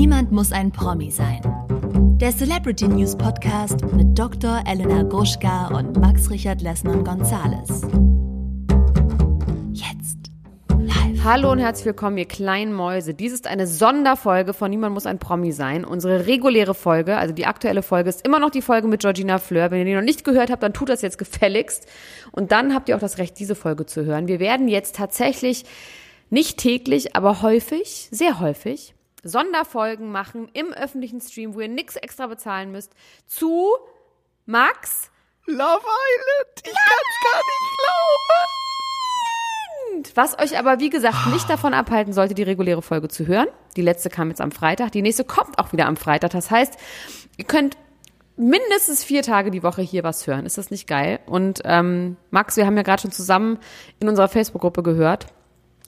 Niemand 0.00 0.32
muss 0.32 0.50
ein 0.50 0.72
Promi 0.72 1.10
sein. 1.10 1.42
Der 2.18 2.34
Celebrity 2.34 2.88
News 2.88 3.14
Podcast 3.14 3.84
mit 3.92 4.18
Dr. 4.18 4.62
Elena 4.66 5.02
Gruschka 5.02 5.66
und 5.76 5.98
Max 5.98 6.30
Richard 6.30 6.62
Lessmann 6.62 7.04
Gonzales. 7.04 7.82
Jetzt. 9.72 10.30
Live. 10.70 11.22
Hallo 11.22 11.52
und 11.52 11.58
herzlich 11.58 11.84
willkommen, 11.84 12.16
ihr 12.16 12.24
kleinen 12.24 12.72
Mäuse. 12.72 13.12
Dies 13.12 13.34
ist 13.34 13.46
eine 13.46 13.66
Sonderfolge 13.66 14.54
von 14.54 14.70
Niemand 14.70 14.94
muss 14.94 15.04
ein 15.04 15.18
Promi 15.18 15.52
sein. 15.52 15.84
Unsere 15.84 16.26
reguläre 16.26 16.72
Folge, 16.72 17.18
also 17.18 17.34
die 17.34 17.44
aktuelle 17.44 17.82
Folge, 17.82 18.08
ist 18.08 18.24
immer 18.24 18.38
noch 18.38 18.50
die 18.50 18.62
Folge 18.62 18.88
mit 18.88 19.02
Georgina 19.02 19.36
Fleur. 19.36 19.70
Wenn 19.70 19.80
ihr 19.80 19.84
die 19.84 19.94
noch 19.94 20.00
nicht 20.00 20.24
gehört 20.24 20.50
habt, 20.50 20.62
dann 20.62 20.72
tut 20.72 20.88
das 20.88 21.02
jetzt 21.02 21.18
gefälligst. 21.18 21.86
Und 22.32 22.52
dann 22.52 22.74
habt 22.74 22.88
ihr 22.88 22.96
auch 22.96 23.00
das 23.00 23.18
Recht, 23.18 23.38
diese 23.38 23.54
Folge 23.54 23.84
zu 23.84 24.06
hören. 24.06 24.28
Wir 24.28 24.40
werden 24.40 24.66
jetzt 24.66 24.96
tatsächlich 24.96 25.66
nicht 26.30 26.56
täglich, 26.56 27.14
aber 27.16 27.42
häufig, 27.42 28.08
sehr 28.10 28.40
häufig, 28.40 28.94
Sonderfolgen 29.22 30.10
machen 30.10 30.48
im 30.52 30.72
öffentlichen 30.72 31.20
Stream, 31.20 31.54
wo 31.54 31.60
ihr 31.60 31.68
nichts 31.68 31.96
extra 31.96 32.26
bezahlen 32.26 32.72
müsst, 32.72 32.92
zu 33.26 33.76
Max. 34.46 35.10
Love 35.46 35.58
Island. 35.58 36.56
Ich 36.56 36.64
kann's 36.64 37.20
gar 37.32 37.38
nicht 37.38 37.78
glauben. 37.78 38.50
Was 40.14 40.38
euch 40.38 40.58
aber, 40.58 40.80
wie 40.80 40.90
gesagt, 40.90 41.26
nicht 41.32 41.48
davon 41.50 41.74
abhalten 41.74 42.12
sollte, 42.12 42.34
die 42.34 42.42
reguläre 42.42 42.82
Folge 42.82 43.08
zu 43.08 43.26
hören. 43.26 43.48
Die 43.76 43.82
letzte 43.82 44.10
kam 44.10 44.28
jetzt 44.28 44.40
am 44.40 44.52
Freitag. 44.52 44.92
Die 44.92 45.02
nächste 45.02 45.24
kommt 45.24 45.58
auch 45.58 45.72
wieder 45.72 45.86
am 45.86 45.96
Freitag. 45.96 46.30
Das 46.30 46.50
heißt, 46.50 46.78
ihr 47.36 47.44
könnt 47.44 47.76
mindestens 48.36 49.04
vier 49.04 49.22
Tage 49.22 49.50
die 49.50 49.62
Woche 49.62 49.82
hier 49.82 50.02
was 50.02 50.26
hören. 50.26 50.46
Ist 50.46 50.58
das 50.58 50.70
nicht 50.70 50.86
geil? 50.86 51.20
Und 51.26 51.60
ähm, 51.64 52.16
Max, 52.30 52.56
wir 52.56 52.66
haben 52.66 52.76
ja 52.76 52.82
gerade 52.82 53.02
schon 53.02 53.12
zusammen 53.12 53.58
in 54.00 54.08
unserer 54.08 54.28
Facebook-Gruppe 54.28 54.82
gehört, 54.82 55.26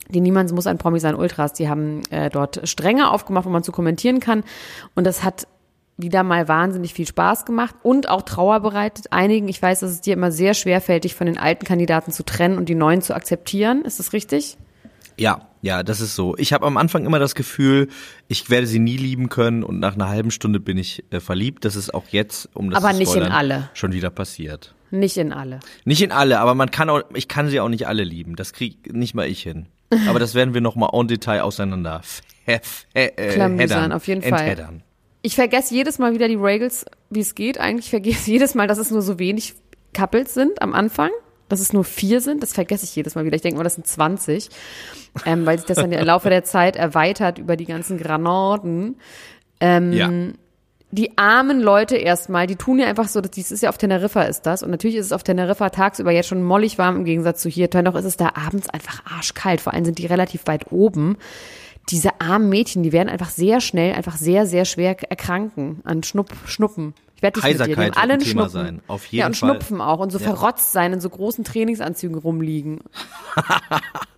die 0.09 0.21
Niemand 0.21 0.51
muss 0.51 0.67
ein 0.67 0.77
Promi 0.77 0.99
sein 0.99 1.15
Ultras, 1.15 1.53
die 1.53 1.69
haben 1.69 2.01
äh, 2.09 2.29
dort 2.29 2.67
Stränge 2.67 3.11
aufgemacht, 3.11 3.45
wo 3.45 3.49
man 3.49 3.63
zu 3.63 3.71
kommentieren 3.71 4.19
kann. 4.19 4.43
Und 4.95 5.05
das 5.05 5.23
hat 5.23 5.47
wieder 5.97 6.23
mal 6.23 6.47
wahnsinnig 6.47 6.93
viel 6.93 7.07
Spaß 7.07 7.45
gemacht 7.45 7.75
und 7.83 8.09
auch 8.09 8.23
Trauer 8.23 8.59
bereitet. 8.61 9.11
Einigen, 9.11 9.47
ich 9.47 9.61
weiß, 9.61 9.81
dass 9.81 9.91
es 9.91 10.01
dir 10.01 10.13
immer 10.13 10.31
sehr 10.31 10.53
schwerfällt, 10.53 11.03
dich 11.03 11.15
von 11.15 11.27
den 11.27 11.37
alten 11.37 11.65
Kandidaten 11.65 12.11
zu 12.11 12.23
trennen 12.23 12.57
und 12.57 12.67
die 12.67 12.75
neuen 12.75 13.01
zu 13.01 13.15
akzeptieren. 13.15 13.85
Ist 13.85 13.99
das 13.99 14.13
richtig? 14.13 14.57
Ja, 15.17 15.47
ja, 15.61 15.83
das 15.83 16.01
ist 16.01 16.15
so. 16.15 16.35
Ich 16.37 16.51
habe 16.53 16.65
am 16.65 16.77
Anfang 16.77 17.05
immer 17.05 17.19
das 17.19 17.35
Gefühl, 17.35 17.87
ich 18.27 18.49
werde 18.49 18.65
sie 18.65 18.79
nie 18.79 18.97
lieben 18.97 19.29
können 19.29 19.63
und 19.63 19.79
nach 19.79 19.93
einer 19.93 20.09
halben 20.09 20.31
Stunde 20.31 20.59
bin 20.59 20.77
ich 20.77 21.03
äh, 21.11 21.19
verliebt. 21.19 21.65
Das 21.65 21.75
ist 21.75 21.93
auch 21.93 22.05
jetzt, 22.09 22.49
um 22.53 22.71
das 22.71 22.83
Aber 22.83 22.93
nicht 22.93 23.15
in 23.15 23.23
alle. 23.23 23.69
schon 23.73 23.93
wieder 23.93 24.09
passiert. 24.09 24.73
Nicht 24.89 25.17
in 25.17 25.31
alle. 25.31 25.59
Nicht 25.85 26.01
in 26.01 26.11
alle, 26.11 26.39
aber 26.39 26.55
man 26.55 26.69
kann 26.69 26.89
auch, 26.89 27.01
ich 27.13 27.27
kann 27.27 27.49
sie 27.49 27.59
auch 27.59 27.69
nicht 27.69 27.87
alle 27.87 28.03
lieben. 28.03 28.35
Das 28.35 28.53
krieg 28.53 28.93
nicht 28.93 29.15
mal 29.15 29.27
ich 29.27 29.41
hin. 29.41 29.67
Aber 30.07 30.19
das 30.19 30.35
werden 30.35 30.53
wir 30.53 30.61
noch 30.61 30.75
mal 30.75 30.89
en 30.93 31.07
Detail 31.07 31.41
auseinander 31.41 32.01
äh, 32.45 32.59
Klamüsern, 33.33 33.57
headern, 33.59 33.91
auf 33.91 34.07
jeden 34.07 34.21
Fall. 34.21 34.41
entheddern. 34.41 34.83
Ich 35.21 35.35
vergesse 35.35 35.73
jedes 35.73 35.99
Mal 35.99 36.13
wieder 36.13 36.27
die 36.27 36.35
Regels, 36.35 36.85
wie 37.09 37.21
es 37.21 37.35
geht. 37.35 37.57
Eigentlich 37.57 37.89
vergesse 37.89 38.19
ich 38.21 38.27
jedes 38.27 38.55
Mal, 38.55 38.67
dass 38.67 38.77
es 38.77 38.91
nur 38.91 39.01
so 39.01 39.19
wenig 39.19 39.55
Couples 39.93 40.33
sind 40.33 40.61
am 40.61 40.73
Anfang. 40.73 41.09
Dass 41.49 41.59
es 41.59 41.71
nur 41.71 41.83
vier 41.83 42.19
sind, 42.19 42.41
das 42.41 42.53
vergesse 42.53 42.83
ich 42.85 42.95
jedes 42.95 43.15
Mal 43.15 43.25
wieder. 43.25 43.35
Ich 43.35 43.41
denke 43.41 43.57
mal, 43.57 43.63
das 43.63 43.75
sind 43.75 43.85
20. 43.85 44.49
Ähm, 45.25 45.45
weil 45.45 45.57
sich 45.59 45.67
das 45.67 45.77
dann 45.77 45.91
im 45.91 46.03
Laufe 46.05 46.29
der 46.29 46.43
Zeit 46.43 46.75
erweitert 46.75 47.37
über 47.37 47.55
die 47.55 47.65
ganzen 47.65 47.97
Granaten. 47.97 48.97
Ähm, 49.59 49.93
Ja. 49.93 50.09
Die 50.93 51.17
armen 51.17 51.59
Leute 51.59 51.95
erstmal, 51.97 52.45
die 52.45 52.55
tun 52.55 52.77
ja 52.77 52.85
einfach 52.85 53.07
so, 53.07 53.19
dass 53.19 53.31
dies 53.31 53.51
ist 53.51 53.63
ja 53.63 53.69
auf 53.69 53.79
Teneriffa 53.79 54.21
ist 54.23 54.45
das 54.45 54.61
und 54.61 54.69
natürlich 54.69 54.95
ist 54.97 55.07
es 55.07 55.11
auf 55.11 55.23
Teneriffa 55.23 55.71
tagsüber 55.71 56.11
jetzt 56.11 56.27
schon 56.27 56.43
mollig 56.43 56.77
warm 56.77 56.97
im 56.97 57.03
Gegensatz 57.03 57.41
zu 57.41 57.49
hier. 57.49 57.67
Dennoch 57.67 57.95
ist 57.95 58.05
es 58.05 58.15
da 58.15 58.33
abends 58.35 58.69
einfach 58.69 59.03
arschkalt. 59.05 59.59
Vor 59.59 59.73
allem 59.73 59.85
sind 59.85 59.97
die 59.97 60.05
relativ 60.05 60.45
weit 60.45 60.71
oben. 60.71 61.17
Diese 61.89 62.21
armen 62.21 62.47
Mädchen, 62.47 62.83
die 62.83 62.91
werden 62.91 63.09
einfach 63.09 63.31
sehr 63.31 63.59
schnell, 63.59 63.93
einfach 63.95 64.17
sehr, 64.17 64.45
sehr 64.45 64.65
schwer 64.65 64.95
erkranken 65.09 65.81
an 65.83 66.03
Schnupp, 66.03 66.29
Schnuppen. 66.45 66.93
Ich 67.15 67.23
werde 67.23 67.39
dich 67.41 67.43
mit 67.43 67.53
dir, 67.53 67.75
Heiserkeit 67.75 67.95
haben 67.95 68.01
alle 68.03 68.11
wird 68.11 68.11
ein 68.11 68.11
einen 68.11 68.19
Thema 68.21 68.49
Schnuppen. 68.49 68.65
sein, 68.67 68.81
auf 68.87 69.05
ja, 69.07 69.11
jeden 69.11 69.25
und 69.25 69.37
Fall. 69.37 69.49
Schnupfen 69.49 69.81
auch 69.81 69.99
und 69.99 70.11
so 70.11 70.19
Ja. 70.19 70.25
verrotzt 70.25 70.71
sein, 70.73 70.93
in 70.93 71.01
so 71.01 71.09
großen 71.09 71.43
Trainingsanzügen 71.43 72.17
rumliegen. 72.19 72.81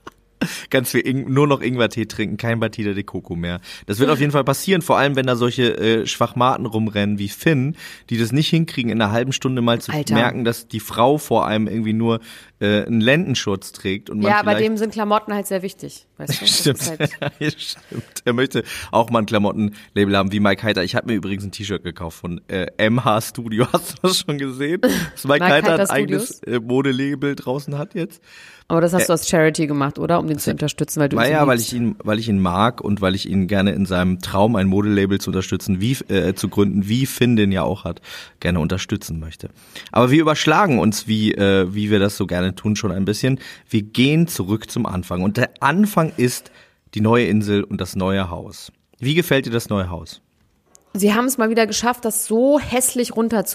Ganz 0.69 0.91
viel 0.91 1.01
Ing 1.01 1.31
nur 1.31 1.47
noch 1.47 1.61
Ingwertee 1.61 2.05
trinken, 2.05 2.37
kein 2.37 2.59
Batida 2.59 2.93
de 2.93 3.03
Coco 3.03 3.35
mehr. 3.35 3.59
Das 3.85 3.99
wird 3.99 4.09
auf 4.09 4.19
jeden 4.19 4.31
Fall 4.31 4.43
passieren, 4.43 4.81
vor 4.81 4.97
allem 4.97 5.15
wenn 5.15 5.27
da 5.27 5.35
solche 5.35 5.77
äh, 5.77 6.05
Schwachmaten 6.05 6.65
rumrennen 6.65 7.19
wie 7.19 7.29
Finn, 7.29 7.75
die 8.09 8.17
das 8.17 8.31
nicht 8.31 8.49
hinkriegen, 8.49 8.91
in 8.91 9.01
einer 9.01 9.11
halben 9.11 9.31
Stunde 9.31 9.61
mal 9.61 9.79
zu 9.81 9.91
Alter. 9.91 10.13
merken, 10.13 10.45
dass 10.45 10.67
die 10.67 10.79
Frau 10.79 11.17
vor 11.17 11.47
einem 11.47 11.67
irgendwie 11.67 11.93
nur 11.93 12.19
äh, 12.59 12.85
einen 12.85 13.01
Lendenschutz 13.01 13.71
trägt 13.71 14.09
und 14.09 14.21
man 14.21 14.31
Ja, 14.31 14.43
bei 14.43 14.55
dem 14.55 14.77
sind 14.77 14.93
Klamotten 14.93 15.33
halt 15.33 15.47
sehr 15.47 15.61
wichtig. 15.61 16.07
Weißt 16.17 16.41
du? 16.41 16.45
Stimmt. 16.55 16.99
Halt, 16.99 17.11
Ja, 17.39 17.49
stimmt. 17.51 18.03
Er 18.23 18.33
möchte 18.33 18.63
auch 18.91 19.09
mal 19.09 19.19
ein 19.19 19.25
Klamottenlabel 19.25 20.15
haben 20.15 20.31
wie 20.31 20.39
Mike 20.39 20.63
Heiter. 20.63 20.83
Ich 20.83 20.95
habe 20.95 21.07
mir 21.07 21.15
übrigens 21.15 21.43
ein 21.43 21.51
T-Shirt 21.51 21.83
gekauft 21.83 22.19
von 22.19 22.41
äh, 22.47 22.89
MH 22.89 23.21
Studio. 23.21 23.67
Hast 23.73 23.93
du 23.97 24.07
das 24.07 24.19
schon 24.19 24.37
gesehen? 24.37 24.81
Dass 24.81 25.25
Mike, 25.25 25.43
Mike 25.43 25.45
Heiter 25.45 25.73
ein 25.73 25.79
Heiter 25.79 25.93
eigenes 25.93 26.41
äh, 26.43 26.59
Modelabel 26.59 27.35
draußen 27.35 27.77
hat 27.77 27.93
jetzt? 27.93 28.21
Aber 28.67 28.81
das 28.81 28.93
hast 28.93 29.09
du 29.09 29.13
als 29.13 29.29
Charity 29.29 29.67
gemacht, 29.67 29.99
oder? 29.99 30.19
Um 30.19 30.27
den 30.27 30.39
zu 30.39 30.49
unterstützen, 30.49 30.99
weil 30.99 31.09
du 31.09 31.15
ihn 31.15 31.19
Weil 31.19 31.27
so 31.27 31.33
ja, 31.33 31.47
weil 31.47 31.59
ich 31.59 31.73
ihn, 31.73 31.95
weil 32.03 32.17
ich 32.17 32.27
ihn 32.27 32.39
mag 32.39 32.81
und 32.81 32.99
weil 32.99 33.13
ich 33.13 33.29
ihn 33.29 33.47
gerne 33.47 33.73
in 33.73 33.85
seinem 33.85 34.21
Traum 34.21 34.55
ein 34.55 34.67
Modelabel 34.67 35.19
zu 35.19 35.29
unterstützen, 35.29 35.81
wie 35.81 35.93
äh, 36.11 36.33
zu 36.33 36.49
gründen, 36.49 36.87
wie 36.87 37.05
Finn 37.05 37.35
den 37.35 37.51
ja 37.51 37.61
auch 37.61 37.83
hat, 37.83 38.01
gerne 38.39 38.59
unterstützen 38.59 39.19
möchte. 39.19 39.49
Aber 39.91 40.09
wir 40.09 40.19
überschlagen 40.19 40.79
uns, 40.79 41.07
wie 41.07 41.33
äh, 41.33 41.73
wie 41.73 41.91
wir 41.91 41.99
das 41.99 42.17
so 42.17 42.25
gerne 42.25 42.55
tun, 42.55 42.75
schon 42.75 42.91
ein 42.91 43.05
bisschen. 43.05 43.39
Wir 43.69 43.83
gehen 43.83 44.27
zurück 44.27 44.71
zum 44.71 44.87
Anfang 44.87 45.21
und 45.21 45.37
der 45.37 45.51
Anfang 45.59 46.11
ist 46.17 46.51
die 46.95 47.01
neue 47.01 47.25
Insel 47.25 47.63
und 47.63 47.79
das 47.79 47.95
neue 47.95 48.31
Haus. 48.31 48.71
Wie 48.97 49.13
gefällt 49.13 49.45
dir 49.45 49.51
das 49.51 49.69
neue 49.69 49.91
Haus? 49.91 50.21
Sie 50.93 51.13
haben 51.13 51.25
es 51.25 51.37
mal 51.37 51.49
wieder 51.49 51.67
geschafft, 51.67 52.05
das 52.05 52.25
so 52.25 52.57
hässlich 52.59 53.15
runter 53.15 53.45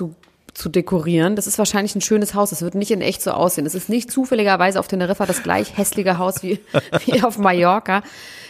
zu, 0.55 0.69
dekorieren. 0.69 1.37
Das 1.37 1.47
ist 1.47 1.59
wahrscheinlich 1.59 1.95
ein 1.95 2.01
schönes 2.01 2.35
Haus. 2.35 2.51
Das 2.51 2.63
wird 2.63 2.75
nicht 2.75 2.91
in 2.91 3.01
echt 3.01 3.23
so 3.23 3.33
aussehen. 3.33 3.67
Es 3.67 3.75
ist 3.75 3.89
nicht 3.89 4.11
zufälligerweise 4.11 4.79
auf 4.79 4.89
Teneriffa 4.89 5.27
das 5.27 5.43
gleich 5.43 5.77
hässliche 5.77 6.19
Haus 6.19 6.43
wie, 6.43 6.61
wie 7.07 7.23
auf 7.23 7.39
Mallorca. 7.39 8.03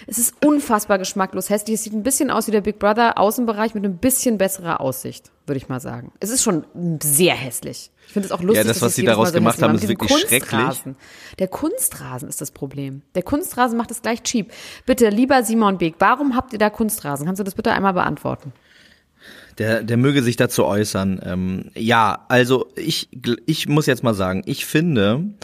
Es 0.07 0.19
ist 0.19 0.35
unfassbar 0.45 0.99
geschmacklos 0.99 1.51
hässlich. 1.51 1.75
Es 1.75 1.85
sieht 1.85 1.93
ein 1.93 2.03
bisschen 2.03 2.31
aus 2.31 2.47
wie 2.47 2.51
der 2.51 2.63
Big 2.63 2.79
Brother 2.79 3.19
Außenbereich 3.19 3.75
mit 3.75 3.85
ein 3.85 3.99
bisschen 3.99 4.39
besserer 4.39 4.81
Aussicht, 4.81 5.31
würde 5.47 5.59
ich 5.59 5.69
mal 5.69 5.81
sagen. 5.81 6.13
Es 6.21 6.31
ist 6.31 6.43
schon 6.43 6.65
sehr 7.03 7.35
hässlich. 7.35 7.91
Ich 8.07 8.13
finde 8.13 8.27
es 8.27 8.33
auch 8.33 8.41
lustig, 8.41 8.57
Ja, 8.57 8.65
das, 8.65 8.79
dass 8.79 8.89
was 8.89 8.95
sie 8.97 9.05
daraus 9.05 9.29
so 9.29 9.35
gemacht 9.35 9.63
haben, 9.63 9.77
ist 9.77 9.87
wirklich 9.87 10.11
schrecklich. 10.11 10.83
Der 11.39 11.49
Kunstrasen 11.49 12.29
ist 12.29 12.41
das 12.41 12.51
Problem. 12.51 13.03
Der 13.15 13.23
Kunstrasen 13.23 13.79
macht 13.79 13.91
es 13.93 14.03
gleich 14.03 14.23
cheap. 14.25 14.51
Bitte, 14.85 15.11
lieber 15.11 15.45
Simon 15.45 15.79
Beek, 15.79 15.95
warum 16.01 16.35
habt 16.35 16.53
ihr 16.53 16.59
da 16.59 16.71
Kunstrasen? 16.71 17.27
Kannst 17.27 17.39
du 17.39 17.45
das 17.45 17.55
bitte 17.55 17.71
einmal 17.71 17.93
beantworten? 17.93 18.53
Der, 19.61 19.83
der 19.83 19.99
möge 19.99 20.23
sich 20.23 20.37
dazu 20.37 20.65
äußern. 20.65 21.21
Ähm, 21.23 21.71
ja, 21.75 22.25
also 22.29 22.73
ich, 22.77 23.11
ich 23.45 23.69
muss 23.69 23.85
jetzt 23.85 24.03
mal 24.03 24.15
sagen, 24.15 24.43
ich 24.47 24.65
finde, 24.65 25.35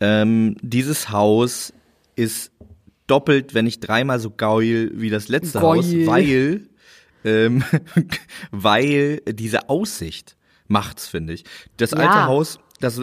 ähm, 0.00 0.56
dieses 0.60 1.10
Haus 1.10 1.72
ist 2.16 2.50
doppelt, 3.06 3.54
wenn 3.54 3.66
nicht 3.66 3.78
dreimal 3.80 4.18
so 4.18 4.30
geil 4.30 4.90
wie 4.94 5.08
das 5.08 5.28
letzte 5.28 5.60
Geil. 5.60 5.62
Haus, 5.62 5.86
weil, 5.86 6.62
ähm, 7.24 7.62
weil 8.50 9.20
diese 9.28 9.68
Aussicht 9.68 10.36
macht's, 10.66 11.06
finde 11.06 11.34
ich. 11.34 11.44
Das 11.76 11.92
alte 11.92 12.12
Ja. 12.14 12.26
Haus, 12.26 12.58
das 12.80 13.00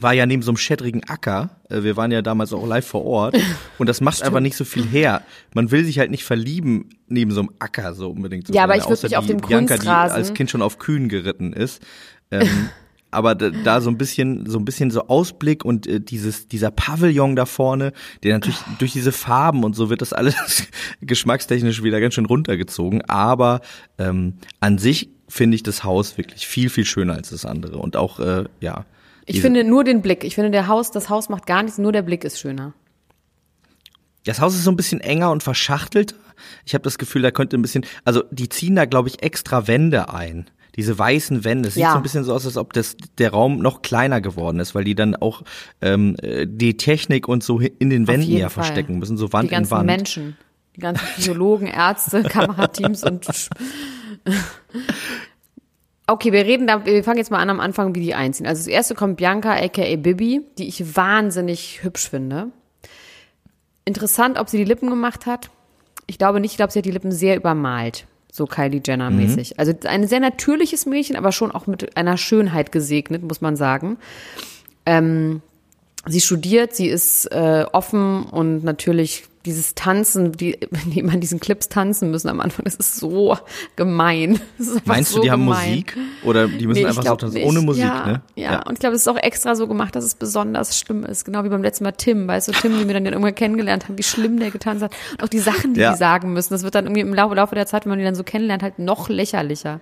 war 0.00 0.12
ja 0.12 0.26
neben 0.26 0.42
so 0.42 0.50
einem 0.50 0.56
schädrigen 0.56 1.02
Acker. 1.04 1.50
Äh, 1.68 1.82
Wir 1.82 1.96
waren 1.96 2.10
ja 2.12 2.22
damals 2.22 2.52
auch 2.52 2.66
live 2.66 2.86
vor 2.86 3.04
Ort. 3.04 3.36
Und 3.78 3.88
das 3.88 4.00
macht 4.00 4.22
einfach 4.22 4.40
nicht 4.40 4.56
so 4.56 4.64
viel 4.64 4.84
her. 4.86 5.22
Man 5.54 5.70
will 5.70 5.84
sich 5.84 5.98
halt 5.98 6.10
nicht 6.10 6.24
verlieben 6.24 6.88
neben 7.08 7.30
so 7.32 7.40
einem 7.40 7.50
Acker 7.58 7.94
so 7.94 8.10
unbedingt. 8.10 8.46
So 8.46 8.54
Ja, 8.54 8.64
aber 8.64 8.76
ich 8.76 8.82
würd 8.84 8.92
außer 8.92 9.08
mich 9.08 9.16
auf 9.16 9.26
die 9.26 9.32
dem 9.32 9.40
Bianca, 9.40 9.74
Kunstrasen- 9.74 10.06
die 10.08 10.12
als 10.14 10.34
Kind 10.34 10.50
schon 10.50 10.62
auf 10.62 10.78
Kühen 10.78 11.08
geritten 11.08 11.52
ist. 11.52 11.82
Ähm, 12.30 12.48
aber 13.10 13.34
da, 13.34 13.50
da 13.50 13.80
so 13.80 13.90
ein 13.90 13.96
bisschen, 13.98 14.48
so 14.48 14.58
ein 14.58 14.64
bisschen 14.64 14.90
so 14.90 15.08
Ausblick 15.08 15.64
und 15.64 15.86
äh, 15.86 16.00
dieses, 16.00 16.46
dieser 16.48 16.70
Pavillon 16.70 17.36
da 17.36 17.46
vorne, 17.46 17.92
der 18.22 18.34
natürlich 18.34 18.58
durch 18.78 18.92
diese 18.92 19.12
Farben 19.12 19.64
und 19.64 19.74
so 19.74 19.88
wird 19.90 20.02
das 20.02 20.12
alles 20.12 20.66
geschmackstechnisch 21.00 21.82
wieder 21.82 22.00
ganz 22.00 22.14
schön 22.14 22.26
runtergezogen. 22.26 23.02
Aber 23.08 23.60
ähm, 23.98 24.34
an 24.60 24.78
sich 24.78 25.08
finde 25.28 25.54
ich 25.56 25.62
das 25.62 25.84
Haus 25.84 26.16
wirklich 26.18 26.46
viel, 26.46 26.70
viel 26.70 26.84
schöner 26.84 27.14
als 27.14 27.30
das 27.30 27.44
andere. 27.44 27.78
Und 27.78 27.96
auch, 27.96 28.20
äh, 28.20 28.44
ja. 28.60 28.84
Ich 29.28 29.40
finde 29.40 29.64
nur 29.64 29.84
den 29.84 30.02
Blick. 30.02 30.24
Ich 30.24 30.34
finde, 30.34 30.50
der 30.50 30.66
Haus, 30.68 30.90
das 30.90 31.08
Haus 31.08 31.28
macht 31.28 31.46
gar 31.46 31.62
nichts, 31.62 31.78
nur 31.78 31.92
der 31.92 32.02
Blick 32.02 32.24
ist 32.24 32.38
schöner. 32.40 32.72
Das 34.24 34.40
Haus 34.40 34.54
ist 34.54 34.64
so 34.64 34.70
ein 34.70 34.76
bisschen 34.76 35.00
enger 35.00 35.30
und 35.30 35.42
verschachtelt. 35.42 36.14
Ich 36.64 36.74
habe 36.74 36.82
das 36.82 36.98
Gefühl, 36.98 37.22
da 37.22 37.30
könnte 37.30 37.56
ein 37.56 37.62
bisschen, 37.62 37.84
also 38.04 38.22
die 38.30 38.48
ziehen 38.48 38.76
da, 38.76 38.84
glaube 38.84 39.08
ich, 39.08 39.22
extra 39.22 39.66
Wände 39.66 40.12
ein. 40.12 40.46
Diese 40.76 40.96
weißen 40.96 41.44
Wände. 41.44 41.68
Es 41.68 41.74
sieht 41.74 41.82
Ja. 41.82 41.90
so 41.92 41.96
ein 41.96 42.02
bisschen 42.02 42.24
so 42.24 42.32
aus, 42.34 42.46
als 42.46 42.56
ob 42.56 42.72
das, 42.72 42.96
der 43.18 43.30
Raum 43.30 43.58
noch 43.58 43.82
kleiner 43.82 44.20
geworden 44.20 44.60
ist, 44.60 44.74
weil 44.74 44.84
die 44.84 44.94
dann 44.94 45.16
auch 45.16 45.42
ähm, 45.80 46.14
äh, 46.22 46.46
die 46.48 46.76
Technik 46.76 47.26
und 47.26 47.42
so 47.42 47.58
in 47.58 47.90
den 47.90 48.06
Wänden 48.06 48.30
ja 48.30 48.48
Fall. 48.48 48.64
verstecken 48.64 48.98
müssen, 48.98 49.16
so 49.16 49.32
Wand 49.32 49.50
Die 49.50 49.54
ganzen 49.54 49.72
in 49.72 49.76
Wand. 49.78 49.86
Menschen, 49.86 50.36
die 50.76 50.80
ganzen 50.80 51.04
Psychologen, 51.16 51.66
Ärzte, 51.66 52.22
Kamerateams 52.28 53.02
und 53.02 53.26
Okay, 56.10 56.32
wir 56.32 56.46
reden 56.46 56.66
da, 56.66 56.86
wir 56.86 57.04
fangen 57.04 57.18
jetzt 57.18 57.30
mal 57.30 57.38
an 57.38 57.50
am 57.50 57.60
Anfang, 57.60 57.94
wie 57.94 58.00
die 58.00 58.14
einziehen. 58.14 58.46
Also 58.46 58.60
das 58.60 58.66
erste 58.66 58.94
kommt 58.94 59.18
Bianca, 59.18 59.52
aka 59.52 59.96
Bibi, 59.96 60.40
die 60.56 60.66
ich 60.66 60.96
wahnsinnig 60.96 61.82
hübsch 61.82 62.08
finde. 62.08 62.48
Interessant, 63.84 64.38
ob 64.38 64.48
sie 64.48 64.56
die 64.56 64.64
Lippen 64.64 64.88
gemacht 64.88 65.26
hat. 65.26 65.50
Ich 66.06 66.16
glaube 66.16 66.40
nicht, 66.40 66.52
ich 66.52 66.56
glaube, 66.56 66.72
sie 66.72 66.78
hat 66.78 66.86
die 66.86 66.90
Lippen 66.90 67.12
sehr 67.12 67.36
übermalt. 67.36 68.06
So 68.32 68.46
Kylie 68.46 68.80
Jenner-mäßig. 68.82 69.50
Mhm. 69.50 69.54
Also 69.58 69.74
ein 69.84 70.06
sehr 70.06 70.20
natürliches 70.20 70.86
Mädchen, 70.86 71.14
aber 71.14 71.30
schon 71.30 71.52
auch 71.52 71.66
mit 71.66 71.94
einer 71.98 72.16
Schönheit 72.16 72.72
gesegnet, 72.72 73.22
muss 73.22 73.42
man 73.42 73.56
sagen. 73.56 73.98
Ähm, 74.86 75.42
sie 76.06 76.22
studiert, 76.22 76.74
sie 76.74 76.88
ist 76.88 77.26
äh, 77.26 77.66
offen 77.70 78.24
und 78.24 78.64
natürlich 78.64 79.24
dieses 79.48 79.74
Tanzen, 79.74 80.32
die, 80.32 80.58
die 80.86 81.00
in 81.00 81.20
diesen 81.20 81.40
Clips 81.40 81.68
tanzen 81.68 82.10
müssen 82.10 82.28
am 82.28 82.40
Anfang, 82.40 82.64
das 82.64 82.76
ist 82.76 82.96
so 82.96 83.36
gemein. 83.76 84.40
Ist 84.58 84.86
Meinst 84.86 85.10
so 85.12 85.16
du, 85.18 85.22
die 85.24 85.30
haben 85.30 85.44
gemein. 85.44 85.70
Musik? 85.70 85.96
Oder 86.24 86.46
die 86.48 86.66
müssen 86.66 86.80
Nee, 86.82 86.86
einfach 86.86 87.04
so 87.04 87.16
tanzen? 87.16 87.34
nicht. 87.34 87.46
Ohne 87.46 87.60
Musik, 87.60 87.84
ja, 87.84 88.06
ne? 88.06 88.22
Ja. 88.36 88.62
und 88.62 88.74
ich 88.74 88.78
glaube, 88.80 88.94
es 88.96 89.02
ist 89.02 89.08
auch 89.08 89.16
extra 89.16 89.54
so 89.56 89.66
gemacht, 89.66 89.96
dass 89.96 90.04
es 90.04 90.14
besonders 90.14 90.78
schlimm 90.78 91.04
ist. 91.04 91.24
Genau 91.24 91.44
wie 91.44 91.48
beim 91.48 91.62
letzten 91.62 91.84
Mal 91.84 91.92
Tim. 91.92 92.28
Weißt 92.28 92.48
du, 92.48 92.52
Tim, 92.52 92.78
den 92.78 92.86
wir 92.86 92.94
dann 92.94 93.04
irgendwann 93.06 93.34
kennengelernt 93.34 93.84
haben, 93.88 93.98
wie 93.98 94.02
schlimm 94.02 94.38
der 94.38 94.50
getanzt 94.50 94.82
hat. 94.82 94.92
Und 95.12 95.24
auch 95.24 95.28
die 95.28 95.38
Sachen, 95.38 95.74
die 95.74 95.80
Ja. 95.80 95.92
die 95.92 95.98
sagen 95.98 96.32
müssen, 96.32 96.52
das 96.54 96.62
wird 96.62 96.74
dann 96.74 96.84
irgendwie 96.84 97.00
im 97.00 97.14
Laufe, 97.14 97.34
Laufe 97.34 97.54
der 97.54 97.66
Zeit, 97.66 97.84
wenn 97.84 97.90
man 97.90 97.98
die 97.98 98.04
dann 98.04 98.14
so 98.14 98.24
kennenlernt, 98.24 98.62
halt 98.62 98.78
noch 98.78 99.08
lächerlicher. 99.08 99.80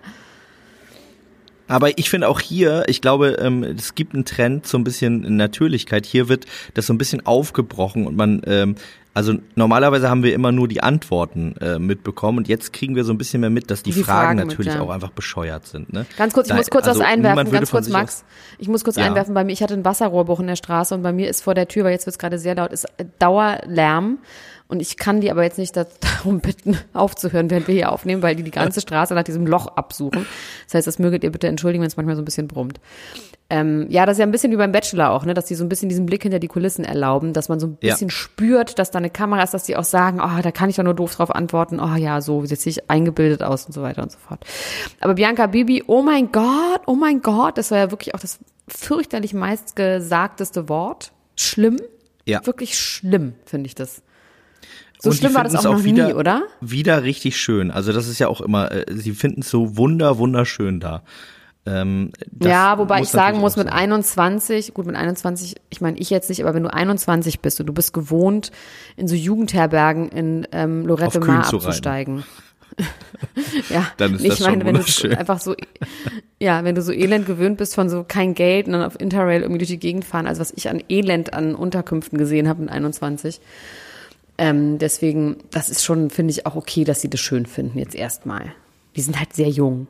Aber 1.68 1.98
ich 1.98 2.08
finde 2.10 2.28
auch 2.28 2.38
hier, 2.40 2.84
ich 2.86 3.00
glaube, 3.00 3.38
ähm, 3.40 3.64
es 3.64 3.96
gibt 3.96 4.14
einen 4.14 4.24
Trend 4.24 4.66
so 4.66 4.78
ein 4.78 4.84
bisschen 4.84 5.36
Natürlichkeit. 5.36 6.06
Hier 6.06 6.28
wird 6.28 6.46
das 6.74 6.86
so 6.86 6.92
ein 6.94 6.98
bisschen 6.98 7.26
aufgebrochen 7.26 8.06
und 8.06 8.16
man, 8.16 8.40
ähm, 8.46 8.76
also 9.16 9.34
normalerweise 9.54 10.10
haben 10.10 10.22
wir 10.22 10.34
immer 10.34 10.52
nur 10.52 10.68
die 10.68 10.82
Antworten 10.82 11.56
äh, 11.60 11.78
mitbekommen 11.78 12.36
und 12.38 12.48
jetzt 12.48 12.72
kriegen 12.74 12.94
wir 12.94 13.02
so 13.04 13.12
ein 13.14 13.18
bisschen 13.18 13.40
mehr 13.40 13.48
mit, 13.50 13.70
dass 13.70 13.82
die, 13.82 13.90
Die 13.92 14.02
Fragen, 14.02 14.26
Fragen 14.26 14.38
mit, 14.40 14.48
natürlich 14.48 14.74
ja. 14.74 14.80
auch 14.82 14.90
einfach 14.90 15.10
bescheuert 15.10 15.66
sind. 15.66 15.90
Ne? 15.92 16.04
Ganz 16.18 16.34
kurz, 16.34 16.48
ich 16.48 16.50
Da- 16.50 16.56
muss 16.58 16.68
kurz 16.68 16.86
also 16.86 17.00
was 17.00 17.06
einwerfen, 17.08 17.50
ganz 17.50 17.70
kurz, 17.70 17.88
Max. 17.88 18.24
Ich 18.58 18.68
muss 18.68 18.84
kurz 18.84 18.96
Ja. 18.96 19.04
einwerfen, 19.06 19.32
bei 19.32 19.42
mir, 19.42 19.52
ich 19.52 19.62
hatte 19.62 19.72
einen 19.72 19.86
Wasserrohrbruch 19.86 20.40
in 20.40 20.46
der 20.48 20.56
Straße 20.56 20.94
und 20.94 21.02
bei 21.02 21.12
mir 21.12 21.28
ist 21.30 21.42
vor 21.42 21.54
der 21.54 21.66
Tür, 21.66 21.84
weil 21.84 21.92
jetzt 21.92 22.04
wird 22.04 22.14
es 22.14 22.18
gerade 22.18 22.38
sehr 22.38 22.54
laut, 22.56 22.72
ist 22.72 22.84
äh, 22.98 23.06
Dauerlärm. 23.18 24.18
Und 24.68 24.80
ich 24.82 24.96
kann 24.96 25.20
die 25.20 25.30
aber 25.30 25.44
jetzt 25.44 25.58
nicht 25.58 25.76
da- 25.76 25.86
darum 26.00 26.40
bitten, 26.40 26.76
aufzuhören, 26.92 27.48
während 27.50 27.68
wir 27.68 27.74
hier 27.74 27.92
aufnehmen, 27.92 28.20
weil 28.20 28.36
die 28.36 28.42
die 28.42 28.50
ganze 28.50 28.80
Straße 28.82 29.14
nach 29.14 29.22
diesem 29.22 29.46
Loch 29.46 29.66
absuchen. 29.68 30.26
Das 30.66 30.74
heißt, 30.74 30.86
das 30.86 30.98
möget 30.98 31.24
ihr 31.24 31.30
bitte 31.32 31.46
entschuldigen, 31.48 31.80
wenn 31.82 31.88
es 31.88 31.96
manchmal 31.96 32.16
so 32.16 32.22
ein 32.22 32.26
bisschen 32.26 32.48
brummt. 32.48 32.80
Ähm, 33.48 33.86
ja, 33.90 34.06
das 34.06 34.14
ist 34.16 34.18
ja 34.18 34.26
ein 34.26 34.32
bisschen 34.32 34.50
wie 34.50 34.56
beim 34.56 34.72
Bachelor 34.72 35.10
auch, 35.10 35.24
ne, 35.24 35.32
dass 35.32 35.44
die 35.44 35.54
so 35.54 35.64
ein 35.64 35.68
bisschen 35.68 35.88
diesen 35.88 36.04
Blick 36.04 36.22
hinter 36.24 36.40
die 36.40 36.48
Kulissen 36.48 36.84
erlauben, 36.84 37.32
dass 37.32 37.48
man 37.48 37.60
so 37.60 37.68
ein 37.68 37.78
Ja. 37.80 37.92
bisschen 37.94 38.10
spürt, 38.10 38.78
dass 38.80 38.90
da 38.90 38.98
eine 38.98 39.08
Kamera 39.10 39.42
ist, 39.44 39.54
dass 39.54 39.62
die 39.62 39.76
auch 39.76 39.84
sagen, 39.84 40.20
oh, 40.20 40.42
da 40.42 40.50
kann 40.50 40.68
ich 40.68 40.76
doch 40.76 40.82
nur 40.82 40.94
doof 40.94 41.14
drauf 41.14 41.30
antworten, 41.32 41.78
oh 41.78 41.94
ja, 41.94 42.20
so, 42.20 42.42
jetzt 42.42 42.62
sehe 42.62 42.72
ich 42.72 42.90
eingebildet 42.90 43.44
aus 43.44 43.64
und 43.66 43.72
so 43.72 43.82
weiter 43.82 44.02
und 44.02 44.10
so 44.10 44.18
fort. 44.18 44.44
Aber 45.00 45.14
Bianca 45.14 45.46
Bibi, 45.46 45.84
oh 45.86 46.02
mein 46.02 46.32
Gott, 46.32 46.80
oh 46.86 46.96
mein 46.96 47.22
Gott, 47.22 47.56
das 47.56 47.70
war 47.70 47.78
ja 47.78 47.90
wirklich 47.92 48.16
auch 48.16 48.20
das 48.20 48.40
fürchterlich 48.66 49.32
meistgesagteste 49.32 50.68
Wort. 50.68 51.12
Schlimm. 51.36 51.78
Ja. 52.24 52.44
Wirklich 52.44 52.76
schlimm, 52.78 53.34
finde 53.44 53.68
ich 53.68 53.74
das. 53.76 54.02
So 54.98 55.10
Und 55.10 55.16
schlimm 55.16 55.34
war 55.34 55.44
das 55.44 55.54
auch, 55.54 55.74
noch 55.74 55.84
wieder, 55.84 56.08
nie, 56.08 56.14
oder? 56.14 56.42
Wieder 56.60 57.04
richtig 57.04 57.36
schön. 57.36 57.70
Also 57.70 57.92
das 57.92 58.08
ist 58.08 58.18
ja 58.18 58.26
auch 58.28 58.40
immer, 58.40 58.72
äh, 58.72 58.84
sie 58.92 59.12
finden 59.12 59.42
es 59.42 59.50
so 59.50 59.76
wunder, 59.76 60.18
wunderschön 60.18 60.80
da. 60.80 61.02
Ähm, 61.66 62.12
Ja, 62.40 62.78
wobei 62.78 63.00
ich 63.00 63.08
sagen 63.08 63.40
muss, 63.40 63.56
mit 63.56 63.68
sein. 63.68 63.76
21, 63.76 64.72
gut, 64.72 64.86
mit 64.86 64.94
21, 64.94 65.56
ich 65.68 65.80
meine, 65.80 65.98
ich 65.98 66.10
jetzt 66.10 66.28
nicht, 66.28 66.42
aber 66.42 66.54
wenn 66.54 66.62
du 66.62 66.72
21 66.72 67.40
bist 67.40 67.58
und 67.60 67.66
du 67.66 67.72
bist 67.72 67.92
gewohnt, 67.92 68.52
in 68.96 69.08
so 69.08 69.14
Jugendherbergen 69.14 70.08
in 70.08 70.46
ähm, 70.52 70.86
Lorette 70.86 71.18
Auf 71.18 71.26
Mar 71.26 71.44
reiten. 71.44 71.56
abzusteigen. 71.56 72.24
ja, 73.70 73.86
Dann 73.96 74.14
ist 74.14 74.22
ich 74.22 74.28
das 74.30 74.38
schon 74.38 74.58
meine, 74.58 74.64
wenn 74.66 74.74
du 74.74 75.18
einfach 75.18 75.40
so, 75.40 75.54
ja, 76.38 76.62
wenn 76.64 76.74
du 76.74 76.82
so 76.82 76.92
elend 76.92 77.26
gewöhnt 77.26 77.56
bist 77.56 77.74
von 77.74 77.88
so 77.88 78.04
kein 78.06 78.34
Geld 78.34 78.66
und 78.66 78.72
dann 78.74 78.82
auf 78.82 79.00
Interrail 79.00 79.40
irgendwie 79.42 79.58
durch 79.58 79.70
die 79.70 79.78
Gegend 79.78 80.04
fahren, 80.04 80.26
also 80.26 80.40
was 80.40 80.52
ich 80.54 80.68
an 80.68 80.82
Elend 80.88 81.32
an 81.32 81.54
Unterkünften 81.54 82.18
gesehen 82.18 82.48
habe 82.48 82.62
mit 82.62 82.70
21. 82.70 83.40
Ähm, 84.38 84.78
deswegen, 84.78 85.38
das 85.50 85.70
ist 85.70 85.84
schon, 85.84 86.10
finde 86.10 86.32
ich, 86.32 86.44
auch 86.44 86.56
okay, 86.56 86.84
dass 86.84 87.00
sie 87.00 87.08
das 87.08 87.20
schön 87.20 87.46
finden, 87.46 87.78
jetzt 87.78 87.94
erstmal. 87.94 88.52
Die 88.94 89.00
sind 89.00 89.18
halt 89.18 89.32
sehr 89.32 89.48
jung. 89.48 89.86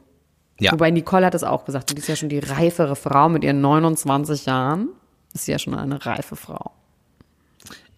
Ja. 0.59 0.73
Wobei 0.73 0.91
Nicole 0.91 1.27
hat 1.27 1.35
es 1.35 1.45
auch 1.45 1.65
gesagt, 1.65 1.91
die 1.91 1.97
ist 1.97 2.09
ja 2.09 2.17
schon 2.17 2.29
die 2.29 2.39
reifere 2.39 2.97
Frau 2.97 3.29
mit 3.29 3.45
ihren 3.45 3.61
29 3.61 4.47
Jahren. 4.47 4.89
Ist 5.35 5.45
sie 5.45 5.53
ja 5.53 5.59
schon 5.59 5.75
eine 5.75 6.05
reife 6.05 6.37
Frau. 6.37 6.73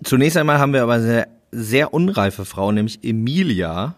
Zunächst 0.03 0.37
einmal 0.37 0.59
haben 0.59 0.73
wir 0.73 0.83
aber 0.83 0.95
eine 0.95 1.03
sehr, 1.03 1.29
sehr 1.53 1.95
unreife 1.95 2.45
Frau, 2.45 2.73
nämlich 2.73 3.03
Emilia. 3.03 3.95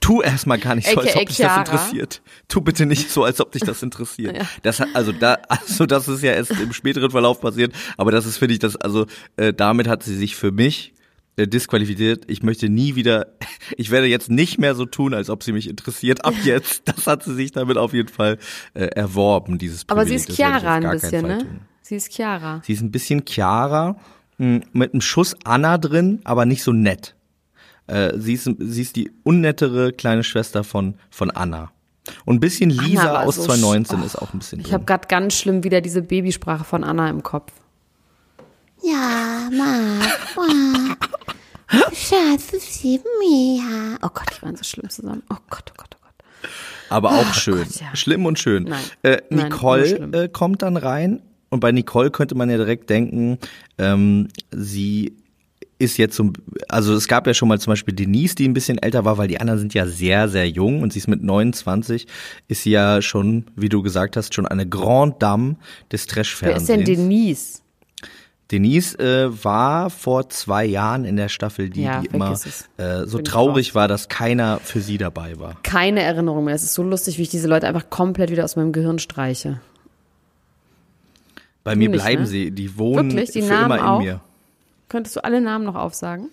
Tu 0.00 0.20
erstmal 0.22 0.58
gar 0.58 0.74
nicht 0.74 0.88
so, 0.88 1.00
als 1.00 1.16
ob 1.16 1.26
dich 1.26 1.38
das 1.38 1.56
interessiert. 1.56 2.22
Tu 2.48 2.60
bitte 2.60 2.84
nicht 2.84 3.10
so, 3.10 3.24
als 3.24 3.40
ob 3.40 3.52
dich 3.52 3.62
das 3.62 3.82
interessiert. 3.82 4.36
Ja. 4.36 4.42
Das 4.62 4.80
hat, 4.80 4.88
also 4.92 5.12
da, 5.12 5.38
also 5.48 5.86
das 5.86 6.08
ist 6.08 6.22
ja 6.22 6.32
erst 6.32 6.50
im 6.50 6.72
späteren 6.72 7.10
Verlauf 7.10 7.40
passiert, 7.40 7.72
aber 7.96 8.10
das 8.10 8.26
ist, 8.26 8.38
finde 8.38 8.54
ich, 8.54 8.58
das, 8.58 8.76
also 8.76 9.06
äh, 9.36 9.52
damit 9.52 9.88
hat 9.88 10.02
sie 10.02 10.16
sich 10.16 10.36
für 10.36 10.52
mich 10.52 10.93
disqualifiziert. 11.38 12.24
Ich 12.30 12.42
möchte 12.42 12.68
nie 12.68 12.94
wieder, 12.94 13.26
ich 13.76 13.90
werde 13.90 14.06
jetzt 14.06 14.30
nicht 14.30 14.58
mehr 14.58 14.74
so 14.74 14.84
tun, 14.86 15.14
als 15.14 15.30
ob 15.30 15.42
sie 15.42 15.52
mich 15.52 15.68
interessiert. 15.68 16.24
Ab 16.24 16.34
jetzt, 16.44 16.82
das 16.86 17.06
hat 17.06 17.22
sie 17.24 17.34
sich 17.34 17.52
damit 17.52 17.76
auf 17.76 17.92
jeden 17.92 18.08
Fall 18.08 18.38
äh, 18.74 18.84
erworben, 18.86 19.58
dieses 19.58 19.84
Aber 19.88 20.02
Privileg. 20.02 20.20
sie 20.22 20.28
ist 20.32 20.36
Chiara 20.36 20.74
ein 20.74 20.90
bisschen, 20.90 21.26
ne? 21.26 21.38
tun. 21.38 21.60
Sie 21.82 21.96
ist 21.96 22.12
Chiara. 22.12 22.62
Sie 22.64 22.72
ist 22.72 22.80
ein 22.82 22.90
bisschen 22.90 23.24
Chiara, 23.26 23.96
mh, 24.38 24.60
mit 24.72 24.94
einem 24.94 25.00
Schuss 25.00 25.36
Anna 25.44 25.76
drin, 25.78 26.20
aber 26.24 26.46
nicht 26.46 26.62
so 26.62 26.72
nett. 26.72 27.14
Äh, 27.86 28.18
sie, 28.18 28.32
ist, 28.34 28.48
sie 28.58 28.82
ist 28.82 28.96
die 28.96 29.10
unnettere 29.24 29.92
kleine 29.92 30.24
Schwester 30.24 30.64
von, 30.64 30.94
von 31.10 31.30
Anna. 31.30 31.70
Und 32.24 32.36
ein 32.36 32.40
bisschen 32.40 32.70
Lisa 32.70 33.22
aus 33.22 33.36
so 33.36 33.42
2019 33.44 33.98
sch- 33.98 34.06
ist 34.06 34.16
auch 34.16 34.32
ein 34.34 34.38
bisschen 34.38 34.60
Ich 34.60 34.72
habe 34.72 34.84
gerade 34.84 35.08
ganz 35.08 35.34
schlimm 35.34 35.64
wieder 35.64 35.80
diese 35.80 36.00
Babysprache 36.02 36.64
von 36.64 36.84
Anna 36.84 37.08
im 37.10 37.22
Kopf. 37.22 37.52
Ja, 38.84 39.48
Mama. 39.50 40.96
Schatz, 41.92 42.52
sieh 42.60 43.00
mir. 43.18 43.98
Oh 44.02 44.08
Gott, 44.12 44.26
die 44.36 44.42
waren 44.42 44.56
so 44.56 44.64
schlimm 44.64 44.90
zusammen. 44.90 45.22
Oh 45.30 45.36
Gott, 45.48 45.70
oh 45.70 45.74
Gott, 45.76 45.96
oh 45.96 46.02
Gott. 46.02 46.50
aber 46.90 47.10
auch 47.12 47.32
schön. 47.34 47.58
Gott, 47.64 47.80
ja. 47.80 47.96
Schlimm 47.96 48.26
und 48.26 48.38
schön. 48.38 48.64
Nein. 48.64 48.84
Äh, 49.02 49.22
Nein, 49.30 49.44
Nicole 49.48 49.86
schlimm. 49.86 50.12
äh, 50.14 50.28
kommt 50.28 50.62
dann 50.62 50.76
rein 50.76 51.22
und 51.50 51.60
bei 51.60 51.72
Nicole 51.72 52.10
könnte 52.10 52.34
man 52.34 52.50
ja 52.50 52.56
direkt 52.56 52.90
denken, 52.90 53.38
ähm, 53.78 54.28
sie 54.50 55.16
ist 55.78 55.96
jetzt 55.96 56.14
so, 56.16 56.30
also 56.68 56.94
es 56.94 57.08
gab 57.08 57.26
ja 57.26 57.34
schon 57.34 57.48
mal 57.48 57.58
zum 57.58 57.72
Beispiel 57.72 57.94
Denise, 57.94 58.34
die 58.36 58.46
ein 58.46 58.54
bisschen 58.54 58.78
älter 58.78 59.04
war, 59.04 59.18
weil 59.18 59.28
die 59.28 59.40
anderen 59.40 59.58
sind 59.58 59.74
ja 59.74 59.86
sehr, 59.86 60.28
sehr 60.28 60.48
jung 60.48 60.82
und 60.82 60.92
sie 60.92 60.98
ist 61.00 61.08
mit 61.08 61.22
29, 61.22 62.06
ist 62.48 62.62
sie 62.62 62.70
ja 62.70 63.02
schon, 63.02 63.46
wie 63.56 63.68
du 63.68 63.82
gesagt 63.82 64.16
hast, 64.16 64.34
schon 64.34 64.46
eine 64.46 64.68
Grande 64.68 65.16
Dame 65.18 65.56
des 65.90 65.90
Wer 65.90 65.94
ist 65.96 66.10
Trash-Fernsehens. 66.10 66.66
denn 66.66 66.84
Denise? 66.84 67.60
Denise 68.50 68.98
äh, 68.98 69.44
war 69.44 69.88
vor 69.88 70.28
zwei 70.28 70.64
Jahren 70.64 71.04
in 71.04 71.16
der 71.16 71.28
Staffel, 71.28 71.70
die, 71.70 71.82
Ja, 71.82 72.00
die 72.00 72.08
immer 72.08 72.32
äh, 72.76 73.06
so 73.06 73.16
Bin 73.16 73.24
traurig 73.24 73.74
war, 73.74 73.88
dass 73.88 74.08
keiner 74.08 74.60
für 74.62 74.80
sie 74.80 74.98
dabei 74.98 75.38
war. 75.38 75.56
Keine 75.62 76.02
Erinnerung 76.02 76.44
mehr. 76.44 76.54
Es 76.54 76.62
ist 76.62 76.74
so 76.74 76.82
lustig, 76.82 77.18
wie 77.18 77.22
ich 77.22 77.30
diese 77.30 77.48
Leute 77.48 77.66
einfach 77.66 77.88
komplett 77.88 78.30
wieder 78.30 78.44
aus 78.44 78.56
meinem 78.56 78.72
Gehirn 78.72 78.98
streiche. 78.98 79.60
Bei 81.64 81.74
mir 81.74 81.88
nicht, 81.88 82.02
bleiben 82.02 82.22
ne? 82.22 82.28
sie, 82.28 82.50
die 82.50 82.76
wohnen 82.76 83.10
Wirklich? 83.10 83.30
Die 83.30 83.42
für 83.42 83.48
Namen 83.48 83.64
immer 83.64 83.76
in 83.76 83.82
auch? 83.82 84.00
mir. 84.00 84.20
Könntest 84.90 85.16
du 85.16 85.24
alle 85.24 85.40
Namen 85.40 85.64
noch 85.64 85.76
aufsagen? 85.76 86.28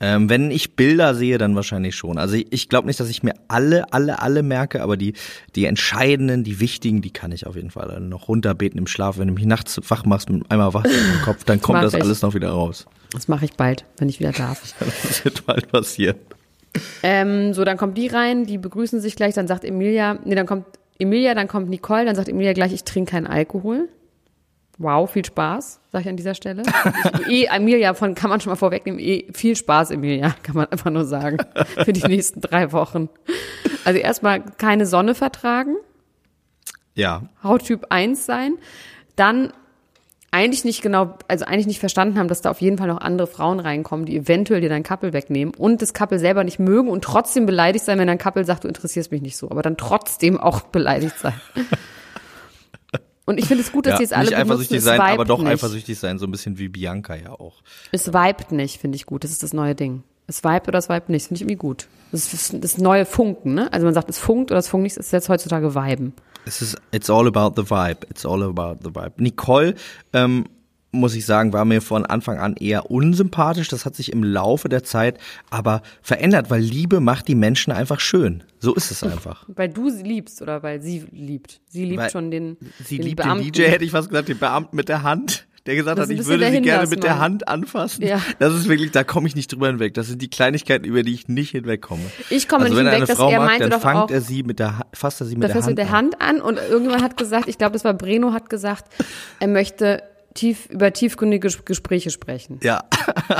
Ähm, 0.00 0.28
wenn 0.28 0.50
ich 0.50 0.74
Bilder 0.74 1.14
sehe, 1.14 1.38
dann 1.38 1.54
wahrscheinlich 1.54 1.94
schon. 1.94 2.18
Also 2.18 2.34
ich, 2.34 2.46
ich 2.50 2.68
glaube 2.68 2.88
nicht, 2.88 2.98
dass 2.98 3.08
ich 3.08 3.22
mir 3.22 3.34
alle, 3.48 3.92
alle, 3.92 4.20
alle 4.20 4.42
merke, 4.42 4.82
aber 4.82 4.96
die, 4.96 5.14
die 5.54 5.66
entscheidenden, 5.66 6.42
die 6.44 6.58
wichtigen, 6.60 7.00
die 7.00 7.12
kann 7.12 7.32
ich 7.32 7.46
auf 7.46 7.54
jeden 7.54 7.70
Fall 7.70 8.00
noch 8.00 8.28
runterbeten 8.28 8.78
im 8.78 8.86
Schlaf. 8.86 9.18
Wenn 9.18 9.28
du 9.28 9.34
mich 9.34 9.46
nachts 9.46 9.80
wach 9.88 10.04
machst 10.04 10.28
mit 10.30 10.50
einmal 10.50 10.74
wach 10.74 10.84
im 10.84 11.22
Kopf, 11.24 11.44
dann 11.44 11.60
kommt 11.60 11.74
mag 11.74 11.82
das 11.84 11.94
ich. 11.94 12.02
alles 12.02 12.22
noch 12.22 12.34
wieder 12.34 12.50
raus. 12.50 12.86
Das 13.12 13.28
mache 13.28 13.44
ich 13.44 13.52
bald, 13.54 13.84
wenn 13.98 14.08
ich 14.08 14.18
wieder 14.20 14.32
darf. 14.32 14.74
Das 15.02 15.24
wird 15.24 15.46
bald 15.46 15.70
passieren. 15.70 16.16
Ähm, 17.02 17.54
so, 17.54 17.64
dann 17.64 17.76
kommt 17.76 17.96
die 17.96 18.08
rein, 18.08 18.46
die 18.46 18.58
begrüßen 18.58 19.00
sich 19.00 19.14
gleich, 19.14 19.34
dann 19.34 19.46
sagt 19.46 19.64
Emilia, 19.64 20.18
nee, 20.24 20.34
dann 20.34 20.46
kommt 20.46 20.66
Emilia, 20.98 21.34
dann 21.34 21.46
kommt 21.46 21.68
Nicole, 21.68 22.04
dann 22.04 22.16
sagt 22.16 22.28
Emilia 22.28 22.52
gleich, 22.52 22.72
ich 22.72 22.84
trinke 22.84 23.12
keinen 23.12 23.26
Alkohol. 23.26 23.88
Wow, 24.78 25.10
viel 25.10 25.24
Spaß, 25.24 25.80
sag 25.92 26.00
ich 26.00 26.08
an 26.08 26.16
dieser 26.16 26.34
Stelle. 26.34 26.62
Ich, 27.28 27.48
eh, 27.50 27.56
Emilia, 27.56 27.94
von 27.94 28.14
kann 28.14 28.28
man 28.30 28.40
schon 28.40 28.50
mal 28.50 28.56
vorwegnehmen, 28.56 28.98
eh, 28.98 29.26
viel 29.32 29.54
Spaß, 29.56 29.92
Emilia, 29.92 30.34
kann 30.42 30.56
man 30.56 30.66
einfach 30.66 30.90
nur 30.90 31.04
sagen, 31.04 31.38
für 31.84 31.92
die 31.92 32.06
nächsten 32.06 32.40
drei 32.40 32.72
Wochen. 32.72 33.08
Also 33.84 34.00
erstmal 34.00 34.40
keine 34.40 34.86
Sonne 34.86 35.14
vertragen, 35.14 35.76
Ja, 36.94 37.22
Hauttyp 37.42 37.86
1 37.90 38.24
sein, 38.26 38.54
dann 39.16 39.52
eigentlich 40.34 40.64
nicht 40.64 40.82
genau, 40.82 41.16
also 41.28 41.44
eigentlich 41.44 41.68
nicht 41.68 41.78
verstanden 41.78 42.18
haben, 42.18 42.26
dass 42.26 42.40
da 42.40 42.50
auf 42.50 42.60
jeden 42.60 42.76
Fall 42.76 42.88
noch 42.88 43.00
andere 43.00 43.28
Frauen 43.28 43.60
reinkommen, 43.60 44.04
die 44.04 44.16
eventuell 44.16 44.60
dir 44.60 44.68
dein 44.68 44.82
Couple 44.82 45.12
wegnehmen 45.12 45.54
und 45.54 45.80
das 45.80 45.94
Couple 45.94 46.18
selber 46.18 46.42
nicht 46.42 46.58
mögen 46.58 46.88
und 46.88 47.04
trotzdem 47.04 47.46
beleidigt 47.46 47.84
sein, 47.84 48.00
wenn 48.00 48.08
dein 48.08 48.18
Couple 48.18 48.44
sagt, 48.44 48.64
du 48.64 48.68
interessierst 48.68 49.12
mich 49.12 49.22
nicht 49.22 49.36
so, 49.36 49.48
aber 49.48 49.62
dann 49.62 49.76
trotzdem 49.76 50.40
auch 50.40 50.62
beleidigt 50.62 51.16
sein. 51.18 51.40
Und 53.26 53.38
ich 53.38 53.46
finde 53.46 53.62
es 53.62 53.72
gut, 53.72 53.86
dass 53.86 53.92
ja 53.92 53.96
die 53.98 54.02
jetzt 54.04 54.12
alle 54.12 54.24
nicht 54.24 54.36
benutzen, 54.36 54.50
eifersüchtig 54.50 54.78
es 54.78 54.84
sein, 54.84 55.00
aber 55.00 55.24
doch 55.24 55.38
nicht. 55.38 55.48
eifersüchtig 55.48 55.98
sein, 55.98 56.18
so 56.18 56.26
ein 56.26 56.30
bisschen 56.30 56.58
wie 56.58 56.68
Bianca 56.68 57.14
ja 57.14 57.30
auch. 57.30 57.62
Es 57.90 58.08
vibet 58.08 58.52
nicht, 58.52 58.80
finde 58.80 58.96
ich 58.96 59.06
gut. 59.06 59.24
Das 59.24 59.30
ist 59.30 59.42
das 59.42 59.52
neue 59.52 59.74
Ding. 59.74 60.02
Es 60.26 60.44
vibet 60.44 60.68
oder 60.68 60.78
es 60.78 60.88
vibet 60.88 61.08
nicht, 61.08 61.26
finde 61.26 61.36
ich 61.36 61.42
irgendwie 61.42 61.56
gut. 61.56 61.88
Das 62.12 62.32
ist 62.32 62.62
das 62.62 62.78
neue 62.78 63.06
Funken, 63.06 63.54
ne? 63.54 63.72
Also 63.72 63.86
man 63.86 63.94
sagt, 63.94 64.08
es 64.08 64.18
funkt 64.18 64.50
oder 64.50 64.58
es 64.58 64.68
funkt 64.68 64.84
nicht, 64.84 64.96
das 64.96 65.06
ist 65.06 65.12
jetzt 65.12 65.28
heutzutage 65.28 65.74
Viben. 65.74 66.12
Es 66.46 66.60
ist, 66.60 66.76
it's 66.92 67.08
all 67.08 67.26
about 67.26 67.60
the 67.60 67.70
vibe. 67.70 68.06
It's 68.10 68.26
all 68.26 68.42
about 68.42 68.80
the 68.82 68.94
vibe. 68.94 69.12
Nicole 69.16 69.74
ähm, 70.12 70.44
muss 70.94 71.14
ich 71.14 71.26
sagen, 71.26 71.52
war 71.52 71.64
mir 71.64 71.80
von 71.82 72.06
Anfang 72.06 72.38
an 72.38 72.54
eher 72.56 72.90
unsympathisch. 72.90 73.68
Das 73.68 73.84
hat 73.84 73.94
sich 73.94 74.12
im 74.12 74.22
Laufe 74.24 74.68
der 74.68 74.82
Zeit 74.84 75.18
aber 75.50 75.82
verändert, 76.02 76.50
weil 76.50 76.60
Liebe 76.62 77.00
macht 77.00 77.28
die 77.28 77.34
Menschen 77.34 77.72
einfach 77.72 78.00
schön. 78.00 78.44
So 78.58 78.74
ist 78.74 78.90
es 78.90 79.02
einfach. 79.02 79.44
Weil 79.54 79.68
du 79.68 79.90
sie 79.90 80.02
liebst 80.02 80.40
oder 80.40 80.62
weil 80.62 80.80
sie 80.80 81.04
liebt. 81.12 81.60
Sie 81.68 81.84
liebt 81.84 82.00
Weil 82.00 82.10
schon 82.10 82.30
den, 82.30 82.56
Sie 82.82 82.96
den 82.96 83.06
liebt 83.08 83.22
Beamten. 83.22 83.44
den 83.44 83.52
DJ, 83.52 83.62
hätte 83.64 83.84
ich 83.84 83.90
fast 83.90 84.08
gesagt, 84.08 84.28
den 84.28 84.38
Beamten 84.38 84.74
mit 84.76 84.88
der 84.88 85.02
Hand. 85.02 85.46
Der 85.66 85.76
gesagt 85.76 85.98
Das 85.98 86.10
hat, 86.10 86.14
ich 86.18 86.26
würde 86.26 86.50
sie 86.50 86.60
gerne 86.60 86.86
mit 86.88 87.02
der. 87.04 87.18
Hand 87.18 87.48
anfassen. 87.48 88.04
Ja. 88.06 88.20
Das 88.38 88.52
ist 88.54 88.68
wirklich, 88.68 88.90
da 88.90 89.02
komme 89.02 89.26
ich 89.28 89.34
nicht 89.34 89.50
drüber 89.50 89.68
hinweg. 89.68 89.94
Das 89.94 90.08
sind 90.08 90.20
die 90.20 90.28
Kleinigkeiten, 90.28 90.84
über 90.84 91.02
die 91.02 91.14
ich 91.14 91.26
nicht 91.28 91.52
hinwegkomme. 91.52 92.02
Ich 92.28 92.48
komme 92.48 92.64
also 92.64 92.74
nicht 92.76 92.84
hinweg, 92.90 93.06
dass 93.08 93.16
Frau 93.16 93.30
er 93.30 93.38
mag, 93.38 93.46
meinte 93.48 93.62
dann 93.68 93.70
doch 93.70 93.80
fangt 93.80 93.96
auch- 93.98 94.10
er 94.10 94.20
sie 94.20 94.42
mit 94.42 94.58
der, 94.58 94.80
fasst 94.92 95.22
er 95.22 95.26
sie 95.26 95.36
mit 95.36 95.48
der 95.48 95.54
Hand 95.54 95.66
mit 95.66 95.78
der 95.78 95.90
Hand 95.90 96.20
an 96.20 96.40
und 96.42 96.58
irgendjemand 96.58 97.02
hat 97.02 97.16
gesagt, 97.16 97.48
ich 97.48 97.56
glaube, 97.56 97.72
das 97.72 97.84
war 97.84 97.94
Breno, 97.94 98.32
hat 98.34 98.50
gesagt, 98.50 98.84
er 99.40 99.48
möchte 99.48 100.02
tief, 100.34 100.66
über 100.70 100.92
tiefgründige 100.92 101.48
Ges- 101.48 101.64
Gespräche 101.64 102.10
sprechen. 102.10 102.60
Ja, 102.62 102.84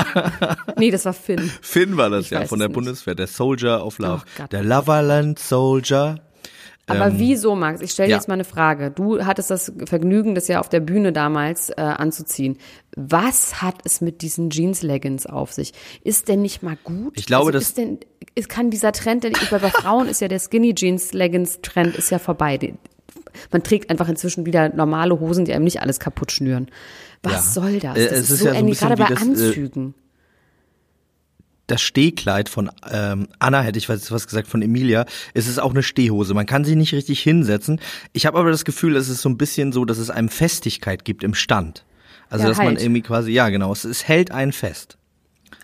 Nee, 0.77 0.91
das 0.91 1.05
war 1.05 1.13
Finn. 1.13 1.51
Finn 1.61 1.97
war 1.97 2.09
das 2.09 2.25
Ich 2.25 2.31
ja 2.31 2.45
von 2.45 2.59
der. 2.59 2.69
Bundeswehr, 2.69 3.15
der 3.15 3.27
Soldier 3.27 3.85
of 3.85 3.99
Love. 3.99 4.23
Oh 4.39 4.43
der 4.51 4.63
Loverland 4.63 5.39
Soldier. 5.39 6.21
Aber 6.87 7.17
wieso, 7.17 7.55
Max? 7.55 7.81
Ich 7.81 7.91
stelle 7.91 8.07
Ähm, 8.07 8.11
ja. 8.11 8.17
jetzt 8.17 8.27
mal 8.27 8.35
eine 8.35 8.43
Frage. 8.43 8.91
Du 8.91 9.25
hattest 9.25 9.49
das 9.49 9.73
Vergnügen, 9.85 10.35
das 10.35 10.47
ja 10.47 10.59
auf 10.59 10.69
der 10.69 10.81
Bühne 10.81 11.11
damals 11.11 11.71
äh, 11.71 11.75
anzuziehen. 11.81 12.59
Was 12.95 13.61
hat 13.63 13.77
es 13.85 14.01
mit 14.01 14.21
diesen 14.21 14.51
Jeans-Leggings 14.51 15.25
auf 15.25 15.51
sich? 15.51 15.73
Ist 16.03 16.27
denn 16.27 16.43
nicht 16.43 16.61
mal 16.61 16.77
gut? 16.83 17.13
Ich 17.17 17.25
glaube, 17.25 17.47
also 17.47 17.53
das- 17.53 17.63
ist 17.69 17.77
denn, 17.79 17.99
ist, 18.35 18.49
kann 18.49 18.69
dieser 18.69 18.91
Trend, 18.91 19.23
denn 19.23 19.33
bei, 19.49 19.57
bei 19.57 19.71
Frauen 19.71 20.07
ist 20.07 20.21
ja 20.21 20.27
der 20.27 20.37
Skinny-Jeans-Leggings-Trend 20.39 21.95
ist 21.95 22.11
ja 22.11 22.19
vorbei. 22.19 22.57
Man 23.51 23.63
trägt 23.63 23.89
einfach 23.89 24.07
inzwischen 24.09 24.45
wieder 24.45 24.69
normale 24.69 25.19
Hosen, 25.19 25.45
die 25.45 25.53
einem 25.53 25.63
nicht 25.65 25.81
alles 25.81 25.99
kaputt 25.99 26.31
schnüren. 26.31 26.67
Was 27.23 27.33
Ja. 27.33 27.41
soll 27.41 27.79
das? 27.79 27.97
Äh, 27.97 28.03
Das 28.09 28.11
es 28.13 28.19
ist 28.23 28.29
ist 28.31 28.39
so 28.39 28.45
ja 28.47 28.51
so 28.53 28.57
ein 28.59 28.71
gerade 28.71 28.95
bei 28.95 29.07
das, 29.09 29.21
äh, 29.21 29.23
Anzügen. 29.25 29.93
das 31.67 31.81
Stehkleid 31.81 32.47
von 32.47 32.69
ähm, 32.91 33.27
Anna, 33.39 33.61
hätte 33.61 33.79
ich 33.79 33.89
was, 33.89 34.27
gesagt, 34.27 34.47
von 34.47 34.61
Emilia, 34.61 35.05
es 35.33 35.47
ist 35.47 35.59
auch 35.59 35.71
eine 35.71 35.81
Stehhose. 35.81 36.33
Man 36.35 36.45
kann 36.45 36.63
sie 36.63 36.75
nicht 36.75 36.93
richtig 36.93 37.21
hinsetzen. 37.21 37.79
Ich 38.13 38.25
habe 38.27 38.37
aber 38.37 38.51
das 38.51 38.65
Gefühl, 38.65 38.95
es 38.95 39.09
ist 39.09 39.21
so 39.21 39.29
ein 39.29 39.37
bisschen 39.37 39.71
so, 39.71 39.83
dass 39.85 39.97
es 39.97 40.09
einem 40.11 40.29
Festigkeit 40.29 41.05
gibt 41.05 41.23
im 41.23 41.33
Stand. 41.33 41.83
Also 42.29 42.43
Ja, 42.43 42.49
dass 42.49 42.57
man 42.59 42.67
halt. 42.67 42.81
irgendwie 42.81 43.01
quasi, 43.01 43.31
ja 43.31 43.49
genau, 43.49 43.71
es, 43.71 43.83
es 43.83 44.07
hält 44.07 44.31
einen 44.31 44.51
fest. 44.51 44.97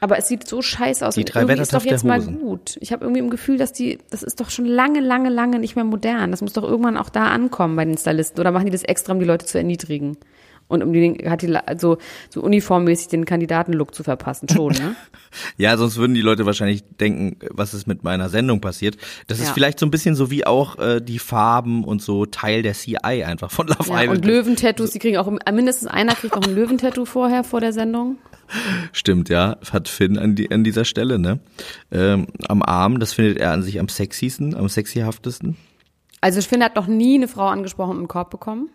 Aber 0.04 0.18
es 0.18 0.28
sieht 0.28 0.48
so 0.48 0.64
scheiße 0.64 1.08
aus. 1.08 1.14
Die 1.14 1.22
und 1.22 1.34
drei 1.34 1.42
irgendwie 1.42 1.62
ist 1.62 1.74
doch 1.74 1.86
jetzt 1.86 2.04
mal 2.04 2.20
gut. 2.20 2.76
Ich 2.82 2.92
habe 2.92 3.06
irgendwie 3.06 3.20
im 3.20 3.30
Gefühl, 3.30 3.58
dass 3.58 3.72
die, 3.72 4.00
das 4.10 4.24
ist 4.24 4.42
doch 4.42 4.50
schon 4.50 4.66
lange, 4.66 5.00
lange, 5.00 5.30
lange 5.30 5.60
nicht 5.60 5.76
mehr 5.76 5.86
modern. 5.86 6.32
Das 6.32 6.42
muss 6.42 6.54
doch 6.54 6.64
irgendwann 6.64 6.98
auch 6.98 7.10
da 7.10 7.28
ankommen 7.28 7.76
bei 7.76 7.86
den 7.86 7.98
Stylisten. 7.98 8.40
Oder 8.40 8.52
machen 8.52 8.66
die 8.66 8.72
das 8.72 8.82
extra, 8.82 9.14
um 9.14 9.20
die 9.20 9.26
Leute 9.26 9.46
zu 9.46 9.60
erniedrigen? 9.60 10.18
Und 10.72 10.82
um 10.84 10.94
die, 10.94 11.30
hat 11.30 11.42
die, 11.42 11.54
also, 11.56 11.98
so 12.30 12.42
uniformmäßig 12.42 13.10
den 13.10 13.26
Kandidatenlook 13.26 13.94
zu 13.94 14.04
verpassen, 14.04 14.48
schon, 14.50 14.72
ne? 14.74 14.96
Ja, 15.58 15.78
sonst 15.78 15.98
würden 15.98 16.14
die 16.14 16.22
Leute 16.22 16.46
wahrscheinlich 16.46 16.84
denken, 17.00 17.38
was 17.52 17.74
ist 17.74 17.88
mit 17.88 18.04
meiner 18.04 18.30
Sendung 18.30 18.62
passiert. 18.62 18.98
Das 19.28 19.40
ist 19.40 19.48
Ja. 19.48 19.54
vielleicht 19.54 19.80
so 19.80 19.86
ein 19.86 19.92
bisschen 19.92 20.16
so 20.16 20.32
wie 20.32 20.46
auch 20.46 20.78
äh, 20.80 21.02
die 21.02 21.20
Farben 21.20 21.84
und 21.84 22.02
so 22.02 22.26
Teil 22.26 22.62
der 22.64 22.74
CI 22.74 23.24
einfach 23.24 23.52
von 23.52 23.68
Love 23.68 23.90
Ja, 23.90 24.02
Island. 24.04 24.20
und 24.20 24.26
Löwentattoos, 24.26 24.92
die 24.92 25.00
kriegen 25.00 25.18
auch, 25.18 25.32
mindestens 25.52 25.88
einer 25.90 26.16
kriegt 26.16 26.36
auch 26.36 26.44
ein 26.46 26.56
Löwentattoo 26.56 27.06
vorher, 27.06 27.44
vor 27.44 27.60
der 27.62 27.74
Sendung. 27.74 28.18
Stimmt, 28.92 29.30
ja, 29.30 29.58
hat 29.72 29.88
Finn 29.88 30.18
an, 30.18 30.36
die, 30.36 30.52
an 30.52 30.64
dieser 30.64 30.86
Stelle, 30.86 31.20
ne? 31.20 31.40
Ähm, 31.92 32.28
am 32.48 32.62
Arm, 32.62 33.00
das 33.00 33.14
findet 33.14 33.38
er 33.38 33.52
an 33.52 33.64
sich 33.64 33.80
am 33.80 33.88
sexiesten, 33.88 34.56
am 34.56 34.68
sexyhaftesten. 34.68 35.56
Also 36.20 36.40
er 36.52 36.66
hat 36.66 36.76
noch 36.76 36.88
nie 36.88 37.16
eine 37.16 37.28
Frau 37.28 37.48
angesprochen 37.48 37.92
und 37.92 37.98
einen 38.00 38.08
Korb 38.08 38.30
bekommen. 38.30 38.70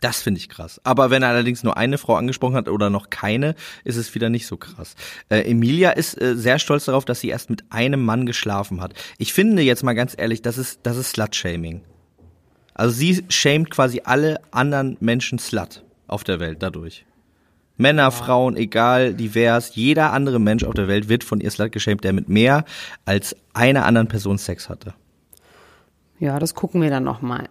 Das 0.00 0.22
finde 0.22 0.38
ich 0.38 0.48
krass. 0.48 0.80
Aber 0.84 1.10
wenn 1.10 1.22
er 1.22 1.30
allerdings 1.30 1.64
nur 1.64 1.76
eine 1.76 1.98
Frau 1.98 2.14
angesprochen 2.14 2.54
hat 2.54 2.68
oder 2.68 2.88
noch 2.88 3.10
keine, 3.10 3.54
ist 3.84 3.96
es 3.96 4.14
wieder 4.14 4.28
nicht 4.28 4.46
so 4.46 4.56
krass. 4.56 4.94
Äh, 5.28 5.50
Emilia 5.50 5.90
ist 5.90 6.20
äh, 6.20 6.36
sehr 6.36 6.58
stolz 6.58 6.84
darauf, 6.84 7.04
dass 7.04 7.20
sie 7.20 7.28
erst 7.28 7.50
mit 7.50 7.64
einem 7.70 8.04
Mann 8.04 8.24
geschlafen 8.24 8.80
hat. 8.80 8.94
Ich 9.18 9.32
finde 9.32 9.62
jetzt 9.62 9.82
mal 9.82 9.94
ganz 9.94 10.14
ehrlich, 10.16 10.40
das 10.42 10.56
ist, 10.56 10.80
das 10.84 10.96
ist 10.96 11.10
Slut-Shaming. 11.10 11.82
Also 12.74 12.94
sie 12.94 13.24
shamed 13.28 13.70
quasi 13.70 14.02
alle 14.04 14.40
anderen 14.52 14.96
Menschen 15.00 15.40
Slut 15.40 15.82
auf 16.06 16.22
der 16.22 16.38
Welt 16.38 16.62
dadurch. 16.62 17.04
Männer, 17.76 18.10
Frauen, 18.10 18.56
egal, 18.56 19.14
divers, 19.14 19.74
jeder 19.74 20.12
andere 20.12 20.40
Mensch 20.40 20.64
auf 20.64 20.74
der 20.74 20.88
Welt 20.88 21.08
wird 21.08 21.24
von 21.24 21.40
ihr 21.40 21.50
Slut 21.50 21.72
geshamed, 21.72 22.04
der 22.04 22.12
mit 22.12 22.28
mehr 22.28 22.64
als 23.04 23.36
einer 23.52 23.84
anderen 23.84 24.08
Person 24.08 24.38
Sex 24.38 24.68
hatte. 24.68 24.94
Ja, 26.20 26.38
das 26.38 26.54
gucken 26.54 26.82
wir 26.82 26.90
dann 26.90 27.04
nochmal. 27.04 27.48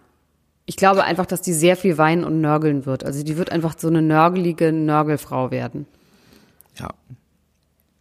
Ich 0.68 0.76
glaube 0.76 1.02
einfach, 1.04 1.24
dass 1.24 1.40
die 1.40 1.54
sehr 1.54 1.76
viel 1.76 1.96
weinen 1.96 2.24
und 2.24 2.42
nörgeln 2.42 2.84
wird. 2.84 3.02
Also 3.02 3.22
die 3.22 3.38
wird 3.38 3.50
einfach 3.50 3.74
so 3.78 3.88
eine 3.88 4.02
nörgelige 4.02 4.70
Nörgelfrau 4.70 5.50
werden. 5.50 5.86
Ja. 6.78 6.90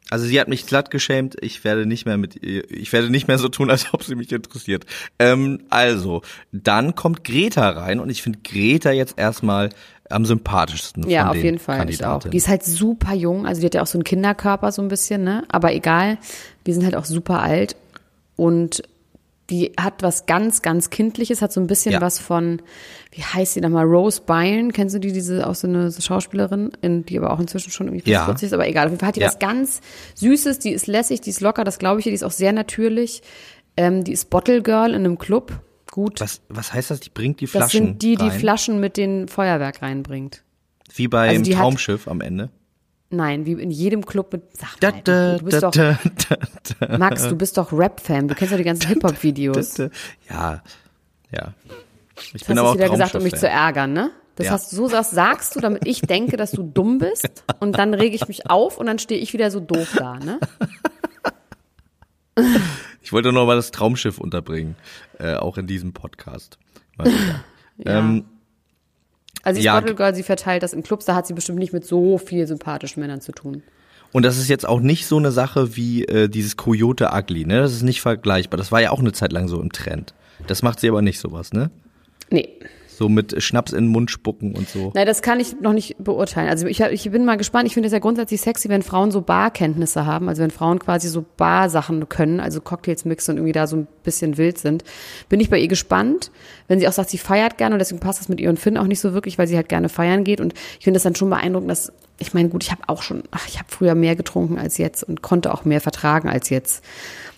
Also 0.09 0.25
sie 0.25 0.37
hat 0.37 0.49
mich 0.49 0.67
glatt 0.67 0.91
geschämt. 0.91 1.37
Ich 1.39 1.63
werde 1.63 1.85
nicht 1.85 2.05
mehr 2.05 2.17
mit 2.17 2.43
ihr, 2.43 2.69
ich 2.69 2.91
werde 2.91 3.09
nicht 3.09 3.29
mehr 3.29 3.37
so 3.37 3.47
tun, 3.47 3.71
als 3.71 3.93
ob 3.93 4.03
sie 4.03 4.15
mich 4.15 4.29
interessiert. 4.33 4.85
Ähm, 5.17 5.61
also, 5.69 6.23
dann 6.51 6.93
kommt 6.95 7.23
Greta 7.23 7.69
rein 7.69 8.01
und 8.01 8.09
ich 8.09 8.21
finde 8.21 8.39
Greta 8.43 8.91
jetzt 8.91 9.17
erstmal 9.17 9.69
am 10.09 10.25
sympathischsten. 10.25 11.09
Ja, 11.09 11.29
auf 11.29 11.35
den 11.35 11.45
jeden 11.45 11.59
Fall. 11.59 11.89
Ich 11.89 12.03
auch. 12.03 12.19
Die 12.19 12.35
ist 12.35 12.49
halt 12.49 12.65
super 12.65 13.13
jung. 13.13 13.47
Also 13.47 13.61
die 13.61 13.67
hat 13.67 13.75
ja 13.75 13.81
auch 13.81 13.87
so 13.87 13.97
einen 13.97 14.03
Kinderkörper 14.03 14.73
so 14.73 14.81
ein 14.81 14.89
bisschen, 14.89 15.23
ne? 15.23 15.45
Aber 15.47 15.73
egal. 15.73 16.17
Die 16.65 16.73
sind 16.73 16.83
halt 16.83 16.97
auch 16.97 17.05
super 17.05 17.41
alt. 17.41 17.77
Und 18.35 18.83
die 19.49 19.71
hat 19.79 20.03
was 20.03 20.25
ganz, 20.25 20.61
ganz 20.61 20.89
Kindliches, 20.89 21.41
hat 21.41 21.53
so 21.53 21.61
ein 21.61 21.67
bisschen 21.67 21.93
Ja. 21.93 22.01
was 22.01 22.19
von, 22.19 22.61
wie 23.11 23.23
heißt 23.23 23.53
sie 23.53 23.61
nochmal, 23.61 23.85
Rose 23.85 24.21
Byrne, 24.25 24.69
kennst 24.73 24.95
du 24.95 24.99
die, 24.99 25.13
diese, 25.13 25.47
auch 25.47 25.55
so 25.55 25.67
eine 25.67 25.89
Schauspielerin, 25.91 26.71
in, 26.81 27.05
die 27.05 27.17
aber 27.17 27.31
auch 27.31 27.39
inzwischen 27.39 27.71
schon 27.71 27.87
irgendwie 27.87 28.09
Ja. 28.11 28.25
40 28.25 28.47
ist, 28.47 28.53
aber 28.53 28.67
egal, 28.67 28.85
auf 28.87 28.91
jeden 28.91 28.99
Fall 28.99 29.07
hat 29.09 29.15
die 29.15 29.21
Ja. 29.21 29.27
was 29.27 29.39
ganz 29.39 29.79
Süßes, 30.15 30.59
die 30.59 30.71
ist 30.71 30.87
lässig, 30.87 31.21
die 31.21 31.29
ist 31.29 31.39
locker, 31.41 31.63
das 31.63 31.79
glaube 31.79 31.99
ich 32.01 32.05
ihr, 32.05 32.11
die 32.11 32.15
ist 32.15 32.23
auch 32.23 32.31
sehr 32.31 32.51
natürlich, 32.51 33.21
ähm, 33.77 34.03
die 34.03 34.11
ist 34.11 34.29
Bottle 34.29 34.61
Girl 34.61 34.89
in 34.89 35.05
einem 35.05 35.17
Club, 35.17 35.53
gut. 35.91 36.19
was, 36.19 36.41
was 36.49 36.73
heißt 36.73 36.91
das? 36.91 36.99
Die 36.99 37.09
bringt 37.09 37.39
die 37.39 37.45
das 37.45 37.51
Flaschen 37.51 37.85
sind 37.85 38.01
die, 38.01 38.15
die 38.17 38.23
rein, 38.27 38.31
Flaschen 38.39 38.79
mit 38.81 38.97
den 38.97 39.27
Feuerwerk 39.29 39.81
reinbringt. 39.81 40.43
wie 40.95 41.07
beim 41.07 41.29
also 41.29 41.41
die 41.43 41.55
hat- 41.55 41.61
Traumschiff 41.61 42.07
am 42.07 42.19
Ende. 42.21 42.49
Nein, 43.09 43.45
wie 43.45 43.53
in 43.53 43.71
jedem 43.71 44.05
Club 44.05 44.33
mit, 44.33 44.43
sag 44.57 44.81
mal, 44.81 45.01
da, 45.03 45.37
du 45.37 45.43
bist 45.45 45.63
doch, 45.63 45.73
Max, 46.99 47.27
du 47.29 47.35
bist 47.37 47.57
doch 47.57 47.71
Rap-Fan, 47.71 48.27
du 48.27 48.35
kennst 48.35 48.51
doch 48.53 48.57
die 48.57 48.63
ganzen 48.65 48.87
Hip-Hop-Videos. 48.89 49.77
Ja, 50.29 50.61
ja. 51.31 51.53
Ich 52.33 52.41
Das 52.41 52.47
bin 52.47 52.49
hast 52.49 52.49
aber 52.49 52.55
du 52.55 52.65
auch 52.67 52.75
wieder 52.75 52.89
gesagt, 52.89 53.15
um 53.15 53.23
mich 53.23 53.35
zu 53.35 53.47
ärgern, 53.47 53.93
ne? 53.93 54.11
Das 54.35 54.47
Ja. 54.47 54.51
hast 54.53 54.69
so 54.71 54.87
das 54.87 55.11
sagst 55.11 55.55
du, 55.55 55.61
damit 55.61 55.87
ich 55.87 56.01
denke, 56.01 56.35
dass 56.37 56.51
du 56.51 56.61
dumm 56.63 56.97
bist 56.99 57.43
und 57.59 57.77
dann 57.77 57.93
rege 57.93 58.15
ich 58.15 58.27
mich 58.27 58.49
auf 58.49 58.77
und 58.77 58.85
dann 58.87 58.99
stehe 58.99 59.19
ich 59.21 59.33
wieder 59.33 59.49
so 59.51 59.59
doof 59.59 59.95
da, 59.97 60.19
ne? 60.19 60.39
Ich 63.01 63.13
wollte 63.13 63.31
noch 63.31 63.45
mal 63.47 63.55
das 63.55 63.71
Traumschiff 63.71 64.19
unterbringen, 64.19 64.75
äh, 65.17 65.35
auch 65.35 65.57
in 65.57 65.65
diesem 65.65 65.93
Podcast. 65.93 66.59
Mal 66.97 67.07
wieder. 67.07 67.43
Ja. 67.77 67.99
ähm, 67.99 68.25
Also 69.43 69.59
die 69.59 69.65
Ja, 69.65 69.79
Bottle 69.79 69.95
Girl, 69.95 70.13
sie 70.15 70.23
verteilt 70.23 70.63
das 70.63 70.73
in 70.73 70.83
Clubs, 70.83 71.05
da 71.05 71.15
hat 71.15 71.27
sie 71.27 71.33
bestimmt 71.33 71.59
nicht 71.59 71.73
mit 71.73 71.85
so 71.85 72.17
viel 72.17 72.47
sympathischen 72.47 73.01
Männern 73.01 73.21
zu 73.21 73.31
tun. 73.31 73.63
Und 74.13 74.23
das 74.23 74.37
ist 74.37 74.47
jetzt 74.47 74.67
auch 74.67 74.79
nicht 74.79 75.05
so 75.05 75.17
eine 75.17 75.31
Sache 75.31 75.75
wie 75.75 76.05
äh, 76.05 76.29
dieses 76.29 76.57
Coyote 76.57 77.09
Ugly, 77.13 77.45
ne? 77.45 77.59
Das 77.59 77.73
ist 77.73 77.83
nicht 77.83 78.01
vergleichbar. 78.01 78.57
Das 78.57 78.71
war 78.71 78.81
ja 78.81 78.91
auch 78.91 78.99
eine 78.99 79.11
Zeit 79.11 79.33
lang 79.33 79.47
so 79.47 79.61
im 79.61 79.71
Trend. 79.71 80.13
Das 80.47 80.63
macht 80.63 80.79
sie 80.79 80.87
aber 80.89 81.01
nicht 81.01 81.19
sowas, 81.19 81.51
ne? 81.53 81.69
Nee, 82.29 82.49
So 82.97 83.09
mit 83.09 83.43
Schnaps 83.43 83.73
in 83.73 83.85
den 83.85 83.91
Mund 83.91 84.09
spucken 84.09 84.55
und 84.55 84.67
so. 84.67 84.91
Nein, 84.95 85.05
das 85.05 85.21
kann 85.21 85.39
ich 85.39 85.61
noch 85.61 85.73
nicht 85.73 85.97
beurteilen. 85.99 86.49
Also 86.49 86.65
ich, 86.65 86.79
ich 86.81 87.11
bin 87.11 87.25
mal 87.25 87.37
gespannt. 87.37 87.67
Ich 87.67 87.75
finde 87.75 87.85
es 87.85 87.93
ja 87.93 87.99
grundsätzlich 87.99 88.41
sexy, 88.41 88.69
wenn 88.69 88.81
Frauen 88.81 89.11
so 89.11 89.21
Barkenntnisse 89.21 90.07
haben. 90.07 90.27
Also 90.29 90.41
wenn 90.41 90.49
Frauen 90.49 90.79
quasi 90.79 91.07
so 91.07 91.23
Bar-Sachen 91.37 92.09
können, 92.09 92.39
also 92.39 92.59
Cocktails 92.59 93.05
mixen 93.05 93.33
und 93.33 93.37
irgendwie 93.37 93.51
da 93.51 93.67
so 93.67 93.77
ein 93.77 93.87
bisschen 94.01 94.37
wild 94.37 94.57
sind. 94.57 94.83
Bin 95.29 95.39
ich 95.39 95.51
bei 95.51 95.59
ihr 95.59 95.67
gespannt. 95.67 96.31
Wenn 96.67 96.79
sie 96.79 96.87
auch 96.87 96.91
sagt, 96.91 97.11
sie 97.11 97.19
feiert 97.19 97.59
gerne 97.59 97.75
und 97.75 97.79
deswegen 97.79 97.99
passt 97.99 98.19
das 98.19 98.29
mit 98.29 98.41
ihr 98.41 98.49
und 98.49 98.57
Finn 98.57 98.79
auch 98.79 98.87
nicht 98.87 98.99
so 98.99 99.13
wirklich, 99.13 99.37
weil 99.37 99.47
sie 99.47 99.57
halt 99.57 99.69
gerne 99.69 99.89
feiern 99.89 100.23
geht. 100.23 100.41
Und 100.41 100.55
ich 100.79 100.85
finde 100.85 100.95
das 100.95 101.03
dann 101.03 101.13
schon 101.13 101.29
beeindruckend, 101.29 101.69
dass, 101.69 101.93
ich 102.17 102.33
meine, 102.33 102.49
gut, 102.49 102.63
ich 102.63 102.71
habe 102.71 102.81
auch 102.87 103.03
schon, 103.03 103.21
ach, 103.29 103.47
ich 103.47 103.59
habe 103.59 103.67
früher 103.69 103.93
mehr 103.93 104.15
getrunken 104.15 104.57
als 104.57 104.79
jetzt 104.79 105.03
und 105.03 105.21
konnte 105.21 105.53
auch 105.53 105.65
mehr 105.65 105.81
vertragen 105.81 106.29
als 106.29 106.49
jetzt. 106.49 106.83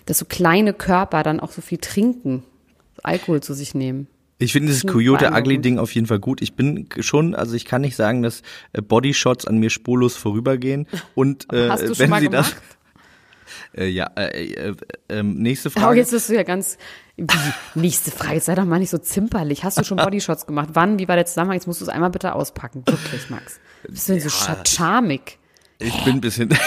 Dass 0.06 0.16
so 0.16 0.24
kleine 0.24 0.72
Körper 0.72 1.22
dann 1.22 1.38
auch 1.38 1.50
so 1.52 1.60
viel 1.60 1.76
trinken, 1.76 2.44
Alkohol 3.02 3.42
zu 3.42 3.52
sich 3.52 3.74
nehmen. 3.74 4.06
Ich 4.40 4.52
finde 4.52 4.68
dieses 4.68 4.86
Coyote. 4.86 5.30
Ugly 5.32 5.58
Ding 5.60 5.78
auf 5.78 5.94
jeden 5.94 6.06
Fall 6.06 6.18
gut. 6.18 6.40
Ich 6.42 6.54
bin 6.54 6.88
schon, 6.98 7.34
also 7.34 7.54
ich 7.54 7.64
kann 7.66 7.82
nicht 7.82 7.94
sagen, 7.94 8.22
dass 8.22 8.42
äh, 8.72 8.80
Bodyshots 8.82 9.46
an 9.46 9.58
mir 9.58 9.70
spurlos 9.70 10.16
vorübergehen. 10.16 10.88
Und 11.14 11.46
äh, 11.52 11.68
Hast 11.68 11.82
du 11.82 11.86
schon 11.88 11.98
wenn 11.98 12.10
mal 12.10 12.20
sie 12.20 12.28
das. 12.28 12.48
gemacht? 12.50 12.62
Äh, 13.76 13.86
ja, 13.88 14.10
äh, 14.16 14.52
äh, 14.52 14.74
äh, 15.08 15.22
nächste 15.22 15.68
Oh, 15.68 15.72
Frage. 15.72 15.98
jetzt 16.00 16.10
bist 16.10 16.28
du 16.28 16.34
ja 16.34 16.42
ganz. 16.42 16.76
Wie? 17.16 17.26
Nächste 17.76 18.10
Frage. 18.10 18.34
Jetzt 18.34 18.46
sei 18.46 18.54
doch 18.56 18.64
mal 18.64 18.80
nicht 18.80 18.90
so 18.90 18.98
zimperlich. 18.98 19.62
Hast 19.62 19.78
du 19.78 19.84
schon 19.84 19.96
Bodyshots 19.98 20.44
gemacht? 20.46 20.70
Wann? 20.72 20.98
Wie 20.98 21.06
war 21.06 21.14
der 21.14 21.26
Zusammenhang? 21.26 21.56
Jetzt 21.56 21.66
musst 21.68 21.80
du 21.80 21.84
es 21.84 21.88
einmal 21.88 22.10
bitte 22.10 22.34
auspacken. 22.34 22.82
Wirklich, 22.86 23.30
Max. 23.30 23.60
Bist 23.88 24.08
du 24.08 24.12
denn 24.14 24.22
so 24.22 24.28
scha- 24.28 24.66
charmig? 24.68 25.38
Ich 25.78 26.04
bin 26.04 26.14
ein 26.16 26.20
bisschen. 26.20 26.48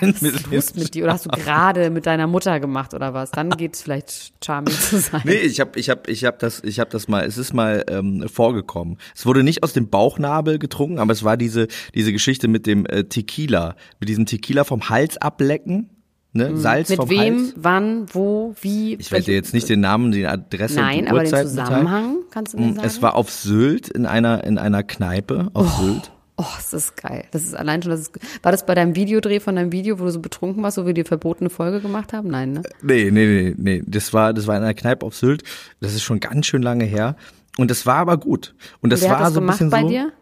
ein 0.00 0.12
bisschen 0.12 0.52
Los 0.52 0.74
mit 0.74 0.94
dir. 0.94 1.04
Oder 1.04 1.12
hast 1.14 1.26
du 1.26 1.30
gerade 1.30 1.90
mit 1.90 2.06
deiner 2.06 2.26
Mutter 2.26 2.60
gemacht 2.60 2.94
oder 2.94 3.14
was? 3.14 3.30
Dann 3.30 3.50
geht's 3.50 3.82
vielleicht 3.82 4.32
charming 4.44 4.74
zu 4.74 4.98
sein. 4.98 5.22
Nee, 5.24 5.34
ich 5.34 5.60
habe 5.60 5.78
ich 5.78 5.90
hab, 5.90 6.08
ich 6.08 6.24
hab 6.24 6.38
das 6.38 6.62
ich 6.64 6.80
hab 6.80 6.90
das 6.90 7.08
mal, 7.08 7.24
es 7.24 7.38
ist 7.38 7.52
mal 7.52 7.84
ähm, 7.88 8.26
vorgekommen. 8.32 8.98
Es 9.14 9.26
wurde 9.26 9.42
nicht 9.42 9.62
aus 9.62 9.72
dem 9.72 9.88
Bauchnabel 9.88 10.58
getrunken, 10.58 10.98
aber 10.98 11.12
es 11.12 11.24
war 11.24 11.36
diese 11.36 11.68
diese 11.94 12.12
Geschichte 12.12 12.48
mit 12.48 12.66
dem 12.66 12.86
äh, 12.86 13.04
Tequila, 13.04 13.76
mit 13.98 14.08
diesem 14.08 14.26
Tequila 14.26 14.64
vom 14.64 14.88
Hals 14.88 15.16
ablecken, 15.18 15.90
ne? 16.32 16.56
Salz 16.56 16.88
Mit 16.90 16.98
vom 16.98 17.10
wem, 17.10 17.36
Hals. 17.38 17.54
wann, 17.56 18.06
wo, 18.12 18.54
wie? 18.60 18.94
Ich 18.94 19.10
werde 19.12 19.26
dir 19.26 19.34
jetzt 19.34 19.54
nicht 19.54 19.68
den 19.68 19.80
Namen, 19.80 20.12
die 20.12 20.26
Adresse 20.26 20.76
Nein, 20.76 21.00
und 21.00 21.04
die 21.04 21.10
aber 21.10 21.18
den 21.20 21.26
Uhrzeit. 21.26 21.48
Zusammenhang 21.48 22.16
kannst 22.30 22.54
du 22.54 22.58
mir 22.58 22.74
sagen? 22.74 22.86
Es 22.86 23.02
war 23.02 23.16
auf 23.16 23.30
Sylt 23.30 23.88
in 23.88 24.06
einer 24.06 24.44
in 24.44 24.58
einer 24.58 24.82
Kneipe 24.82 25.50
auf 25.54 25.68
Sylt. 25.78 26.12
Oh, 26.42 26.46
das 26.56 26.72
ist 26.72 26.96
geil. 26.96 27.24
Das 27.32 27.42
ist 27.42 27.54
allein 27.54 27.82
schon, 27.82 27.90
das 27.90 28.00
ist, 28.00 28.12
war 28.42 28.50
das 28.50 28.64
bei 28.64 28.74
deinem 28.74 28.96
Videodreh 28.96 29.40
von 29.40 29.56
deinem 29.56 29.72
Video, 29.72 29.98
wo 29.98 30.04
du 30.04 30.10
so 30.10 30.20
betrunken 30.20 30.62
warst, 30.62 30.78
wo 30.78 30.86
wir 30.86 30.94
die 30.94 31.04
verbotene 31.04 31.50
Folge 31.50 31.80
gemacht 31.80 32.14
haben? 32.14 32.28
Nein, 32.28 32.52
ne? 32.52 32.62
Nee, 32.80 33.10
nee, 33.10 33.26
nee, 33.26 33.54
nee. 33.58 33.82
Das 33.86 34.14
war, 34.14 34.32
das 34.32 34.46
war 34.46 34.56
in 34.56 34.62
einer 34.62 34.72
Kneipe 34.72 35.04
auf 35.04 35.14
Sylt. 35.14 35.42
Das 35.80 35.92
ist 35.94 36.02
schon 36.02 36.18
ganz 36.18 36.46
schön 36.46 36.62
lange 36.62 36.84
her. 36.86 37.16
Und 37.58 37.70
das 37.70 37.84
war 37.84 37.96
aber 37.96 38.16
gut. 38.16 38.54
Und 38.80 38.90
das 38.90 39.02
Wer 39.02 39.10
war 39.10 39.18
hat 39.18 39.26
das 39.26 39.34
so 39.34 39.40
ein 39.40 39.46
bisschen 39.48 39.68
bei 39.68 39.82
so. 39.82 39.88
dir? 39.88 40.12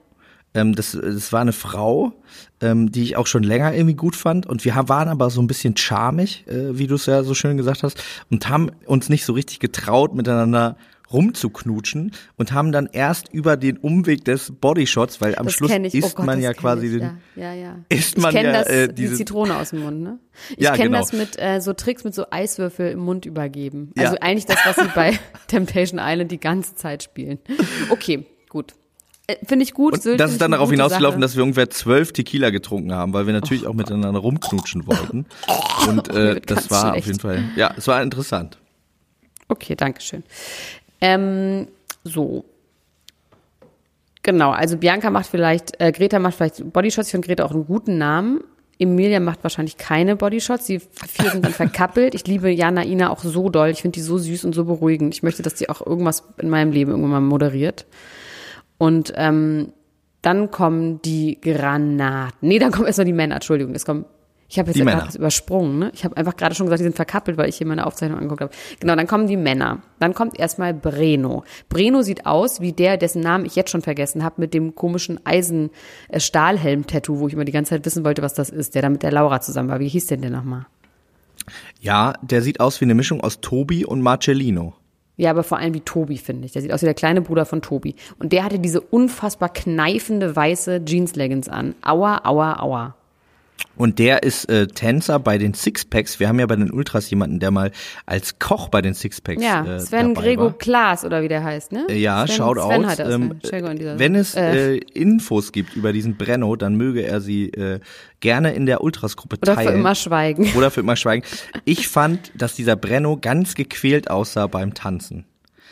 Ähm, 0.55 0.75
das, 0.75 0.99
das 1.01 1.33
war 1.33 1.43
eine 1.43 1.53
Frau, 1.53 2.15
ähm, 2.61 2.91
die 2.91 3.03
ich 3.05 3.17
auch 3.17 3.29
schon 3.29 3.45
länger 3.45 3.73
irgendwie 3.75 3.95
gut 3.95 4.17
fand. 4.17 4.45
Und 4.47 4.65
wir 4.65 4.75
haben- 4.75 4.89
waren 4.89 5.09
aber 5.09 5.31
so 5.31 5.41
ein 5.41 5.47
bisschen 5.47 5.77
charmig, 5.77 6.47
äh, 6.49 6.77
wie 6.77 6.89
du 6.89 6.97
es 6.97 7.07
ja 7.07 7.23
so 7.23 7.35
schön 7.35 7.57
gesagt 7.57 7.85
hast, 7.85 8.03
und 8.31 8.49
haben 8.49 8.71
uns 8.87 9.09
nicht 9.09 9.25
so 9.25 9.35
richtig 9.35 9.61
getraut, 9.61 10.15
miteinander 10.17 10.77
rumzuknutschen 11.13 12.13
und 12.37 12.53
haben 12.53 12.73
dann 12.73 12.89
erst 12.93 13.33
über 13.33 13.57
den 13.57 13.77
Umweg 13.79 14.25
des 14.25 14.53
Bodyshots, 14.53 15.21
weil 15.21 15.37
am 15.37 15.47
Das 15.47 15.55
Schluss 15.55 15.71
ich. 15.71 15.95
Oh 15.95 15.99
isst 16.07 16.17
Gott, 16.17 16.27
man 16.27 16.41
ja 16.41 16.53
quasi 16.55 16.87
ich. 16.87 16.93
den, 16.93 17.19
Ja, 17.37 17.53
ja, 17.53 17.55
ja. 17.55 17.77
isst 17.89 18.19
man 18.19 18.35
ja, 18.35 18.43
das, 18.53 18.67
äh, 18.69 18.89
die 18.89 18.95
diese- 18.95 19.17
Zitrone 19.17 19.57
aus 19.57 19.71
dem 19.71 19.81
Mund, 19.83 20.01
ne? 20.03 20.19
Ich 20.57 20.65
Ja, 20.65 20.73
kenne 20.73 20.91
genau. 20.91 20.99
das 21.01 21.13
mit 21.13 21.39
äh, 21.39 21.61
so 21.61 21.73
Tricks 21.73 22.05
mit 22.05 22.15
so 22.15 22.27
Eiswürfel 22.31 22.91
im 22.93 23.01
Mund 23.01 23.27
übergeben. 23.27 23.93
Also 23.97 24.15
Ja. 24.15 24.23
eigentlich 24.23 24.47
das, 24.47 24.59
was 24.65 24.77
sie 24.77 24.91
bei 24.95 25.19
Temptation 25.49 26.01
Island 26.03 26.31
die 26.31 26.41
ganze 26.41 26.75
Zeit 26.77 27.03
spielen. 27.03 27.39
Okay, 27.91 28.27
gut. 28.49 28.75
Äh, 29.27 29.37
Finde 29.45 29.63
ich 29.65 29.75
gut. 29.75 29.93
Und 30.07 30.21
das 30.21 30.33
ist 30.33 30.41
dann 30.41 30.53
darauf 30.53 30.71
hinausgelaufen, 30.71 31.21
Sache. 31.21 31.21
dass 31.23 31.37
wir 31.37 31.43
ungefähr 31.43 31.69
zwölf 31.71 32.13
Tequila 32.13 32.51
getrunken 32.51 32.93
haben, 32.93 33.13
weil 33.13 33.27
wir 33.27 33.33
natürlich 33.35 33.67
auch 33.67 33.75
miteinander 33.75 34.21
rumknutschen 34.21 34.87
wollten. 34.87 35.27
Und 35.89 36.13
Mir 36.13 36.37
äh, 36.37 36.41
das 36.41 36.71
war 36.71 36.91
schlecht. 36.93 36.99
auf 36.99 37.07
jeden 37.07 37.21
Fall, 37.21 37.45
ja, 37.57 37.75
es 37.77 37.87
war 37.89 38.03
interessant. 38.03 38.59
Okay, 39.49 39.75
danke 39.77 40.01
schön. 40.03 40.23
Ähm, 41.01 41.69
so. 42.05 42.45
Genau, 44.23 44.51
also 44.51 44.77
Bianca 44.77 45.11
macht 45.11 45.27
vielleicht, 45.27 45.81
äh, 45.81 45.93
Greta 45.93 46.19
macht 46.19 46.35
vielleicht 46.35 46.73
Bodyshots. 46.73 47.09
Ich 47.09 47.13
finde 47.13 47.27
Greta 47.27 47.45
auch 47.45 47.53
einen 47.53 47.67
guten 47.67 47.99
Namen. 47.99 48.41
Emilia 48.79 49.21
macht 49.21 49.43
wahrscheinlich 49.43 49.77
keine 49.77 50.17
Bodyshots. 50.17 50.67
Die 50.67 50.79
vier 50.81 51.31
sind 51.31 51.45
dann 51.45 51.53
verkappelt. 51.53 52.15
Ich 52.15 52.27
liebe 52.27 52.51
Jana 52.51 52.85
Ina 52.85 53.11
auch 53.11 53.23
so 53.25 53.49
doll. 53.49 53.71
Ich 53.71 53.83
finde 53.83 53.97
die 53.97 54.03
so 54.03 54.19
süß 54.19 54.45
und 54.45 54.55
so 54.55 54.65
beruhigend. 54.65 55.15
Ich 55.15 55.23
möchte, 55.23 55.43
dass 55.43 55.55
die 55.55 55.69
auch 55.69 55.85
irgendwas 55.85 56.25
in 56.39 56.49
meinem 56.49 56.73
Leben 56.73 56.91
irgendwann 56.91 57.11
mal 57.11 57.21
moderiert. 57.21 57.87
Und 58.77 59.13
ähm, 59.17 59.73
dann 60.23 60.51
kommen 60.51 61.03
die 61.03 61.41
Granaten. 61.41 62.49
Nee, 62.49 62.59
dann 62.59 62.71
kommen 62.71 62.87
erstmal 62.87 63.07
die 63.07 63.13
Männer, 63.13 63.37
Entschuldigung. 63.37 63.75
Es 63.75 63.85
kommen, 63.85 64.05
ich 64.51 64.59
habe 64.59 64.69
jetzt 64.69 64.77
Die 64.77 64.81
ja 64.81 64.87
gerade 64.87 65.19
übersprungen, 65.19 65.79
ne? 65.79 65.91
Ich 65.95 66.05
habe 66.05 66.17
einfach 66.17 66.35
gerade 66.35 66.55
schon 66.55 66.65
gesagt, 66.67 66.81
die 66.81 66.85
sind 66.85 66.97
verkappelt, 66.97 67.37
weil 67.37 67.51
ich 67.51 67.57
hier 67.57 67.67
meine 67.67 67.87
Aufzeichnung 67.87 68.19
angeguckt 68.19 68.41
habe. 68.41 68.53
Genau, 68.81 68.97
dann 68.97 69.07
kommen 69.07 69.27
die 69.27 69.37
Männer. 69.37 69.83
Dann 69.99 70.15
kommt 70.15 70.39
erstmal 70.39 70.73
Breno. 70.73 71.45
Breno 71.69 72.01
sieht 72.01 72.25
aus 72.25 72.63
wie 72.63 72.73
der, 72.73 72.97
dessen 72.97 73.21
Namen 73.21 73.45
ich 73.45 73.57
jetzt 73.57 73.71
schon 73.71 73.83
vergessen 73.83 74.25
habe, 74.25 74.41
mit 74.41 74.55
dem 74.55 74.75
komischen 74.75 75.21
Eisen-Stahlhelm-Tattoo, 75.25 77.19
wo 77.21 77.29
ich 77.29 77.35
immer 77.35 77.45
die 77.45 77.53
ganze 77.53 77.71
Zeit 77.71 77.85
wissen 77.85 78.05
wollte, 78.05 78.23
was 78.23 78.33
das 78.33 78.49
ist, 78.49 78.75
der 78.75 78.81
da 78.81 78.89
mit 78.89 79.03
der 79.03 79.13
Laura 79.13 79.43
zusammen 79.43 79.69
war. 79.69 79.81
Wie 79.81 79.89
hieß 79.89 80.07
denn 80.07 80.23
der 80.23 80.31
nochmal? 80.31 80.65
Ja, 81.81 82.15
der 82.23 82.41
sieht 82.41 82.61
aus 82.61 82.81
wie 82.81 82.87
eine 82.87 82.95
Mischung 82.95 83.21
aus 83.21 83.43
Tobi 83.43 83.85
und 83.85 84.01
Marcellino. 84.01 84.75
Ja, 85.17 85.31
aber 85.31 85.43
vor 85.43 85.59
allem 85.59 85.75
wie 85.75 85.81
Tobi, 85.81 86.17
finde 86.17 86.47
ich. 86.47 86.53
Der 86.53 86.63
sieht 86.63 86.73
aus 86.73 86.81
wie 86.81 86.87
der 86.87 86.95
kleine 86.95 87.21
Bruder 87.21 87.45
von 87.45 87.61
Tobi. 87.61 87.97
Und 88.19 88.33
der 88.33 88.45
hatte 88.45 88.61
diese 88.61 88.81
unfassbar 88.81 89.51
kneifende 89.51 90.35
weiße 90.35 90.85
Jeans-Leggings 90.87 91.49
an. 91.49 91.75
Aua, 91.83 92.21
aua, 92.25 92.61
aua. 92.61 92.95
Und 93.77 93.99
der 94.01 94.25
ist 94.25 94.49
äh, 94.51 94.67
Tänzer 94.67 95.19
bei 95.21 95.39
den 95.39 95.55
Sixpacks. 95.55 96.19
Wir 96.19 96.29
haben 96.29 96.41
ja 96.41 96.47
bei 96.47 96.57
den 96.57 96.71
Ultras 96.73 97.09
jemanden, 97.11 97.39
der 97.39 97.51
mal 97.53 97.71
als 98.07 98.39
Koch 98.41 98.69
bei 98.69 98.83
den 98.83 98.95
Sixpacks 98.95 99.43
Ja, 99.43 99.65
äh, 99.65 99.81
Sven 99.81 100.15
Grego. 100.15 100.51
Klaas 100.53 101.05
oder 101.05 101.23
wie 101.23 101.29
der 101.29 101.45
heißt, 101.45 101.71
ne? 101.73 101.87
Ja, 101.93 102.27
Sven, 102.27 102.37
shout 102.37 102.55
Sven 102.61 102.85
out. 102.85 102.87
hat 102.87 102.99
das, 102.99 103.15
Ähm, 103.15 103.29
ne? 103.53 103.95
Wenn 103.99 104.15
es 104.17 104.35
äh, 104.35 104.75
äh, 104.75 104.81
Infos 104.95 105.53
gibt 105.53 105.77
über 105.77 105.93
diesen 105.93 106.17
Brenno, 106.17 106.57
dann 106.57 106.75
möge 106.77 107.03
er 107.03 107.21
sie 107.21 107.51
äh, 107.51 107.79
gerne 108.21 108.53
in 108.55 108.67
der 108.67 108.83
Ultras-Gruppe 108.83 109.37
oder 109.43 109.55
teilen. 109.55 109.69
für 109.69 109.75
immer 109.79 109.95
schweigen. 109.95 110.53
Oder 110.57 110.71
für 110.73 110.81
immer 110.81 110.97
schweigen. 110.97 111.25
Ich 111.65 111.87
fand, 111.89 112.33
dass 112.35 112.55
dieser 112.57 112.75
Brenno 112.77 113.17
ganz 113.17 113.55
gequält 113.55 114.11
aussah 114.11 114.49
beim 114.49 114.75
Tanzen. 114.75 115.25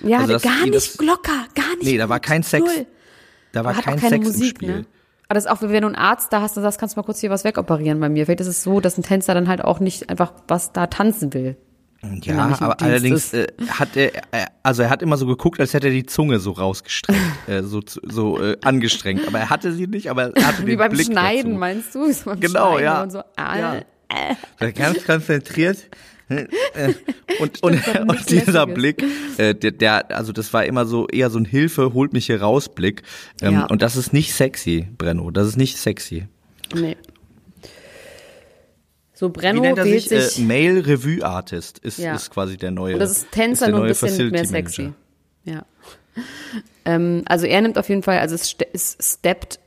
Ja, 0.05 0.19
also, 0.21 0.39
gar 0.39 0.63
nicht 0.63 0.75
das- 0.75 0.99
locker, 0.99 1.47
gar 1.55 1.71
nicht. 1.77 1.85
Nee, 1.85 1.99
da 1.99 2.09
war 2.09 2.21
kein 2.21 2.43
Sex. 2.43 2.65
Null. 2.65 2.87
Da 3.53 3.65
war 3.65 3.75
kein 3.75 3.99
Sex 3.99 4.25
Musik, 4.27 4.43
im 4.43 4.49
Spiel. 4.69 4.69
ne? 4.81 4.87
Aber 5.29 5.35
das 5.35 5.45
ist 5.47 5.51
auch, 5.51 5.61
wenn 5.63 5.81
du 5.83 5.87
einen 5.89 5.97
Arzt 5.97 6.33
da 6.33 6.41
hast 6.41 6.57
und 6.57 6.63
sagst, 6.63 6.79
kannst 6.79 6.97
du 6.97 7.01
mal 7.01 7.05
kurz 7.05 7.21
hier 7.21 7.31
was 7.31 7.45
wegoperieren 7.45 7.99
bei 7.99 8.09
mir. 8.09 8.27
Vielleicht 8.27 8.41
ist 8.41 8.47
es 8.47 8.63
so, 8.63 8.81
dass 8.81 8.97
ein 8.97 9.03
Tänzer 9.03 9.35
dann 9.35 9.49
halt 9.49 9.63
auch 9.63 9.81
nicht 9.81 10.09
einfach 10.09 10.33
was 10.47 10.73
da 10.73 10.87
tanzen 10.87 11.35
will. 11.35 11.57
Ja, 12.23 12.57
aber 12.61 12.81
allerdings 12.81 13.33
äh, 13.33 13.47
hat 13.69 13.97
er, 13.97 14.15
äh, 14.15 14.47
also 14.63 14.83
er 14.83 14.91
hat 14.91 15.03
immer 15.03 15.17
so 15.17 15.27
geguckt, 15.27 15.59
als 15.59 15.75
hätte 15.75 15.89
er 15.89 15.93
die 15.93 16.07
Zunge 16.07 16.39
so 16.39 16.53
rausgestreckt, 16.53 17.19
äh, 17.49 17.63
so 17.63 17.81
so 17.85 18.41
äh, 18.41 18.57
angestrengt. 18.63 19.27
Aber 19.27 19.39
er 19.41 19.51
hatte 19.51 19.73
sie 19.73 19.87
nicht, 19.89 20.11
aber 20.11 20.37
er 20.37 20.47
hatte 20.47 20.63
Wie 20.63 20.73
den 20.73 20.79
beim 20.79 20.93
Blick 20.93 21.07
Schneiden, 21.07 21.53
dazu. 21.53 21.59
meinst 21.59 21.95
du? 21.95 22.13
So 22.13 22.31
beim 22.31 22.41
Genau, 22.41 22.73
Schneiden 22.79 22.85
ja. 22.85 23.03
Und 23.03 23.11
so, 23.11 23.23
ah, 23.37 23.57
Ja. 24.61 24.71
Ganz 24.71 25.05
konzentriert. 25.05 25.89
Äh, 26.29 26.47
und, 27.39 27.63
und, 27.63 27.87
und 27.89 28.07
nichts 28.09 28.27
dieser. 28.27 28.67
Blick, 28.67 29.03
äh, 29.39 29.55
der, 29.55 29.71
der, 29.71 30.11
also 30.17 30.33
das 30.33 30.53
war 30.53 30.65
immer 30.65 30.85
so 30.87 31.07
eher 31.09 31.31
so 31.31 31.39
ein 31.39 31.45
Hilfe, 31.45 31.93
holt 31.95 32.13
mich 32.13 32.27
hier 32.27 32.41
raus 32.43 32.69
Blick. 32.69 33.03
Ähm, 33.41 33.53
Ja. 33.53 33.67
Und 33.67 33.83
das 33.83 33.97
ist 33.97 34.13
nicht 34.13 34.35
sexy, 34.35 34.89
Brenno. 34.99 35.31
Das 35.31 35.47
ist 35.47 35.57
nicht 35.57 35.77
sexy. 35.79 36.27
Nee. 36.75 36.97
So, 39.15 39.29
Wie 39.29 39.33
Brenno 39.33 39.63
nennt 39.63 39.79
er 39.79 39.85
sich? 39.85 40.09
sich. 40.09 40.39
Äh, 40.39 40.43
Male 40.43 40.87
Revue 40.87 41.25
Artist 41.25 41.79
ist, 41.79 41.99
Ja. 41.99 42.15
ist 42.15 42.31
quasi 42.31 42.57
der 42.57 42.71
neue. 42.71 42.95
Und 42.95 43.01
das 43.01 43.13
ist 43.13 43.31
Tänzer 43.33 43.69
nur 43.69 43.83
ein 43.83 43.89
bisschen 43.89 44.09
Facility 44.09 44.33
mehr 44.33 44.45
sexy. 44.45 44.83
Manager. 44.83 44.97
Ja. 45.45 45.65
ähm, 46.85 47.23
also 47.27 47.47
er 47.47 47.61
nimmt 47.61 47.79
auf 47.79 47.89
jeden 47.89 48.03
Fall, 48.03 48.19
also 48.19 48.35
es, 48.35 48.51
ste 48.51 48.67
es 48.73 48.97
steppt 49.01 49.61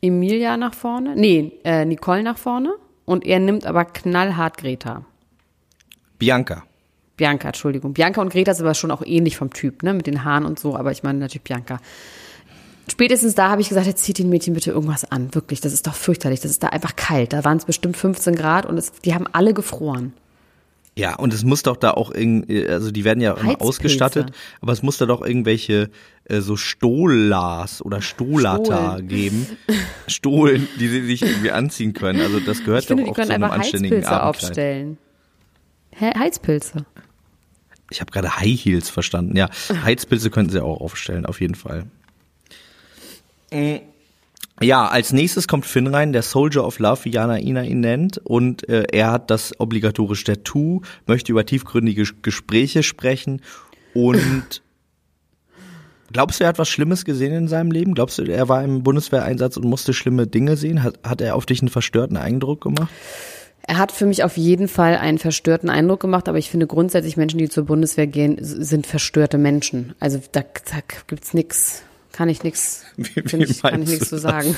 Emilia 0.00 0.56
nach 0.56 0.74
vorne, 0.74 1.16
nee, 1.16 1.52
äh, 1.64 1.84
Nicole 1.84 2.22
nach 2.22 2.38
vorne 2.38 2.72
und 3.04 3.26
er 3.26 3.40
nimmt 3.40 3.66
aber 3.66 3.84
knallhart 3.84 4.56
Greta. 4.58 5.04
Bianca. 6.18 6.64
Bianca, 7.16 7.48
Entschuldigung. 7.48 7.92
Bianca 7.92 8.20
und 8.20 8.30
Greta 8.30 8.54
sind 8.54 8.64
aber 8.64 8.74
schon 8.74 8.90
auch 8.90 9.02
ähnlich 9.04 9.36
vom 9.36 9.52
Typ, 9.52 9.82
ne, 9.82 9.92
mit 9.92 10.06
den 10.06 10.24
Haaren 10.24 10.44
und 10.44 10.58
so, 10.58 10.76
aber 10.76 10.92
ich 10.92 11.02
meine 11.02 11.18
natürlich 11.18 11.42
Bianca. 11.42 11.80
Spätestens 12.90 13.34
da 13.34 13.50
habe 13.50 13.60
ich 13.60 13.68
gesagt, 13.68 13.86
jetzt 13.86 14.02
zieht 14.04 14.18
den 14.18 14.30
Mädchen 14.30 14.54
bitte 14.54 14.70
irgendwas 14.70 15.04
an. 15.04 15.34
Wirklich, 15.34 15.60
das 15.60 15.72
ist 15.72 15.86
doch 15.86 15.94
fürchterlich. 15.94 16.40
Das 16.40 16.50
ist 16.50 16.62
da 16.62 16.68
einfach 16.68 16.96
kalt. 16.96 17.34
Da 17.34 17.44
waren 17.44 17.58
es 17.58 17.66
bestimmt 17.66 17.96
15 17.96 18.34
Grad 18.34 18.64
und 18.64 18.78
es, 18.78 18.92
die 19.04 19.14
haben 19.14 19.26
alle 19.32 19.52
gefroren. 19.52 20.14
Ja, 20.96 21.14
und 21.14 21.32
es 21.32 21.44
muss 21.44 21.62
doch 21.62 21.76
da 21.76 21.92
auch 21.92 22.10
irgendwie, 22.10 22.66
also 22.66 22.90
die 22.90 23.04
werden 23.04 23.20
ja 23.20 23.34
immer 23.34 23.60
ausgestattet, 23.62 24.32
aber 24.60 24.72
es 24.72 24.82
muss 24.82 24.98
da 24.98 25.06
doch 25.06 25.24
irgendwelche 25.24 25.90
äh, 26.24 26.40
so 26.40 26.56
Stolas 26.56 27.84
oder 27.84 28.02
Stolata 28.02 28.94
Stohlen. 28.94 29.08
geben. 29.08 29.46
Stohlen, 30.08 30.66
die 30.80 30.88
sie 30.88 31.06
sich 31.06 31.22
irgendwie 31.22 31.52
anziehen 31.52 31.92
können. 31.92 32.20
Also 32.20 32.40
das 32.40 32.64
gehört 32.64 32.82
Ich 32.82 32.88
finde, 32.88 33.04
doch 33.04 33.06
die 33.06 33.10
auch 33.12 33.14
zu 33.14 33.20
können 33.20 33.30
einem 33.30 33.44
einfach 33.44 33.58
anständigen 33.58 33.98
Heizpilze 33.98 34.22
aufstellen. 34.24 34.98
Heizpilze. 36.00 36.84
Ich 37.90 38.00
habe 38.00 38.10
gerade 38.10 38.36
High 38.36 38.58
Heels 38.58 38.90
verstanden. 38.90 39.36
Ja, 39.36 39.48
Heizpilze 39.84 40.30
könnten 40.30 40.52
sie 40.52 40.62
auch 40.62 40.80
aufstellen, 40.80 41.26
auf 41.26 41.40
jeden 41.40 41.54
Fall. 41.54 41.86
Ja, 44.60 44.88
als 44.88 45.12
nächstes 45.12 45.46
kommt 45.46 45.66
Finn 45.66 45.86
rein, 45.86 46.12
der 46.12 46.22
Soldier 46.22 46.66
of 46.66 46.80
Love, 46.80 47.04
wie 47.04 47.10
Jana 47.10 47.38
Ina 47.38 47.62
ihn 47.62 47.80
nennt. 47.80 48.18
Und 48.18 48.68
äh, 48.68 48.84
er 48.90 49.12
hat 49.12 49.30
das 49.30 49.58
obligatorische 49.58 50.24
Tattoo, 50.24 50.82
möchte 51.06 51.32
über 51.32 51.46
tiefgründige 51.46 52.04
Gespräche 52.22 52.82
sprechen. 52.82 53.40
Und 53.94 54.62
glaubst 56.12 56.40
du, 56.40 56.44
er 56.44 56.48
hat 56.48 56.58
was 56.58 56.68
Schlimmes 56.68 57.04
gesehen 57.04 57.32
in 57.32 57.48
seinem 57.48 57.70
Leben? 57.70 57.94
Glaubst 57.94 58.18
du, 58.18 58.24
er 58.24 58.48
war 58.48 58.64
im 58.64 58.82
Bundeswehreinsatz 58.82 59.56
und 59.56 59.64
musste 59.64 59.94
schlimme 59.94 60.26
Dinge 60.26 60.56
sehen? 60.56 60.82
Hat, 60.82 60.98
hat 61.04 61.20
er 61.20 61.36
auf 61.36 61.46
dich 61.46 61.60
einen 61.60 61.70
verstörten 61.70 62.16
Eindruck 62.16 62.60
gemacht? 62.60 62.90
Er 63.68 63.76
hat 63.76 63.92
für 63.92 64.06
mich 64.06 64.24
auf 64.24 64.38
jeden 64.38 64.66
Fall 64.66 64.96
einen 64.96 65.18
verstörten 65.18 65.68
Eindruck 65.68 66.00
gemacht, 66.00 66.26
aber 66.26 66.38
ich 66.38 66.48
finde 66.50 66.66
grundsätzlich 66.66 67.18
Menschen, 67.18 67.36
die 67.36 67.50
zur 67.50 67.64
Bundeswehr 67.66 68.06
gehen, 68.06 68.38
sind 68.40 68.86
verstörte 68.86 69.36
Menschen. 69.36 69.94
Also 70.00 70.20
da, 70.32 70.40
da 70.40 70.78
gibt's 71.06 71.34
nix, 71.34 71.82
kann 72.12 72.30
ich 72.30 72.42
nix, 72.42 72.84
Wie- 72.96 73.20
ich, 73.20 73.60
kann 73.62 73.82
ich 73.82 73.98
du 73.98 74.04
zu 74.06 74.14
das? 74.14 74.22
sagen. 74.22 74.56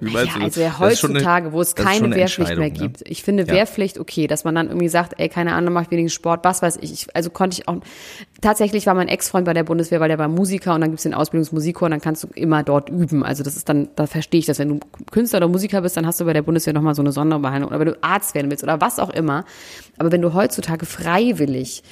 Wie 0.00 0.12
meinst 0.12 0.32
ja, 0.32 0.38
du 0.38 0.44
also 0.44 0.60
ja, 0.60 0.66
eine- 0.68 0.78
heutzutage, 0.78 1.52
wo 1.52 1.60
es 1.60 1.74
keine 1.74 2.06
eine 2.06 2.16
Wehrpflicht 2.16 2.50
mehr 2.56 2.58
ne? 2.58 2.70
gibt. 2.70 3.02
Ich 3.08 3.22
finde 3.22 3.44
Ja. 3.44 3.52
Wehrpflicht 3.54 3.98
okay, 3.98 4.26
dass 4.26 4.44
man 4.44 4.54
dann 4.54 4.68
irgendwie 4.68 4.88
sagt, 4.88 5.14
ey, 5.18 5.28
keine 5.28 5.54
Ahnung, 5.54 5.72
mach 5.74 5.82
ich 5.82 5.90
weniger 5.90 6.08
Sport, 6.08 6.44
was 6.44 6.62
weiß 6.62 6.78
ich. 6.80 6.92
ich. 6.92 7.06
Also 7.16 7.30
konnte 7.30 7.58
ich 7.60 7.68
auch, 7.68 7.76
tatsächlich 8.40 8.86
war 8.86 8.94
mein 8.94 9.08
Ex-Freund 9.08 9.44
bei 9.44 9.54
der 9.54 9.64
Bundeswehr, 9.64 10.00
weil 10.00 10.08
der 10.08 10.18
war 10.18 10.28
Musiker 10.28 10.74
und 10.74 10.80
dann 10.80 10.90
gibt's 10.90 11.04
den 11.04 11.14
Ausbildungsmusikchor 11.14 11.86
und 11.86 11.90
dann 11.92 12.00
kannst 12.00 12.22
du 12.24 12.28
immer 12.34 12.62
dort 12.62 12.88
üben. 12.88 13.22
Also 13.22 13.42
das 13.42 13.56
ist 13.56 13.68
dann, 13.68 13.88
da 13.96 14.06
verstehe 14.06 14.40
ich 14.40 14.46
das. 14.46 14.58
Wenn 14.58 14.68
du 14.68 14.80
Künstler 15.10 15.38
oder 15.38 15.48
Musiker 15.48 15.80
bist, 15.82 15.96
dann 15.96 16.06
hast 16.06 16.20
du 16.20 16.24
bei 16.24 16.32
der 16.32 16.42
Bundeswehr 16.42 16.72
nochmal 16.72 16.94
so 16.94 17.02
eine 17.02 17.12
Sonderbehandlung. 17.12 17.70
Oder 17.70 17.80
wenn 17.80 17.88
du 17.88 17.98
Arzt 18.02 18.34
werden 18.34 18.50
willst 18.50 18.62
oder 18.64 18.80
was 18.80 18.98
auch 18.98 19.10
immer. 19.10 19.44
Aber 19.98 20.10
wenn 20.12 20.22
du 20.22 20.34
heutzutage 20.34 20.86
freiwillig 20.86 21.82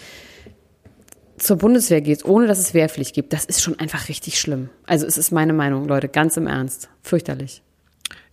zur 1.38 1.56
Bundeswehr 1.56 2.00
gehst, 2.00 2.24
ohne 2.24 2.46
dass 2.46 2.58
es 2.58 2.72
Wehrpflicht 2.72 3.14
gibt, 3.14 3.32
das 3.32 3.44
ist 3.44 3.62
schon 3.62 3.78
einfach 3.80 4.08
richtig 4.08 4.38
schlimm. 4.38 4.68
Also 4.86 5.06
es 5.06 5.18
ist 5.18 5.32
meine 5.32 5.52
Meinung, 5.52 5.88
Leute, 5.88 6.08
ganz 6.08 6.36
im 6.36 6.46
Ernst. 6.46 6.88
Fürchterlich. 7.02 7.62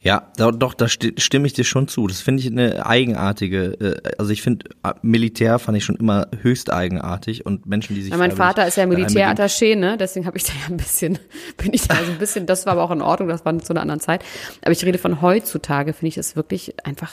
Ja, 0.01 0.31
doch, 0.37 0.73
da 0.73 0.85
sti- 0.85 1.19
stimme 1.19 1.45
ich 1.45 1.51
dir 1.53 1.65
schon 1.65 1.89
zu. 1.89 2.07
Das 2.07 2.21
finde 2.21 2.41
ich 2.41 2.47
eine 2.49 2.85
eigenartige, 2.85 3.73
äh, 4.05 4.11
also 4.17 4.31
ich 4.31 4.41
finde, 4.41 4.65
äh, 4.83 4.93
Militär 5.01 5.59
fand 5.59 5.77
ich 5.77 5.83
schon 5.83 5.97
immer 5.97 6.27
höchst 6.41 6.71
eigenartig 6.71 7.45
und 7.45 7.65
Menschen, 7.65 7.95
die 7.95 8.03
sich 8.03 8.11
Ja, 8.11 8.17
mein 8.17 8.31
Vater 8.31 8.65
ist 8.65 8.77
ja 8.77 8.85
Militärattaché, 8.85 9.75
ne? 9.75 9.97
Deswegen 9.97 10.25
habe 10.25 10.37
ich 10.37 10.45
da 10.45 10.53
ja 10.53 10.67
ein 10.69 10.77
bisschen, 10.77 11.19
bin 11.57 11.73
ich 11.73 11.85
da 11.85 11.95
so 11.95 12.11
ein 12.13 12.17
bisschen, 12.17 12.45
das 12.45 12.65
war 12.65 12.73
aber 12.73 12.83
auch 12.83 12.91
in 12.91 13.01
Ordnung, 13.01 13.27
das 13.27 13.43
war 13.43 13.59
zu 13.59 13.73
einer 13.73 13.81
anderen 13.81 13.99
Zeit. 13.99 14.23
Aber 14.61 14.71
ich 14.71 14.85
rede 14.85 14.97
von 14.99 15.21
heutzutage, 15.21 15.91
finde 15.91 16.07
ich 16.07 16.15
das 16.15 16.37
wirklich 16.37 16.75
einfach, 16.85 17.11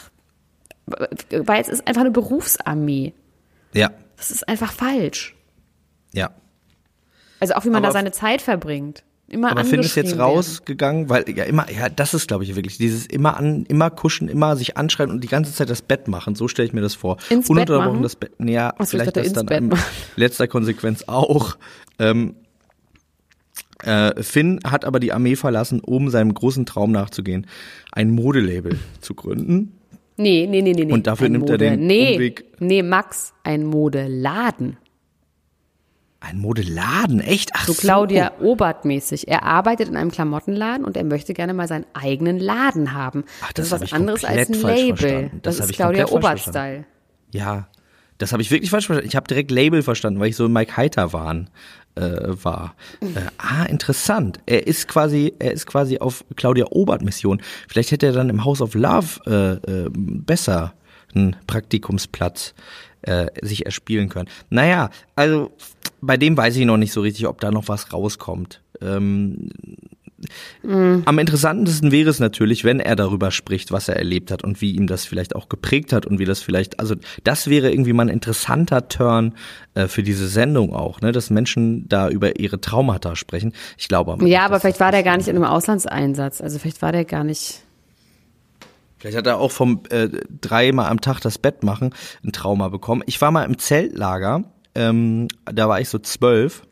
weil 0.87 1.61
es 1.61 1.69
ist 1.69 1.89
einfach 1.89 2.03
eine 2.03 2.13
Berufsarmee. 2.13 3.15
Ja, 3.73 3.91
Das 4.17 4.31
ist 4.31 4.49
einfach 4.49 4.73
falsch. 4.73 5.35
ja. 6.13 6.31
Also 7.41 7.53
auch 7.55 7.65
wie 7.65 7.69
man 7.69 7.79
Aber- 7.85 7.89
da 7.89 7.93
seine 7.93 8.13
Zeit 8.13 8.41
verbringt. 8.41 9.03
Immer 9.29 9.51
Aber 9.51 9.65
findest 9.65 9.97
du 9.97 10.01
jetzt 10.01 10.19
rausgegangen, 10.19 11.09
weil 11.09 11.25
ja 11.37 11.45
immer, 11.45 11.67
ja, 11.71 11.89
das 11.89 12.15
ist 12.15 12.29
glaube 12.29 12.45
ich 12.45 12.55
wirklich 12.55 12.79
dieses 12.79 13.07
immer 13.07 13.37
an, 13.37 13.65
immer 13.67 13.91
kuschen, 13.91 14.29
immer 14.29 14.55
sich 14.57 14.77
anschreien 14.77 15.11
und 15.11 15.25
die 15.25 15.29
ganze 15.29 15.53
Zeit 15.53 15.69
das 15.69 15.83
Bett 15.83 16.07
machen. 16.07 16.37
So 16.37 16.47
stelle 16.47 16.69
ich 16.69 16.73
mir 16.73 16.81
das 16.81 16.95
vor. 16.95 17.17
Ins 17.29 17.47
Bett 17.49 17.51
Ununterbrochen 17.51 17.93
machen? 17.95 18.03
das 18.03 18.15
Bett. 18.15 18.33
Ja, 18.39 18.73
ich 18.81 18.89
vielleicht 18.89 19.17
das 19.17 19.33
dann 19.33 19.47
Bett 19.47 19.61
in 19.63 19.73
letzter 20.17 20.47
Konsequenz 20.47 21.05
auch. 21.09 21.57
Ähm, 21.99 22.37
äh, 23.83 24.23
Finn 24.23 24.61
hat 24.65 24.85
aber 24.85 25.01
die 25.01 25.13
Armee 25.13 25.37
verlassen, 25.37 25.81
um 25.81 26.09
seinem 26.09 26.33
großen 26.33 26.65
Traum 26.65 26.93
nachzugehen, 26.93 27.47
ein 27.93 28.11
Modelabel 28.11 28.79
zu 29.01 29.15
gründen. 29.15 29.73
Nee, 30.17 30.47
nee, 30.49 30.63
nee, 30.63 30.73
nee, 30.73 30.85
nee. 30.87 30.93
Und 30.93 31.07
dafür 31.07 31.29
nimmt 31.29 31.49
er 31.51 31.53
Mode, 31.55 31.71
den 31.71 31.87
nee, 31.87 32.17
Umweg- 32.17 32.45
Nee, 32.59 32.83
Max, 32.83 33.35
ein 33.43 33.65
Modeladen. 33.65 34.79
Ein 36.29 36.39
Modeladen, 36.39 37.21
echt? 37.21 37.51
Ach 37.55 37.67
So 37.67 37.75
Claudia 37.75 38.33
Obert 38.41 38.85
mäßig. 38.85 39.29
Er 39.29 39.45
arbeitet 39.45 39.89
in 39.89 39.97
einem 39.97 40.11
Klamottenladen 40.11 40.85
und 40.85 40.97
er 40.97 41.05
möchte 41.05 41.35
gerne 41.35 41.55
mal 41.55 41.69
seinen 41.69 41.87
eigenen 41.95 42.39
Laden 42.39 42.93
haben. 42.93 43.25
Ach, 43.43 43.53
das, 43.53 43.69
das 43.69 43.81
ist 43.81 43.93
was 43.93 43.93
anderes 43.93 44.25
als 44.25 44.49
ein 44.49 44.61
Label. 44.61 44.97
verstanden. 44.97 45.41
Das, 45.43 45.57
Das 45.59 45.67
ist 45.67 45.77
Claudia 45.77 46.09
Obert-Style. 46.09 46.85
Ja, 47.33 47.69
das 48.19 48.33
habe 48.33 48.43
ich 48.43 48.51
wirklich 48.51 48.71
falsch 48.71 48.87
verstanden. 48.87 49.09
Ich 49.09 49.17
habe 49.17 49.27
direkt 49.29 49.51
Label 49.51 49.83
verstanden, 49.83 50.19
weil 50.19 50.31
ich 50.31 50.37
so 50.37 50.49
Mike 50.49 50.77
Heiter 50.77 51.13
waren 51.13 51.51
äh, 51.97 52.45
war. 52.45 52.75
Äh, 53.01 53.07
ah, 53.39 53.65
interessant. 53.65 54.41
Er 54.47 54.67
ist 54.67 54.89
quasi, 54.89 55.35
er 55.39 55.53
ist 55.53 55.67
quasi 55.67 55.99
auf 55.99 56.25
Claudia 56.37 56.67
Obert 56.71 57.03
Mission. 57.03 57.43
Vielleicht 57.69 57.91
hätte 57.91 58.07
er 58.07 58.13
dann 58.13 58.29
im 58.31 58.45
House 58.45 58.61
of 58.61 58.75
Love 58.75 59.21
äh, 59.27 59.71
äh, 59.71 59.91
besser 59.93 60.75
einen 61.15 61.37
Praktikumsplatz 61.47 62.55
äh, 63.03 63.27
sich 63.43 63.65
erspielen 63.67 64.09
können. 64.09 64.29
Naja, 64.51 64.91
also 65.15 65.53
bei 66.07 66.17
dem 66.17 66.37
weiß 66.37 66.57
ich 66.57 66.65
noch 66.65 66.77
nicht 66.77 66.93
so 66.93 67.01
richtig, 67.01 67.27
ob 67.27 67.41
da 67.41 67.51
noch 67.51 67.69
was 67.69 67.93
rauskommt. 67.93 68.63
Ähm, 68.81 69.51
am 70.63 71.19
interessantesten 71.19 71.93
wäre 71.93 72.09
es 72.09 72.21
natürlich, 72.21 72.65
wenn 72.65 72.81
er 72.81 72.97
darüber 72.97 73.31
spricht, 73.31 73.71
was 73.71 73.89
er 73.89 73.97
erlebt 73.97 74.31
hat 74.31 74.43
und 74.43 74.61
wie 74.61 74.73
ihm 74.73 74.87
das 74.87 75.05
vielleicht 75.05 75.37
auch 75.37 75.49
geprägt 75.49 75.93
hat 75.93 76.07
und 76.07 76.19
wie 76.19 76.25
das 76.25 76.41
vielleicht, 76.41 76.81
also 76.81 76.95
das 77.23 77.49
wäre 77.49 77.71
irgendwie 77.71 77.93
mal 77.93 78.05
ein 78.05 78.09
interessanter 78.09 78.89
Turn 78.89 79.35
äh, 79.75 79.89
für 79.89 80.03
diese 80.03 80.27
Sendung 80.27 80.75
auch, 80.75 81.01
ne, 81.01 81.13
dass 81.13 81.29
Menschen 81.31 81.87
da 81.89 82.09
über 82.09 82.41
ihre 82.41 82.61
Traumata 82.61 83.15
sprechen. 83.15 83.53
Ich 83.77 83.89
glaube 83.89 84.13
aber. 84.13 84.27
Ja, 84.27 84.47
aber 84.47 84.59
vielleicht 84.59 84.81
war 84.81 84.91
der 84.91 85.03
gar 85.03 85.19
nicht 85.19 85.29
in 85.29 85.37
einem 85.37 85.45
Auslandseinsatz. 85.45 86.41
Also 86.41 86.59
vielleicht 86.59 86.81
war 86.81 86.93
der 86.93 87.05
gar 87.05 87.23
nicht. 87.23 87.61
Vielleicht 88.99 89.19
hat 89.19 89.27
er 89.27 89.39
auch 89.39 89.53
vom 89.53 89.83
äh, 89.91 90.09
dreimal 90.41 90.89
am 90.89 91.03
Tag 91.03 91.21
das 91.21 91.37
Bett 91.37 91.63
machen 91.63 91.95
ein 92.25 92.33
Trauma 92.33 92.71
bekommen. 92.71 93.03
Ich 93.07 93.21
war 93.21 93.31
mal 93.31 93.45
im 93.45 93.59
Zeltlager, 93.59 94.45
ähm, 94.77 95.29
da 95.45 95.69
war 95.69 95.81
ich 95.81 95.89
so 95.89 95.99
zwölf 95.99 96.63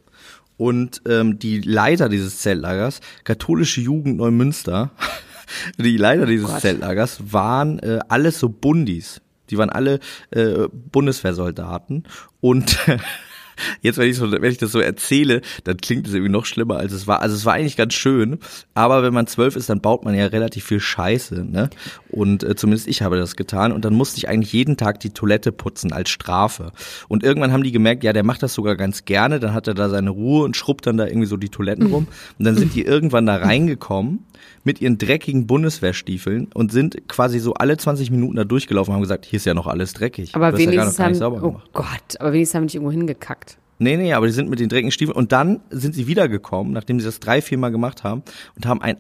und 0.57 1.03
ähm, 1.09 1.39
die 1.39 1.61
Leiter 1.61 2.09
dieses 2.09 2.39
Zeltlagers, 2.41 3.01
katholische 3.25 3.81
Jugend 3.81 4.19
Neumünster, 4.19 4.91
die 5.79 5.97
Leiter 5.97 6.27
dieses 6.27 6.49
Gott. 6.49 6.61
Zeltlagers 6.61 7.33
waren 7.33 7.79
äh, 7.81 8.01
alles 8.09 8.39
so 8.39 8.49
Bundis. 8.49 9.21
Die 9.51 9.59
waren 9.59 9.71
alle 9.71 10.01
äh, 10.31 10.69
Bundeswehrsoldaten 10.73 12.05
und 12.41 12.79
Jetzt, 13.81 13.99
wenn 13.99 14.09
ich, 14.09 14.17
so, 14.17 14.31
wenn 14.31 14.51
ich 14.51 14.59
das 14.59 14.73
so 14.73 14.81
erzähle, 14.81 15.41
dann 15.65 15.77
klingt 15.77 16.07
es 16.07 16.15
irgendwie 16.15 16.33
noch 16.33 16.47
schlimmer, 16.47 16.77
als 16.77 16.93
es 16.93 17.07
war. 17.07 17.21
Also 17.21 17.35
es 17.35 17.45
war 17.45 17.55
eigentlich 17.55 17.77
ganz 17.77 17.95
schön, 17.95 18.39
aber 18.75 19.03
wenn 19.03 19.15
man 19.15 19.27
zwölf 19.27 19.57
ist, 19.57 19.69
dann 19.69 19.81
baut 19.81 20.05
man 20.05 20.15
ja 20.15 20.27
relativ 20.27 20.65
viel 20.65 20.81
Scheiße, 20.81 21.45
ne? 21.45 21.71
Und 22.11 22.43
äh, 22.45 22.55
zumindest 22.55 22.89
ich 22.89 23.03
habe 23.03 23.17
das 23.17 23.37
getan. 23.37 23.73
Und 23.73 23.85
dann 23.85 23.95
musste 23.95 24.19
ich 24.19 24.29
eigentlich 24.29 24.53
jeden 24.53 24.77
Tag 24.77 25.01
die 25.01 25.11
Toilette 25.11 25.53
putzen 25.53 25.93
als 25.93 26.11
Strafe. 26.11 26.73
Und 27.09 27.23
irgendwann 27.23 27.53
haben 27.53 27.63
die 27.63 27.73
gemerkt, 27.73 28.05
ja, 28.05 28.13
der 28.13 28.25
macht 28.25 28.43
das 28.43 28.55
sogar 28.55 28.77
ganz 28.77 29.05
gerne. 29.05 29.41
Dann 29.41 29.55
hat 29.55 29.67
er 29.67 29.75
da 29.75 29.89
seine 29.89 30.11
Ruhe 30.11 30.45
und 30.45 30.57
schrubbt 30.57 30.87
dann 30.87 30.97
da 30.97 31.07
irgendwie 31.07 31.27
so 31.27 31.37
die 31.37 31.49
Toiletten 31.49 31.87
rum. 31.87 32.07
Und 32.39 32.45
dann 32.45 32.57
sind 32.57 32.75
die 32.75 32.83
irgendwann 32.83 33.27
da 33.27 33.37
reingekommen 33.37 34.21
mit 34.65 34.81
ihren 34.81 34.99
dreckigen 34.99 35.47
Bundeswehrstiefeln 35.47 36.49
und 36.53 36.73
sind 36.73 37.07
quasi 37.09 37.39
so 37.39 37.55
alle 37.55 37.77
20 37.77 38.11
Minuten 38.11 38.37
da 38.37 38.45
durchgelaufen 38.45 38.91
und 38.91 38.97
haben 38.97 39.03
gesagt, 39.03 39.27
hier 39.27 39.37
ist 39.37 39.47
ja 39.47 39.55
noch 39.55 39.67
alles 39.67 39.93
dreckig. 39.93 40.35
Aber 40.35 40.51
ja 40.51 40.59
wenigstens 40.59 40.99
nicht 40.99 41.21
haben, 41.21 41.43
oh. 41.43 41.61
Gott, 41.73 42.19
aber 42.19 42.33
wenigstens 42.33 42.55
haben 42.55 42.63
die 42.63 42.67
nicht 42.67 42.75
irgendwo 42.77 42.93
hingekackt. 42.93 43.59
Nee, 43.79 43.97
nee, 43.97 44.13
aber 44.13 44.27
die 44.27 44.33
sind 44.33 44.49
mit 44.49 44.61
den 44.61 44.69
dreckigen 44.69 44.93
Stiefeln. 44.93 45.17
Und 45.17 45.33
dann 45.33 45.61
sind 45.71 45.95
sie 45.95 46.07
wiedergekommen, 46.07 46.73
nachdem 46.73 46.99
sie 46.99 47.07
das 47.07 47.21
drei, 47.21 47.43
vier 47.43 47.59
Mal 47.59 47.71
gemacht 47.71 48.05
haben 48.05 48.23
und 48.57 48.67
haben 48.67 48.81
ein 48.81 48.97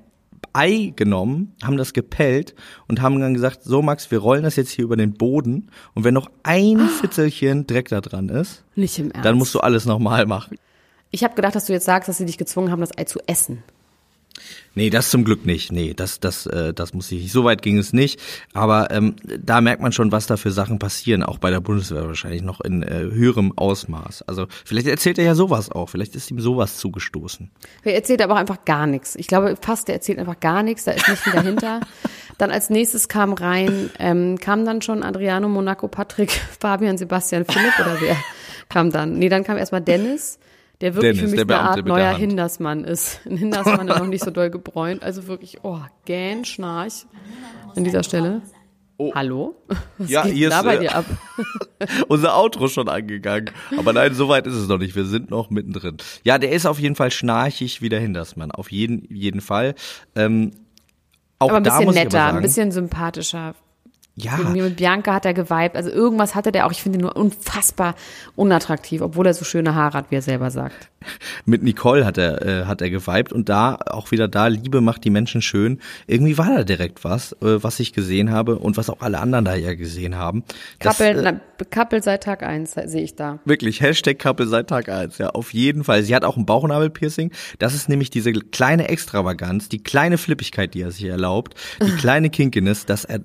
Ei 0.52 0.92
genommen, 0.94 1.54
haben 1.64 1.76
das 1.76 1.92
gepellt 1.92 2.54
und 2.86 3.00
haben 3.00 3.18
dann 3.18 3.34
gesagt, 3.34 3.64
so 3.64 3.82
Max, 3.82 4.10
wir 4.10 4.18
rollen 4.18 4.44
das 4.44 4.56
jetzt 4.56 4.70
hier 4.70 4.84
über 4.84 4.96
den 4.96 5.14
Boden 5.14 5.70
und 5.94 6.04
wenn 6.04 6.14
noch 6.14 6.30
ein 6.42 6.78
Fitzelchen 7.00 7.66
Dreck 7.66 7.88
da 7.88 8.00
dran 8.00 8.28
ist, 8.28 8.62
dann 9.22 9.36
musst 9.36 9.54
du 9.54 9.60
alles 9.60 9.84
nochmal 9.84 10.26
machen. 10.26 10.56
ich 11.10 11.24
habe 11.24 11.34
gedacht, 11.34 11.56
dass 11.56 11.64
du 11.66 11.72
jetzt 11.72 11.86
sagst, 11.86 12.08
dass 12.08 12.18
sie 12.18 12.26
dich 12.26 12.38
gezwungen 12.38 12.70
haben, 12.70 12.80
das 12.80 12.96
Ei 12.96 13.04
zu 13.04 13.18
essen. 13.26 13.64
Nee, 14.74 14.90
das 14.90 15.10
zum 15.10 15.24
Glück 15.24 15.46
nicht. 15.46 15.70
Nee, 15.70 15.94
das, 15.94 16.18
das, 16.18 16.46
äh, 16.46 16.74
das 16.74 16.94
muss 16.94 17.10
ich 17.12 17.22
nicht. 17.22 17.32
So 17.32 17.44
weit 17.44 17.62
ging 17.62 17.78
es 17.78 17.92
nicht. 17.92 18.20
Aber 18.52 18.90
ähm, 18.90 19.14
da 19.22 19.60
merkt 19.60 19.80
man 19.80 19.92
schon, 19.92 20.10
was 20.10 20.26
da 20.26 20.36
für 20.36 20.50
Sachen 20.50 20.78
passieren, 20.78 21.22
auch 21.22 21.38
bei 21.38 21.50
der 21.50 21.60
Bundeswehr 21.60 22.06
wahrscheinlich 22.06 22.42
noch 22.42 22.60
in 22.60 22.82
äh, 22.82 22.98
höherem 23.12 23.56
Ausmaß. 23.56 24.22
Also 24.22 24.46
vielleicht 24.64 24.88
erzählt 24.88 25.18
er 25.18 25.24
ja 25.24 25.34
sowas 25.34 25.70
auch. 25.70 25.88
Vielleicht 25.88 26.16
ist 26.16 26.30
ihm 26.30 26.40
sowas 26.40 26.78
zugestoßen. 26.78 27.50
Er 27.84 27.94
erzählt 27.94 28.20
aber 28.20 28.34
auch 28.34 28.38
einfach 28.38 28.64
gar 28.64 28.86
nichts. 28.86 29.14
Ich 29.14 29.28
glaube 29.28 29.56
fast, 29.60 29.86
der 29.86 29.94
erzählt 29.94 30.18
einfach 30.18 30.40
gar 30.40 30.62
nichts, 30.62 30.84
da 30.84 30.92
ist 30.92 31.08
nicht 31.08 31.22
viel 31.22 31.32
dahinter. 31.32 31.80
dann 32.38 32.50
als 32.50 32.68
nächstes 32.68 33.08
kam 33.08 33.32
rein, 33.32 33.90
ähm, 34.00 34.38
kam 34.38 34.64
dann 34.64 34.82
schon 34.82 35.04
Adriano, 35.04 35.48
Monaco, 35.48 35.86
Patrick, 35.86 36.32
Fabian, 36.60 36.98
Sebastian, 36.98 37.44
Philipp 37.44 37.78
oder 37.78 38.00
wer 38.00 38.16
kam 38.68 38.90
dann? 38.90 39.18
Nee, 39.18 39.28
dann 39.28 39.44
kam 39.44 39.56
erstmal 39.56 39.82
Dennis, 39.82 40.38
der 40.80 40.94
wirklich 40.94 41.16
Dennis, 41.16 41.30
für 41.30 41.36
mich 41.36 41.46
der 41.46 41.60
eine 41.60 41.70
Art 41.70 41.86
neuer 41.86 42.08
Hand. 42.10 42.18
Hindersmann 42.18 42.84
ist. 42.84 43.20
Ein 43.26 43.36
Hindersmann, 43.36 43.86
der 43.86 43.98
noch 43.98 44.06
nicht 44.06 44.24
so 44.24 44.30
doll 44.30 44.50
gebräunt. 44.50 45.02
Also 45.02 45.26
wirklich, 45.26 45.58
oh, 45.62 45.80
gähn, 46.04 46.44
schnarch 46.44 47.06
an 47.74 47.84
dieser 47.84 48.02
Stelle. 48.02 48.42
Hallo? 49.14 49.56
Was 49.98 50.08
Ja, 50.08 50.22
geht 50.22 50.34
hier 50.34 50.50
da 50.50 50.60
ist, 50.60 50.64
bei 50.64 50.76
äh, 50.76 50.80
dir 50.80 50.94
ab? 50.94 51.04
Unser 52.08 52.36
Outro 52.36 52.68
schon 52.68 52.88
angegangen. 52.88 53.50
Aber 53.76 53.92
nein, 53.92 54.14
so 54.14 54.28
weit 54.28 54.46
ist 54.46 54.54
es 54.54 54.68
noch 54.68 54.78
nicht. 54.78 54.94
Wir 54.94 55.04
sind 55.04 55.30
noch 55.30 55.50
mittendrin. 55.50 55.96
Ja, 56.22 56.38
der 56.38 56.52
ist 56.52 56.64
auf 56.64 56.78
jeden 56.78 56.94
Fall 56.94 57.10
schnarchig 57.10 57.82
wie 57.82 57.88
der 57.88 57.98
Hindersmann. 58.00 58.52
Auf 58.52 58.70
jeden, 58.70 59.12
jeden 59.12 59.40
Fall. 59.40 59.74
Ähm, 60.14 60.52
auch 61.40 61.48
Aber 61.48 61.56
ein 61.56 61.62
bisschen 61.64 61.90
netter, 61.90 62.10
sagen, 62.10 62.36
ein 62.36 62.42
bisschen 62.42 62.70
sympathischer. 62.70 63.54
Ja, 64.16 64.38
Irgendwie 64.38 64.62
mit 64.62 64.76
Bianca 64.76 65.12
hat 65.12 65.26
er 65.26 65.34
geweibt. 65.34 65.76
Also 65.76 65.90
irgendwas 65.90 66.36
hatte 66.36 66.52
der 66.52 66.66
auch. 66.66 66.70
Ich 66.70 66.82
finde 66.82 66.98
ihn 66.98 67.02
nur 67.02 67.16
unfassbar 67.16 67.96
unattraktiv, 68.36 69.00
obwohl 69.00 69.26
er 69.26 69.34
so 69.34 69.44
schöne 69.44 69.74
Haare 69.74 69.98
hat, 69.98 70.10
wie 70.10 70.14
er 70.14 70.22
selber 70.22 70.52
sagt. 70.52 70.88
mit 71.44 71.62
Nicole 71.62 72.04
hat 72.04 72.18
er, 72.18 72.42
äh, 72.42 72.64
hat 72.66 72.80
er 72.80 72.90
geweibt 72.90 73.32
und 73.32 73.48
da, 73.48 73.76
auch 73.86 74.10
wieder 74.10 74.28
da, 74.28 74.46
Liebe 74.46 74.80
macht 74.80 75.04
die 75.04 75.10
Menschen 75.10 75.42
schön. 75.42 75.80
Irgendwie 76.06 76.38
war 76.38 76.54
da 76.56 76.64
direkt 76.64 77.04
was, 77.04 77.32
äh, 77.42 77.62
was 77.62 77.80
ich 77.80 77.92
gesehen 77.92 78.30
habe 78.30 78.58
und 78.58 78.76
was 78.76 78.90
auch 78.90 79.00
alle 79.00 79.18
anderen 79.18 79.44
da 79.44 79.54
ja 79.54 79.74
gesehen 79.74 80.16
haben. 80.16 80.44
Das, 80.78 80.98
Couple, 80.98 81.20
äh, 81.20 81.32
na, 81.32 81.40
Couple 81.70 82.02
seit 82.02 82.22
Tag 82.22 82.42
eins 82.42 82.74
sehe 82.84 83.02
ich 83.02 83.16
da. 83.16 83.38
Wirklich, 83.44 83.80
Hashtag 83.80 84.18
Couple 84.18 84.46
seit 84.46 84.68
Tag 84.68 84.88
eins 84.88 85.18
ja, 85.18 85.30
auf 85.30 85.52
jeden 85.52 85.84
Fall. 85.84 86.02
Sie 86.02 86.14
hat 86.14 86.24
auch 86.24 86.36
ein 86.36 86.46
Bauchnabelpiercing. 86.46 87.32
Das 87.58 87.74
ist 87.74 87.88
nämlich 87.88 88.10
diese 88.10 88.32
kleine 88.32 88.88
Extravaganz, 88.88 89.68
die 89.68 89.82
kleine 89.82 90.18
Flippigkeit, 90.18 90.74
die 90.74 90.82
er 90.82 90.90
sich 90.90 91.04
erlaubt, 91.04 91.54
die 91.82 91.90
kleine 91.96 92.30
Kinkiness, 92.30 92.86
dass 92.86 93.04
er 93.04 93.20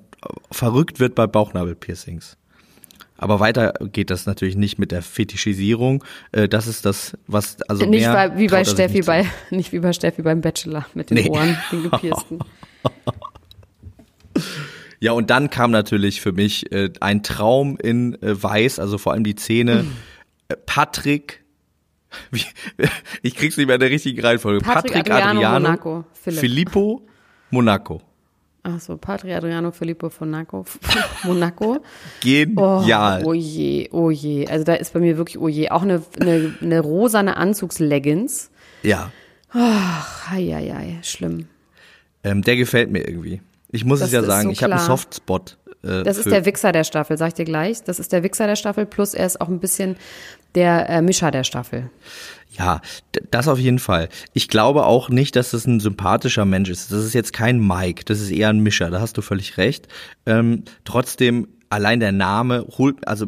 verrückt 0.50 1.00
wird 1.00 1.14
bei 1.14 1.26
Bauchnabelpiercings. 1.26 2.36
Aber 3.16 3.38
weiter 3.38 3.74
geht 3.92 4.08
das 4.10 4.24
natürlich 4.24 4.56
nicht 4.56 4.78
mit 4.78 4.92
der 4.92 5.02
Fetischisierung. 5.02 6.02
Äh, 6.32 6.48
Das 6.48 6.66
ist 6.66 6.86
das, 6.86 7.18
was, 7.26 7.60
also 7.68 7.84
Nicht 7.84 8.00
mehr 8.00 8.12
bei, 8.12 8.38
wie 8.38 8.46
bei 8.46 8.64
Steffi 8.64 8.98
nicht 8.98 9.06
bei, 9.06 9.26
nicht 9.50 9.72
wie 9.72 9.78
bei 9.80 9.92
Steffi 9.92 10.22
beim 10.22 10.40
Bachelor 10.40 10.86
mit 10.94 11.10
den 11.10 11.16
Nee. 11.18 11.28
Ohren, 11.28 11.56
den 11.70 11.82
gepiersten. 11.90 12.38
Ja, 15.02 15.12
und 15.12 15.30
dann 15.30 15.48
kam 15.48 15.70
natürlich 15.70 16.20
für 16.20 16.32
mich 16.32 16.70
äh, 16.72 16.90
ein 17.00 17.22
Traum 17.22 17.78
in 17.78 18.20
äh, 18.22 18.42
Weiß, 18.42 18.78
also 18.78 18.98
vor 18.98 19.12
allem 19.14 19.24
die 19.24 19.34
Szene. 19.34 19.86
Äh, 20.48 20.56
Patrick, 20.66 21.42
wie, 22.30 22.44
ich 23.22 23.34
krieg's 23.34 23.56
nicht 23.56 23.66
mehr 23.66 23.76
in 23.76 23.80
der 23.80 23.88
richtigen 23.88 24.20
Reihenfolge. 24.20 24.60
Patrick 24.62 25.10
Adriano, 25.10 25.40
Monaco, 25.40 26.04
Philipp. 26.12 26.40
Filippo, 26.40 27.06
Monaco. 27.50 28.02
Ach 28.62 28.78
so, 28.80 28.96
Patri 28.98 29.32
Adriano 29.32 29.70
Filippo 29.72 30.10
von 30.10 30.30
Monaco. 30.30 30.64
Monaco. 31.24 31.76
Oh, 31.76 31.80
Genial. 32.20 33.22
oh 33.24 33.32
je, 33.32 33.88
oh 33.90 34.10
je. 34.10 34.46
Also 34.48 34.64
da 34.64 34.74
ist 34.74 34.92
bei 34.92 35.00
mir 35.00 35.16
wirklich 35.16 35.38
oh 35.38 35.48
je. 35.48 35.70
Auch 35.70 35.82
eine, 35.82 36.02
eine, 36.20 36.54
eine 36.60 36.80
rosane 36.80 37.36
Anzugsleggings. 37.36 38.50
Ja, 38.82 39.10
Ach, 39.52 40.30
hei, 40.30 40.46
hei, 40.46 40.72
hei, 40.74 40.98
schlimm. 41.02 41.46
ähm, 42.22 42.42
der 42.42 42.56
gefällt 42.56 42.90
mir 42.90 43.06
irgendwie. 43.08 43.40
Ich 43.72 43.84
muss 43.84 44.00
Das 44.00 44.08
es 44.08 44.12
ja 44.14 44.22
sagen, 44.22 44.44
so 44.44 44.50
ich 44.50 44.62
habe 44.62 44.74
einen. 44.74 44.84
Softspot. 44.84 45.56
Äh, 45.82 46.02
Das 46.02 46.18
ist 46.18 46.30
der 46.30 46.44
Wichser 46.44 46.72
der 46.72 46.84
Staffel, 46.84 47.16
sag 47.16 47.28
ich 47.28 47.34
dir 47.34 47.44
gleich. 47.44 47.82
Das 47.84 47.98
ist 47.98 48.12
der 48.12 48.22
Wichser 48.22 48.46
der 48.46 48.56
Staffel, 48.56 48.86
plus 48.86 49.14
er 49.14 49.26
ist 49.26 49.40
auch 49.40 49.48
ein 49.48 49.60
bisschen 49.60 49.96
der 50.54 50.88
äh, 50.88 51.02
Mischer 51.02 51.30
der 51.30 51.44
Staffel. 51.44 51.90
Ja, 52.58 52.80
das 53.30 53.46
auf 53.46 53.58
jeden 53.58 53.78
Fall. 53.78 54.08
Ich 54.32 54.48
glaube 54.48 54.84
auch 54.84 55.08
nicht, 55.08 55.36
dass 55.36 55.52
das 55.52 55.66
ein 55.66 55.78
sympathischer 55.78 56.44
Mensch 56.44 56.68
ist. 56.68 56.90
Das 56.90 57.04
ist 57.04 57.14
jetzt 57.14 57.32
kein 57.32 57.64
Mike, 57.64 58.04
das 58.04 58.20
ist 58.20 58.30
eher 58.30 58.48
ein 58.48 58.58
Mischer, 58.60 58.90
da 58.90 59.00
hast 59.00 59.16
du 59.16 59.22
völlig 59.22 59.56
recht. 59.56 59.86
Ähm, 60.26 60.64
trotzdem, 60.84 61.46
allein 61.70 62.00
der 62.00 62.12
Name 62.12 62.66
holt, 62.76 63.06
also 63.08 63.26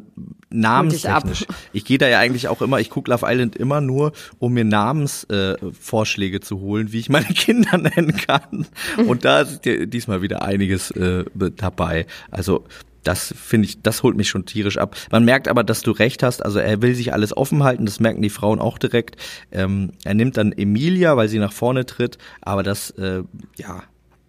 namenstechnisch. 0.51 1.47
Ich 1.73 1.85
gehe 1.85 1.97
da 1.97 2.09
ja 2.09 2.19
eigentlich 2.19 2.49
auch 2.49 2.61
immer, 2.61 2.81
ich 2.81 2.91
gucke 2.91 3.11
Love 3.11 3.25
Island 3.27 3.57
immer 3.57 3.81
nur, 3.81 4.13
um 4.39 4.53
mir 4.53 4.65
Namensvorschläge 4.65 6.37
äh, 6.37 6.41
zu 6.41 6.61
holen, 6.61 6.93
wie 6.93 6.99
ich 6.99 7.09
meine 7.09 7.27
Kinder 7.35 7.79
nennen 7.79 8.17
kann. 8.17 8.67
Und 9.07 9.25
da 9.25 9.43
ist 9.43 9.63
diesmal 9.65 10.21
wieder 10.23 10.43
einiges 10.43 10.91
äh, 10.91 11.25
dabei. 11.57 12.07
Also 12.31 12.65
das 13.05 13.35
finde 13.37 13.67
ich, 13.67 13.83
das 13.83 14.03
holt 14.03 14.17
mich 14.17 14.29
schon 14.29 14.45
tierisch 14.45 14.79
ab. 14.79 14.97
Man 15.11 15.25
merkt 15.25 15.49
aber, 15.49 15.65
dass 15.65 15.83
du 15.83 15.91
recht 15.91 16.23
hast. 16.23 16.45
Also 16.45 16.59
er 16.59 16.83
will 16.83 16.95
sich 16.95 17.13
alles 17.13 17.37
offen 17.37 17.63
halten. 17.65 17.85
Das 17.85 17.99
merken 18.01 18.23
die 18.23 18.31
Frauen 18.31 18.61
auch 18.61 18.79
direkt. 18.79 19.17
Ähm, 19.51 19.93
er 20.05 20.15
nimmt 20.15 20.37
dann 20.37 20.53
Emilia, 20.53 21.17
weil 21.17 21.29
sie 21.29 21.39
nach 21.39 21.53
vorne 21.53 21.87
tritt. 21.87 22.19
Aber 22.43 22.63
das, 22.63 22.91
äh, 22.91 23.23
ja, 23.57 23.83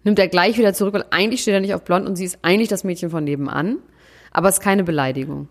Nimmt 0.04 0.18
er 0.18 0.28
gleich 0.28 0.58
wieder 0.58 0.74
zurück, 0.74 0.92
weil 0.92 1.06
eigentlich 1.10 1.40
steht 1.40 1.54
er 1.54 1.60
nicht 1.60 1.72
auf 1.72 1.82
blond 1.82 2.06
und 2.06 2.16
sie 2.16 2.26
ist 2.26 2.38
eigentlich 2.42 2.68
das 2.68 2.84
Mädchen 2.84 3.08
von 3.08 3.24
nebenan. 3.24 3.78
Aber 4.34 4.50
es 4.50 4.56
ist 4.56 4.60
keine 4.62 4.84
Beleidigung. 4.84 5.48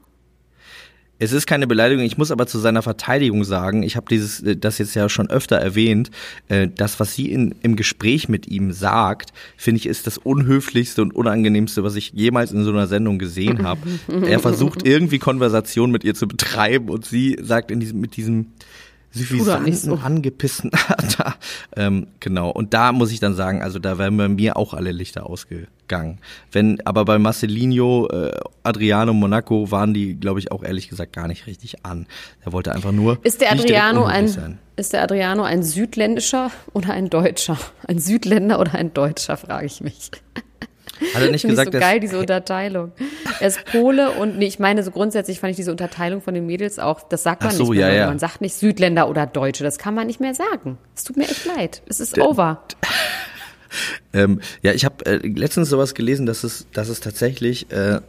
Es 1.19 1.31
ist 1.31 1.47
keine 1.47 1.67
Beleidigung, 1.67 2.03
ich 2.03 2.17
muss 2.17 2.31
aber 2.31 2.47
zu 2.47 2.59
seiner 2.59 2.81
Verteidigung 2.81 3.45
sagen, 3.45 3.81
ich 3.81 3.95
habe 3.95 4.07
dieses 4.09 4.41
äh, 4.41 4.57
das 4.57 4.77
jetzt 4.77 4.93
ja 4.93 5.07
schon 5.07 5.29
öfter 5.29 5.55
erwähnt, 5.55 6.11
äh, 6.49 6.67
das 6.67 6.99
was 6.99 7.15
sie 7.15 7.31
in, 7.31 7.55
im 7.61 7.77
Gespräch 7.77 8.27
mit 8.27 8.47
ihm 8.47 8.73
sagt, 8.73 9.31
finde 9.55 9.79
ich 9.79 9.85
ist 9.85 10.05
das 10.05 10.17
unhöflichste 10.17 11.01
und 11.01 11.15
unangenehmste, 11.15 11.83
was 11.83 11.95
ich 11.95 12.11
jemals 12.13 12.51
in 12.51 12.65
so 12.65 12.71
einer 12.71 12.87
Sendung 12.87 13.19
gesehen 13.19 13.63
habe. 13.63 13.81
er 14.27 14.39
versucht 14.39 14.85
irgendwie 14.85 15.19
Konversation 15.19 15.91
mit 15.91 16.03
ihr 16.03 16.13
zu 16.13 16.27
betreiben 16.27 16.89
und 16.89 17.05
sie 17.05 17.37
sagt 17.41 17.71
in 17.71 17.79
diesem 17.79 18.01
mit 18.01 18.17
diesem 18.17 18.47
suffisanten, 19.13 19.73
so. 19.73 19.95
angepissten 19.95 20.71
da, 21.17 21.35
ähm, 21.75 22.07
genau. 22.19 22.49
Und 22.49 22.73
da 22.73 22.91
muss 22.91 23.11
ich 23.11 23.19
dann 23.19 23.35
sagen, 23.35 23.61
also 23.61 23.79
da 23.79 23.97
wären 23.97 24.17
bei 24.17 24.27
mir 24.27 24.57
auch 24.57 24.73
alle 24.73 24.91
Lichter 24.91 25.27
ausgegangen. 25.27 26.19
Wenn, 26.51 26.81
aber 26.85 27.05
bei 27.05 27.19
Marcelinho, 27.19 28.07
äh, 28.07 28.31
Adriano, 28.63 29.13
Monaco 29.13 29.69
waren 29.69 29.93
die, 29.93 30.15
glaube 30.15 30.39
ich, 30.39 30.51
auch 30.51 30.63
ehrlich 30.63 30.89
gesagt 30.89 31.13
gar 31.13 31.27
nicht 31.27 31.45
richtig 31.45 31.85
an. 31.85 32.07
Er 32.43 32.53
wollte 32.53 32.73
einfach 32.73 32.91
nur. 32.91 33.19
Ist 33.23 33.41
der 33.41 33.51
Adriano 33.51 34.05
ein, 34.05 34.27
sein. 34.27 34.57
ist 34.75 34.93
der 34.93 35.03
Adriano 35.03 35.43
ein 35.43 35.61
südländischer 35.61 36.49
oder 36.73 36.93
ein 36.93 37.09
Deutscher? 37.09 37.57
Ein 37.87 37.99
Südländer 37.99 38.59
oder 38.59 38.73
ein 38.73 38.93
Deutscher, 38.93 39.37
frage 39.37 39.67
ich 39.67 39.81
mich. 39.81 40.09
Hat 41.13 41.21
er 41.21 41.31
nicht 41.31 41.41
Finde 41.41 41.53
ich 41.55 41.59
gesagt, 41.59 41.73
so 41.73 41.79
geil, 41.79 41.99
diese 41.99 42.19
Unterteilung. 42.19 42.91
Er 43.39 43.47
ist 43.47 43.65
Pole 43.65 44.11
und 44.11 44.37
nee, 44.37 44.45
ich 44.45 44.59
meine, 44.59 44.83
so 44.83 44.91
grundsätzlich 44.91 45.39
fand 45.39 45.51
ich 45.51 45.57
diese 45.57 45.71
Unterteilung 45.71 46.21
von 46.21 46.33
den 46.33 46.45
Mädels 46.45 46.77
auch, 46.79 47.01
das 47.07 47.23
sagt 47.23 47.43
man 47.43 47.51
so, 47.51 47.63
nicht 47.71 47.79
mehr. 47.81 47.89
ja, 47.89 47.95
ja. 48.01 48.07
Man 48.07 48.19
sagt 48.19 48.41
nicht 48.41 48.55
Südländer 48.55 49.09
oder 49.09 49.25
Deutsche, 49.25 49.63
das 49.63 49.77
kann 49.79 49.95
man 49.95 50.07
nicht 50.07 50.19
mehr 50.19 50.33
sagen. 50.35 50.77
Es 50.95 51.03
tut 51.03 51.17
mir 51.17 51.23
echt 51.23 51.45
leid. 51.45 51.81
Es 51.87 51.99
ist 51.99 52.17
over. 52.19 52.63
Ähm, 54.13 54.39
ja, 54.61 54.71
ich 54.73 54.85
habe 54.85 55.03
äh, 55.07 55.15
letztens 55.27 55.67
sowas 55.69 55.95
gelesen, 55.95 56.27
dass 56.27 56.43
es, 56.43 56.67
dass 56.73 56.89
es 56.89 56.99
tatsächlich 56.99 57.71
äh, 57.71 58.01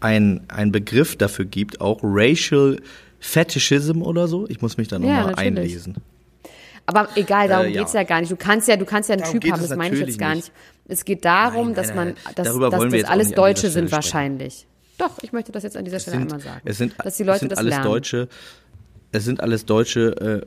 ein, 0.00 0.40
ein 0.48 0.72
Begriff 0.72 1.14
dafür 1.16 1.44
gibt, 1.44 1.80
auch 1.80 2.00
Racial 2.02 2.78
Fetishism 3.20 4.02
oder 4.02 4.26
so. 4.26 4.48
Ich 4.48 4.60
muss 4.60 4.76
mich 4.76 4.88
da 4.88 4.96
Ja, 4.96 5.00
nochmal 5.00 5.26
natürlich. 5.26 5.38
einlesen. 5.46 5.96
Aber 6.86 7.08
egal, 7.14 7.46
darum 7.46 7.66
Äh, 7.66 7.70
ja. 7.70 7.80
geht's 7.82 7.92
ja 7.92 8.02
gar 8.02 8.20
nicht. 8.20 8.32
Du 8.32 8.36
kannst 8.36 8.66
ja, 8.66 8.76
du 8.76 8.84
kannst 8.84 9.08
ja 9.08 9.12
einen 9.14 9.22
Darum 9.22 9.40
Typ 9.40 9.52
haben, 9.52 9.62
das 9.62 9.76
meine 9.76 9.94
ich 9.94 10.00
jetzt 10.00 10.18
gar 10.18 10.34
nicht. 10.34 10.48
nicht. 10.48 10.52
Es 10.88 11.04
geht 11.04 11.24
darum, 11.24 11.68
Nein, 11.68 11.74
dass 11.74 11.94
man, 11.94 12.14
dass, 12.34 12.48
Darüber 12.48 12.70
dass 12.70 12.90
das 12.90 13.04
alles 13.04 13.32
Deutsche 13.32 13.70
sind 13.70 13.88
sprechen. 13.88 13.92
wahrscheinlich. 13.92 14.66
Doch, 14.98 15.22
ich 15.22 15.32
möchte 15.32 15.52
das 15.52 15.62
jetzt 15.62 15.76
an 15.76 15.84
dieser 15.84 16.00
Stelle 16.00 16.18
einmal 16.18 16.40
sagen. 16.40 16.60
Es 16.64 16.78
sind, 16.78 16.94
dass 17.02 17.16
die 17.16 17.22
es 17.22 17.26
Leute 17.26 17.38
sind 17.40 17.52
das 17.52 17.58
alles 17.58 17.70
lernen. 17.70 17.84
Deutsche. 17.84 18.28
Es 19.12 19.24
sind 19.24 19.40
alles 19.40 19.64
Deutsche. 19.64 20.42
Äh, 20.42 20.46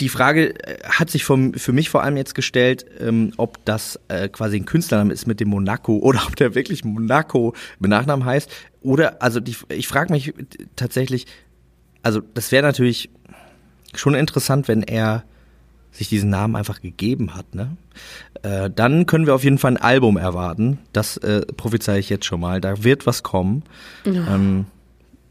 die 0.00 0.08
Frage 0.08 0.54
äh, 0.66 0.82
hat 0.84 1.10
sich 1.10 1.24
vom, 1.24 1.54
für 1.54 1.72
mich 1.72 1.90
vor 1.90 2.02
allem 2.02 2.16
jetzt 2.16 2.34
gestellt, 2.34 2.86
ähm, 2.98 3.32
ob 3.36 3.64
das 3.64 3.98
äh, 4.08 4.28
quasi 4.28 4.56
ein 4.56 4.64
Künstlername 4.64 5.12
ist 5.12 5.26
mit 5.26 5.40
dem 5.40 5.48
Monaco 5.48 5.96
oder 6.02 6.22
ob 6.26 6.36
der 6.36 6.54
wirklich 6.54 6.84
Monaco 6.84 7.54
mit 7.78 7.90
Nachnamen 7.90 8.24
heißt. 8.24 8.50
Oder, 8.82 9.22
also 9.22 9.40
die, 9.40 9.56
ich 9.68 9.88
frage 9.88 10.12
mich 10.12 10.34
tatsächlich, 10.76 11.26
also 12.02 12.20
das 12.34 12.52
wäre 12.52 12.62
natürlich 12.62 13.10
schon 13.94 14.14
interessant, 14.14 14.68
wenn 14.68 14.82
er 14.82 15.24
sich 15.92 16.08
diesen 16.08 16.30
Namen 16.30 16.56
einfach 16.56 16.80
gegeben 16.80 17.34
hat. 17.34 17.54
Ne? 17.54 17.76
Äh, 18.42 18.70
dann 18.70 19.06
können 19.06 19.26
wir 19.26 19.34
auf 19.34 19.44
jeden 19.44 19.58
Fall 19.58 19.72
ein 19.72 19.76
Album 19.76 20.16
erwarten. 20.16 20.78
Das 20.92 21.16
äh, 21.18 21.42
prophezei 21.56 21.98
ich 21.98 22.08
jetzt 22.08 22.24
schon 22.24 22.40
mal. 22.40 22.60
Da 22.60 22.84
wird 22.84 23.06
was 23.06 23.22
kommen. 23.22 23.64
Ähm, 24.28 24.66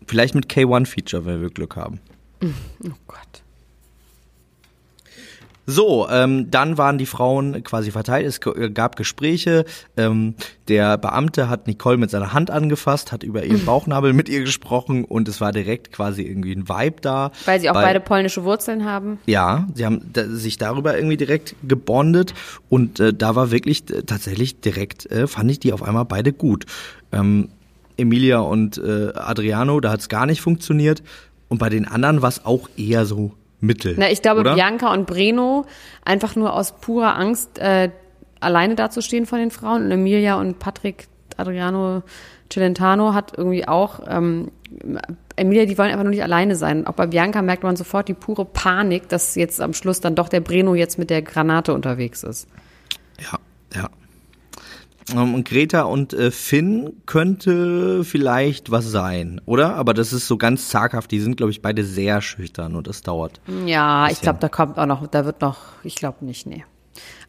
vielleicht 0.05 0.35
mit 0.35 0.47
K1-Feature, 0.47 1.25
wenn 1.25 1.41
wir 1.41 1.49
Glück 1.49 1.75
haben. 1.75 1.99
Oh 2.43 2.91
Gott. 3.07 3.43
So, 5.71 6.07
ähm, 6.09 6.49
dann 6.49 6.79
waren 6.79 6.97
die 6.97 7.05
Frauen 7.05 7.63
quasi 7.63 7.91
verteilt, 7.91 8.25
es 8.25 8.39
gab 8.73 8.95
Gespräche. 8.95 9.65
Ähm, 9.97 10.33
der 10.67 10.97
Beamte 10.97 11.47
hat 11.47 11.67
Nicole 11.67 11.97
mit 11.97 12.09
seiner 12.09 12.33
Hand 12.33 12.49
angefasst, 12.49 13.11
hat 13.11 13.21
über 13.21 13.43
ihren 13.43 13.63
Bauchnabel 13.65 14.13
mit 14.13 14.29
ihr 14.29 14.39
gesprochen 14.39 15.05
und 15.05 15.27
es 15.27 15.39
war 15.41 15.51
direkt 15.51 15.91
quasi 15.91 16.23
irgendwie 16.23 16.53
ein 16.53 16.67
Vibe 16.67 17.01
da. 17.01 17.31
Weil 17.45 17.59
sie 17.59 17.69
auch 17.69 17.75
Weil- 17.75 17.85
beide 17.85 17.99
polnische 17.99 18.43
Wurzeln 18.45 18.83
haben. 18.83 19.19
Ja, 19.27 19.67
sie 19.75 19.85
haben 19.85 20.01
da, 20.11 20.25
sich 20.25 20.57
darüber 20.57 20.95
irgendwie 20.97 21.17
direkt 21.17 21.55
gebondet 21.61 22.33
und 22.69 22.99
äh, 22.99 23.13
da 23.13 23.35
war 23.35 23.51
wirklich 23.51 23.87
äh, 23.91 24.01
tatsächlich 24.01 24.61
direkt, 24.61 25.05
äh, 25.11 25.27
fand 25.27 25.51
ich 25.51 25.59
die 25.59 25.71
auf 25.71 25.83
einmal 25.83 26.05
beide 26.05 26.33
gut. 26.33 26.65
Ähm, 27.11 27.49
Emilia 27.95 28.39
und 28.39 28.79
äh, 28.79 29.11
Adriano, 29.13 29.79
da 29.81 29.91
hat 29.91 29.99
es 29.99 30.09
gar 30.09 30.25
nicht 30.25 30.41
funktioniert 30.41 31.03
und 31.47 31.59
bei 31.59 31.69
den 31.69 31.85
anderen 31.87 32.23
war 32.23 32.29
es 32.29 32.43
auch 32.43 32.69
eher 32.75 33.05
so 33.05 33.33
mittel. 33.59 33.95
Na, 33.97 34.09
ich 34.09 34.21
glaube, 34.21 34.41
oder? 34.41 34.55
Bianca 34.55 34.93
und 34.93 35.05
Breno 35.05 35.65
einfach 36.05 36.35
nur 36.35 36.53
aus 36.53 36.73
purer 36.79 37.15
Angst 37.15 37.59
äh, 37.59 37.89
alleine 38.39 38.75
dazustehen 38.75 39.25
von 39.25 39.39
den 39.39 39.51
Frauen. 39.51 39.85
Und 39.85 39.91
Emilia 39.91 40.35
und 40.35 40.59
Patrick 40.59 41.07
Adriano 41.37 42.03
Celentano 42.51 43.13
hat 43.13 43.37
irgendwie 43.37 43.67
auch 43.67 44.01
ähm, 44.07 44.51
Emilia, 45.35 45.65
die 45.65 45.77
wollen 45.77 45.89
einfach 45.89 46.03
nur 46.03 46.11
nicht 46.11 46.23
alleine 46.23 46.55
sein. 46.55 46.85
Auch 46.85 46.93
bei 46.93 47.07
Bianca 47.07 47.41
merkt 47.41 47.63
man 47.63 47.75
sofort 47.75 48.07
die 48.07 48.13
pure 48.13 48.45
Panik, 48.45 49.09
dass 49.09 49.35
jetzt 49.35 49.61
am 49.61 49.73
Schluss 49.73 50.01
dann 50.01 50.15
doch 50.15 50.29
der 50.29 50.41
Breno 50.41 50.75
jetzt 50.75 50.97
mit 50.99 51.09
der 51.09 51.21
Granate 51.21 51.73
unterwegs 51.73 52.23
ist. 52.23 52.47
Ja, 53.19 53.39
ja. 53.73 53.89
Ähm, 55.15 55.33
Und 55.35 55.47
Greta 55.47 55.83
und 55.83 56.13
äh, 56.13 56.31
Finn 56.31 56.93
könnte 57.05 58.03
vielleicht 58.03 58.71
was 58.71 58.85
sein, 58.85 59.41
oder? 59.45 59.75
Aber 59.75 59.93
das 59.93 60.13
ist 60.13 60.27
so 60.27 60.37
ganz 60.37 60.69
zaghaft. 60.69 61.11
Die 61.11 61.19
sind, 61.19 61.37
glaube 61.37 61.51
ich, 61.51 61.61
beide 61.61 61.83
sehr 61.83 62.21
schüchtern 62.21 62.75
und 62.75 62.87
das 62.87 63.01
dauert. 63.01 63.41
Ja, 63.65 64.09
ich 64.09 64.21
glaube, 64.21 64.39
da 64.39 64.49
kommt 64.49 64.77
auch 64.77 64.85
noch, 64.85 65.05
da 65.07 65.25
wird 65.25 65.41
noch, 65.41 65.57
ich 65.83 65.95
glaube 65.95 66.25
nicht, 66.25 66.45
nee. 66.45 66.63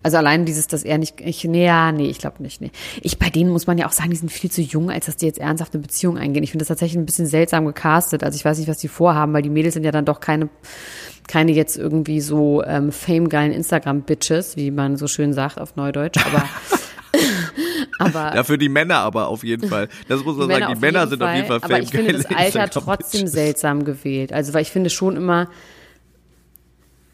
Also 0.02 0.16
allein 0.16 0.46
dieses, 0.46 0.66
dass 0.66 0.82
er 0.82 0.96
nicht, 0.96 1.20
ich, 1.20 1.44
nee, 1.44 1.66
ja, 1.66 1.92
nee, 1.92 2.08
ich 2.08 2.18
glaube 2.18 2.42
nicht, 2.42 2.60
nee. 2.60 2.70
Ich, 3.02 3.18
bei 3.18 3.28
denen 3.28 3.50
muss 3.50 3.66
man 3.66 3.76
ja 3.76 3.86
auch 3.86 3.92
sagen, 3.92 4.10
die 4.10 4.16
sind 4.16 4.32
viel 4.32 4.50
zu 4.50 4.62
jung, 4.62 4.90
als 4.90 5.06
dass 5.06 5.16
die 5.16 5.26
jetzt 5.26 5.38
ernsthaft 5.38 5.74
eine 5.74 5.82
Beziehung 5.82 6.16
eingehen. 6.16 6.42
Ich 6.42 6.50
finde 6.50 6.62
das 6.62 6.68
tatsächlich 6.68 6.98
ein 6.98 7.04
bisschen 7.06 7.26
seltsam 7.26 7.66
gecastet. 7.66 8.24
Also 8.24 8.36
ich 8.36 8.44
weiß 8.44 8.58
nicht, 8.58 8.68
was 8.68 8.78
die 8.78 8.88
vorhaben, 8.88 9.34
weil 9.34 9.42
die 9.42 9.50
Mädels 9.50 9.74
sind 9.74 9.84
ja 9.84 9.90
dann 9.92 10.06
doch 10.06 10.20
keine, 10.20 10.48
keine 11.28 11.52
jetzt 11.52 11.76
irgendwie 11.76 12.20
so 12.20 12.64
ähm, 12.64 12.92
famegeilen 12.92 13.52
Instagram-Bitches, 13.52 14.56
wie 14.56 14.70
man 14.70 14.96
so 14.96 15.06
schön 15.06 15.34
sagt 15.34 15.60
auf 15.60 15.76
Neudeutsch, 15.76 16.18
aber, 16.24 16.44
aber 17.99 18.35
Ja, 18.35 18.44
für 18.44 18.59
die 18.59 18.68
Männer 18.68 18.99
aber 18.99 19.29
auf 19.29 19.44
jeden 19.44 19.68
Fall. 19.68 19.88
Das 20.09 20.25
muss 20.25 20.37
man 20.37 20.49
sagen. 20.49 20.75
Die 20.75 20.81
Männer 20.81 21.07
sind 21.07 21.23
auf 21.23 21.35
jeden 21.35 21.46
Fall 21.46 21.59
Aber 21.62 21.79
ich 21.79 21.90
finde 21.90 22.12
das 22.12 22.27
Alter 22.27 22.70
trotzdem 22.70 23.27
seltsam 23.27 23.85
gewählt. 23.85 24.33
Also, 24.33 24.55
weil 24.55 24.62
ich 24.62 24.70
finde 24.70 24.90
schon 24.90 25.16
immer, 25.16 25.49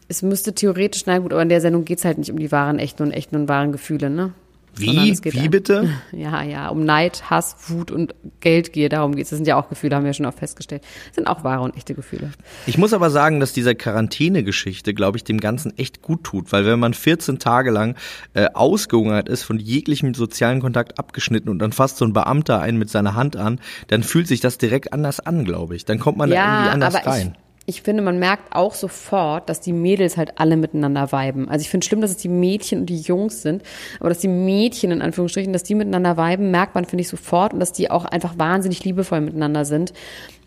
es 0.07 0.21
müsste 0.21 0.53
theoretisch, 0.53 1.03
na 1.05 1.17
gut, 1.19 1.33
aber 1.33 1.41
in 1.41 1.49
der 1.49 1.61
Sendung 1.61 1.85
geht's 1.85 2.05
halt 2.05 2.17
nicht 2.17 2.31
um 2.31 2.39
die 2.39 2.51
wahren, 2.51 2.79
echten 2.79 3.03
und 3.03 3.11
echten 3.11 3.35
und 3.35 3.49
wahren 3.49 3.71
Gefühle, 3.71 4.09
ne? 4.09 4.33
Wie? 4.79 5.17
Wie 5.23 5.49
bitte? 5.49 5.89
Ja, 6.11 6.41
ja, 6.41 6.69
um 6.69 6.83
Neid, 6.83 7.29
Hass, 7.29 7.55
Wut 7.67 7.91
und 7.91 8.15
Geldgier, 8.39 8.89
darum 8.89 9.15
geht 9.15 9.25
es. 9.25 9.29
Das 9.29 9.37
sind 9.37 9.47
ja 9.47 9.55
auch 9.55 9.69
Gefühle, 9.69 9.95
haben 9.95 10.05
wir 10.05 10.13
schon 10.13 10.25
oft 10.25 10.39
festgestellt. 10.39 10.83
Das 11.07 11.15
sind 11.15 11.27
auch 11.27 11.43
wahre 11.43 11.61
und 11.61 11.75
echte 11.75 11.93
Gefühle. 11.93 12.31
Ich 12.65 12.77
muss 12.77 12.93
aber 12.93 13.09
sagen, 13.09 13.39
dass 13.39 13.53
diese 13.53 13.75
Quarantäne-Geschichte, 13.75 14.93
glaube 14.93 15.17
ich, 15.17 15.23
dem 15.23 15.39
Ganzen 15.39 15.77
echt 15.77 16.01
gut 16.01 16.23
tut, 16.23 16.51
weil 16.51 16.65
wenn 16.65 16.79
man 16.79 16.93
14 16.93 17.39
Tage 17.39 17.71
lang 17.71 17.95
äh, 18.33 18.47
ausgehungert 18.53 19.29
ist, 19.29 19.43
von 19.43 19.59
jeglichem 19.59 20.13
sozialen 20.13 20.61
Kontakt 20.61 20.97
abgeschnitten 20.97 21.49
und 21.49 21.59
dann 21.59 21.71
fasst 21.71 21.97
so 21.97 22.05
ein 22.05 22.13
Beamter 22.13 22.59
einen 22.59 22.77
mit 22.77 22.89
seiner 22.89 23.15
Hand 23.15 23.35
an, 23.35 23.59
dann 23.87 24.03
fühlt 24.03 24.27
sich 24.27 24.39
das 24.39 24.57
direkt 24.57 24.93
anders 24.93 25.19
an, 25.19 25.45
glaube 25.45 25.75
ich. 25.75 25.85
Dann 25.85 25.99
kommt 25.99 26.17
man 26.17 26.29
da 26.29 26.35
irgendwie 26.35 26.69
anders 26.71 27.05
rein. 27.05 27.35
Ich, 27.35 27.46
ich 27.69 27.81
finde, 27.81 28.01
man 28.01 28.17
merkt 28.17 28.55
auch 28.55 28.73
sofort, 28.73 29.49
dass 29.49 29.59
die 29.59 29.73
Mädels 29.73 30.15
halt 30.15 30.39
alle 30.39 30.55
miteinander 30.55 31.11
viben. 31.11 31.49
Also 31.49 31.63
ich 31.63 31.69
finde 31.69 31.85
schlimm, 31.85 31.99
dass 31.99 32.11
es 32.11 32.17
die 32.17 32.29
Mädchen 32.29 32.79
und 32.79 32.85
die 32.85 33.01
Jungs 33.01 33.41
sind, 33.41 33.61
aber 33.99 34.07
dass 34.07 34.19
die 34.19 34.29
Mädchen 34.29 34.89
in 34.89 35.01
Anführungsstrichen, 35.01 35.51
dass 35.51 35.63
die 35.63 35.75
miteinander 35.75 36.15
viben, 36.15 36.49
merkt 36.49 36.75
man, 36.75 36.85
finde 36.85 37.01
ich, 37.01 37.09
sofort 37.09 37.53
und 37.53 37.59
dass 37.59 37.73
die 37.73 37.91
auch 37.91 38.05
einfach 38.05 38.37
wahnsinnig 38.39 38.85
liebevoll 38.85 39.19
miteinander 39.19 39.65
sind. 39.65 39.91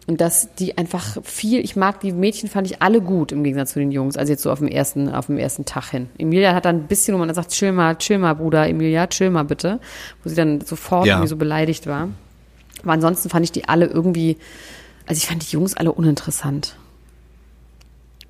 Und 0.07 0.23
dass 0.23 0.55
die 0.55 0.79
einfach 0.79 1.19
viel, 1.23 1.63
ich 1.63 1.77
mag 1.77 2.01
die 2.01 2.13
Mädchen, 2.13 2.49
fand 2.49 2.67
ich 2.69 2.81
alle 2.81 3.03
gut 3.03 3.33
im 3.33 3.45
Gegensatz 3.45 3.75
zu 3.75 3.81
den 3.81 3.93
Jungs, 3.93 4.17
also 4.17 4.33
jetzt 4.33 4.43
so 4.43 4.51
auf 4.51 4.61
dem 4.61 4.69
ersten, 4.69 5.11
auf 5.11 5.27
dem 5.27 5.37
ersten 5.37 5.67
Tag 5.67 5.91
hin. 5.91 6.09
Emilia 6.17 6.55
hat 6.55 6.65
dann 6.65 6.77
ein 6.77 6.87
bisschen, 6.87 7.15
wo 7.15 7.19
man 7.19 7.29
dann 7.29 7.35
sagt, 7.35 7.51
chill 7.51 7.71
mal, 7.71 7.97
chill 7.97 8.17
mal, 8.17 8.33
Bruder, 8.35 8.67
Emilia, 8.67 9.07
chill 9.09 9.29
mal 9.29 9.45
bitte, 9.45 9.79
wo 10.25 10.31
sie 10.31 10.35
dann 10.37 10.63
sofort 10.63 11.07
Ja. 11.07 11.17
irgendwie 11.17 11.29
so 11.29 11.37
beleidigt 11.37 11.87
war. 11.87 12.09
Aber 12.83 12.93
ansonsten 12.93 13.29
fand 13.29 13.45
ich 13.45 13.53
die 13.53 13.69
alle 13.69 13.87
irgendwie, 13.87 14.39
also 15.07 15.19
ich 15.19 15.27
fand 15.29 15.47
die 15.47 15.53
Jungs 15.53 15.77
alle 15.77 15.93
uninteressant. 15.93 16.77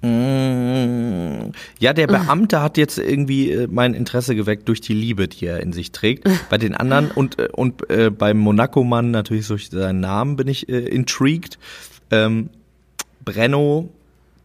Mm, 0.03 1.53
Ja, 1.79 1.93
der 1.93 2.07
Beamte 2.07 2.61
hat 2.63 2.77
jetzt 2.77 2.99
irgendwie 2.99 3.51
äh, 3.51 3.69
mein 3.71 3.95
Interesse 3.95 4.35
geweckt 4.35 4.69
durch 4.69 4.81
die 4.81 4.95
Liebe, 4.95 5.29
die 5.29 5.47
er 5.47 5.61
in 5.61 5.73
sich 5.73 5.93
trägt. 5.93 6.29
Bei 6.49 6.59
den 6.59 6.75
anderen 6.75 7.11
und 7.11 7.39
äh, 7.39 7.49
und 7.53 7.89
äh, 7.91 8.11
beim 8.11 8.39
Monaco-Mann 8.39 9.11
natürlich 9.11 9.47
durch 9.49 9.71
seinen 9.71 10.01
Namen 10.01 10.37
bin 10.37 10.49
ich 10.49 10.69
äh, 10.69 10.79
intrigued. 10.79 11.59
Ähm, 12.11 12.51
Brenno, 13.25 13.91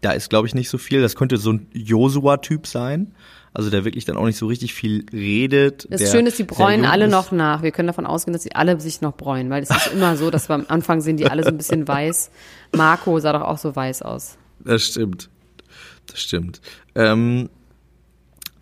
da 0.02 0.12
ist 0.12 0.30
glaube 0.30 0.48
ich 0.48 0.56
nicht 0.56 0.70
so 0.70 0.78
viel. 0.78 1.02
Das 1.02 1.15
könnte 1.15 1.38
so 1.38 1.54
ein 1.54 1.68
Josua-Typ 1.74 2.68
sein. 2.68 3.12
Also 3.54 3.70
der 3.70 3.86
wirklich 3.86 4.04
dann 4.04 4.18
auch 4.18 4.26
nicht 4.26 4.38
so 4.38 4.48
richtig 4.48 4.74
viel 4.74 5.06
redet. 5.13 5.88
Das 5.89 6.12
Schöne 6.12 6.28
ist, 6.28 6.38
die 6.38 6.44
bräunen 6.44 6.84
alle 6.84 7.06
ist. 7.06 7.12
noch 7.12 7.32
nach. 7.32 7.63
Wir 7.63 7.72
können 7.72 7.88
davon 7.88 8.06
ausgehen, 8.06 8.34
dass 8.34 8.44
sie 8.44 8.54
alle 8.54 8.78
sich 8.82 9.00
noch 9.00 9.15
bräunen, 9.15 9.50
weil 9.50 9.63
es 9.63 9.70
ist 9.70 9.94
immer 9.94 10.18
so, 10.18 10.30
dass 10.30 10.50
wir 10.50 10.56
am 10.56 10.65
Anfang 10.68 11.00
sehen 11.00 11.15
die 11.15 11.26
alle 11.28 11.44
so 11.44 11.50
ein 11.50 11.58
bisschen 11.58 11.88
weiß. 11.88 12.32
Marco 12.76 13.18
sah 13.22 13.32
doch 13.32 13.44
auch 13.44 13.58
so 13.58 13.74
weiß 13.74 14.02
aus. 14.02 14.38
Das 14.60 14.84
stimmt. 14.84 15.30
Das 16.08 16.22
stimmt. 16.22 16.62
Ähm, 16.96 17.50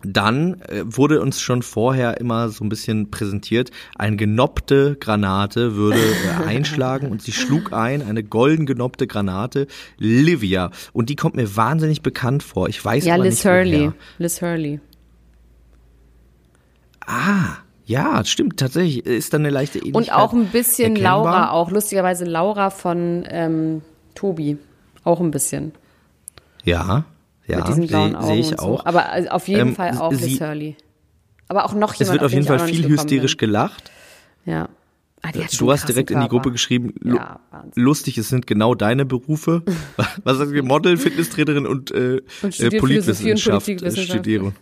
dann 0.04 0.60
äh, 0.62 0.82
wurde 0.84 1.20
uns 1.20 1.40
schon 1.40 1.62
vorher 1.62 2.20
immer 2.20 2.50
so 2.50 2.64
ein 2.64 2.68
bisschen 2.68 3.10
präsentiert, 3.10 3.70
eine 3.96 4.16
genoppte 4.16 4.96
Granate 5.00 5.76
würde 5.76 5.98
äh, 5.98 6.44
einschlagen 6.46 7.10
und 7.10 7.22
sie 7.22 7.32
schlug 7.32 7.72
ein, 7.72 8.02
eine 8.02 8.22
golden 8.22 8.66
genoppte 8.66 9.06
Granate, 9.06 9.66
Livia. 9.98 10.70
Und 10.92 11.08
die 11.08 11.16
kommt 11.16 11.36
mir 11.36 11.56
wahnsinnig 11.56 12.02
bekannt 12.02 12.42
vor. 12.42 12.68
Ich 12.68 12.84
weiß 12.84 13.04
Ja, 13.04 13.14
aber 13.14 13.24
Liz 13.24 13.44
nicht 13.44 13.44
Hurley. 13.46 13.78
woher. 13.78 13.94
Liz 14.18 14.42
Hurley. 14.42 14.80
Ah, 17.06 17.56
ja, 17.86 18.24
stimmt, 18.24 18.58
tatsächlich 18.58 19.04
ist 19.04 19.32
da 19.32 19.38
eine 19.38 19.50
leichte 19.50 19.78
Ähnlichkeit. 19.78 20.08
Und 20.08 20.12
auch 20.12 20.32
ein 20.32 20.46
bisschen 20.46 20.96
erkennbar. 20.96 21.24
Laura, 21.24 21.50
auch 21.50 21.70
lustigerweise 21.70 22.24
Laura 22.24 22.70
von 22.70 23.24
ähm, 23.28 23.82
Tobi. 24.14 24.58
Auch 25.02 25.20
ein 25.20 25.30
bisschen. 25.30 25.72
Ja, 26.64 27.04
ja, 27.46 27.56
mit 27.58 27.68
diesen 27.68 27.86
blauen 27.86 28.10
sehe 28.10 28.18
Augen 28.18 28.26
seh 28.26 28.40
ich 28.40 28.50
und 28.52 28.60
so. 28.60 28.66
auch. 28.66 28.86
Aber 28.86 29.08
also 29.10 29.28
auf 29.30 29.48
jeden 29.48 29.68
Ähm, 29.68 29.74
Fall 29.76 29.98
auch 29.98 30.12
sie- 30.12 30.24
Liz 30.30 30.40
Hurley. 30.40 30.76
Aber 31.48 31.64
auch 31.66 31.74
noch 31.74 31.92
es 31.92 31.98
jemand, 32.00 32.14
wird 32.14 32.24
auf 32.24 32.30
den 32.30 32.36
jeden 32.42 32.46
Fall 32.48 32.60
auch 32.60 32.64
viel 32.70 32.88
hysterisch 32.88 33.36
bin. 33.36 33.48
gelacht. 33.48 33.90
Ja. 34.46 34.68
Ah, 35.22 35.30
Du 35.58 35.72
hast 35.72 35.88
direkt 35.88 36.10
in 36.10 36.20
die 36.20 36.28
Gruppe 36.28 36.42
Körper. 36.44 36.50
geschrieben, 36.52 36.94
Ja, 37.02 37.40
lustig, 37.76 38.18
es 38.18 38.28
sind 38.28 38.46
genau 38.46 38.74
deine 38.74 39.06
Berufe. 39.06 39.62
Was 40.24 40.36
sagst 40.38 40.52
du, 40.54 40.62
Model, 40.62 40.96
Fitnesstrainerin 40.98 41.66
und, 41.66 41.90
äh, 41.92 42.20
Und 42.42 42.60
äh, 42.60 42.70
Politwissenschaft, 42.78 43.68
und 43.68 43.76
Politikwissenschaft. 43.76 43.98
äh, 43.98 44.02
Studierung. 44.12 44.54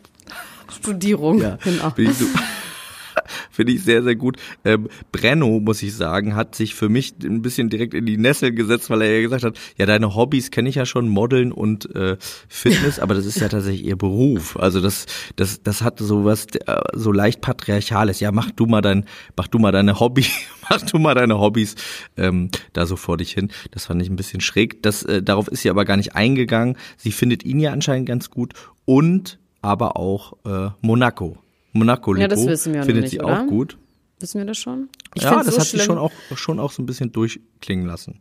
Studierung. 0.81 1.39
Ja, 1.41 1.59
Genau. 1.65 1.93
Finde 3.53 3.73
ich, 3.73 3.85
sehr, 3.85 4.03
sehr 4.03 4.17
gut. 4.17 4.39
Ähm, 4.65 4.89
Brenno, 5.13 5.61
muss 5.61 5.83
ich 5.83 5.95
sagen, 5.95 6.35
hat 6.35 6.55
sich 6.55 6.75
für 6.75 6.89
mich 6.89 7.15
ein 7.23 7.43
bisschen 7.43 7.69
direkt 7.69 7.93
in 7.93 8.07
die 8.07 8.17
Nessel 8.17 8.53
gesetzt, 8.53 8.89
weil 8.89 9.03
er 9.03 9.17
ja 9.17 9.21
gesagt 9.21 9.45
hat, 9.45 9.59
ja, 9.77 9.85
deine 9.85 10.15
Hobbys 10.15 10.51
kenne 10.51 10.71
ich 10.71 10.77
ja 10.77 10.87
schon, 10.87 11.09
Modeln 11.09 11.53
und 11.53 11.95
äh, 11.95 12.17
Fitness, 12.49 12.99
aber 12.99 13.15
das 13.15 13.27
ist 13.27 13.41
ja 13.41 13.49
tatsächlich 13.49 13.85
ihr 13.85 13.97
Beruf. 13.97 14.57
Also 14.59 14.81
das, 14.81 15.05
das, 15.37 15.63
das 15.63 15.83
hat 15.83 15.99
sowas 15.99 16.47
äh, 16.67 16.81
so 16.95 17.13
leicht 17.13 17.43
patriarchales. 17.43 18.21
Ja, 18.21 18.33
mach 18.33 18.51
du 18.51 18.65
mal 18.65 18.81
dein, 18.81 19.05
mach 19.37 19.49
du 19.49 19.59
mal 19.59 19.73
deine 19.73 20.01
Hobby, 20.01 20.25
mach 20.71 20.81
du 20.81 20.99
mal 20.99 21.15
deine 21.15 21.39
Hobbys 21.39 21.75
ähm, 22.17 22.51
da 22.73 22.87
so 22.87 22.97
vor 22.97 23.19
dich 23.19 23.33
hin. 23.33 23.51
Das 23.71 23.87
fand 23.87 24.01
ich 24.01 24.09
ein 24.09 24.17
bisschen 24.17 24.41
schräg. 24.41 24.83
Das, 24.83 25.03
äh, 25.03 25.23
darauf 25.23 25.49
ist 25.49 25.63
sie 25.63 25.71
aber 25.71 25.85
gar 25.85 25.99
nicht 25.99 26.17
eingegangen. 26.17 26.79
Sie 26.97 27.13
findet 27.13 27.45
ihn 27.45 27.61
ja 27.61 27.73
anscheinend 27.73 28.09
ganz 28.09 28.31
gut 28.31 28.55
und 28.87 29.39
aber 29.61 29.97
auch 29.97 30.35
äh, 30.45 30.71
Monaco. 30.81 31.39
Monaco 31.73 32.15
Ja, 32.15 32.29
das 32.29 32.41
Lipo 32.41 32.53
wissen 32.53 32.75
wir 32.75 32.83
findet 32.85 33.03
nicht, 33.05 33.13
sie 33.13 33.21
oder? 33.21 33.43
auch 33.43 33.47
gut. 33.47 33.79
Wissen 34.21 34.39
wir 34.39 34.47
das 34.47 34.59
schon? 34.59 34.89
Ich 35.15 35.23
ja, 35.23 35.37
das 35.43 35.55
so 35.55 35.61
hat 35.61 35.67
sie 35.67 35.77
schlimm. 35.77 35.87
schon 35.87 35.99
auch 35.99 36.13
schon 36.37 36.61
auch 36.61 36.71
so 36.71 36.83
ein 36.83 36.87
bisschen 36.87 37.13
durchklingen 37.13 37.87
lassen. 37.87 38.21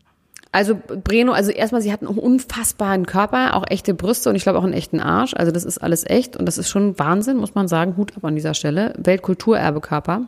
Also 0.53 0.77
Breno, 1.03 1.31
also 1.31 1.51
erstmal, 1.51 1.81
sie 1.81 1.93
hat 1.93 2.01
einen 2.01 2.17
unfassbaren 2.17 3.05
Körper, 3.05 3.55
auch 3.55 3.63
echte 3.69 3.93
Brüste 3.93 4.29
und 4.29 4.35
ich 4.35 4.43
glaube 4.43 4.59
auch 4.59 4.63
einen 4.63 4.73
echten 4.73 4.99
Arsch. 4.99 5.33
Also 5.33 5.51
das 5.51 5.63
ist 5.63 5.77
alles 5.77 6.05
echt 6.05 6.35
und 6.35 6.45
das 6.45 6.57
ist 6.57 6.69
schon 6.69 6.99
Wahnsinn, 6.99 7.37
muss 7.37 7.55
man 7.55 7.69
sagen. 7.69 7.95
Hut 7.95 8.17
ab 8.17 8.25
an 8.25 8.35
dieser 8.35 8.53
Stelle. 8.53 8.93
Weltkulturerbekörper. 8.97 10.27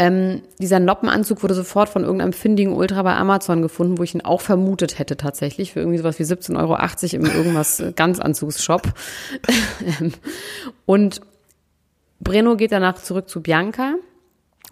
Ähm, 0.00 0.42
dieser 0.60 0.78
Noppenanzug 0.78 1.42
wurde 1.42 1.54
sofort 1.54 1.88
von 1.88 2.02
irgendeinem 2.04 2.32
findigen 2.32 2.72
Ultra 2.72 3.02
bei 3.02 3.16
Amazon 3.16 3.62
gefunden, 3.62 3.98
wo 3.98 4.04
ich 4.04 4.14
ihn 4.14 4.20
auch 4.20 4.40
vermutet 4.40 4.98
hätte 5.00 5.16
tatsächlich, 5.16 5.72
für 5.72 5.80
irgendwie 5.80 5.98
sowas 5.98 6.20
wie 6.20 6.22
17,80 6.22 6.56
Euro 6.56 6.76
im 7.16 7.36
irgendwas 7.36 7.80
äh, 7.80 7.92
Ganzanzugsshop. 7.94 8.82
Ähm, 10.00 10.12
und 10.86 11.20
Breno 12.20 12.56
geht 12.56 12.72
danach 12.72 12.96
zurück 13.02 13.28
zu 13.28 13.42
Bianca 13.42 13.94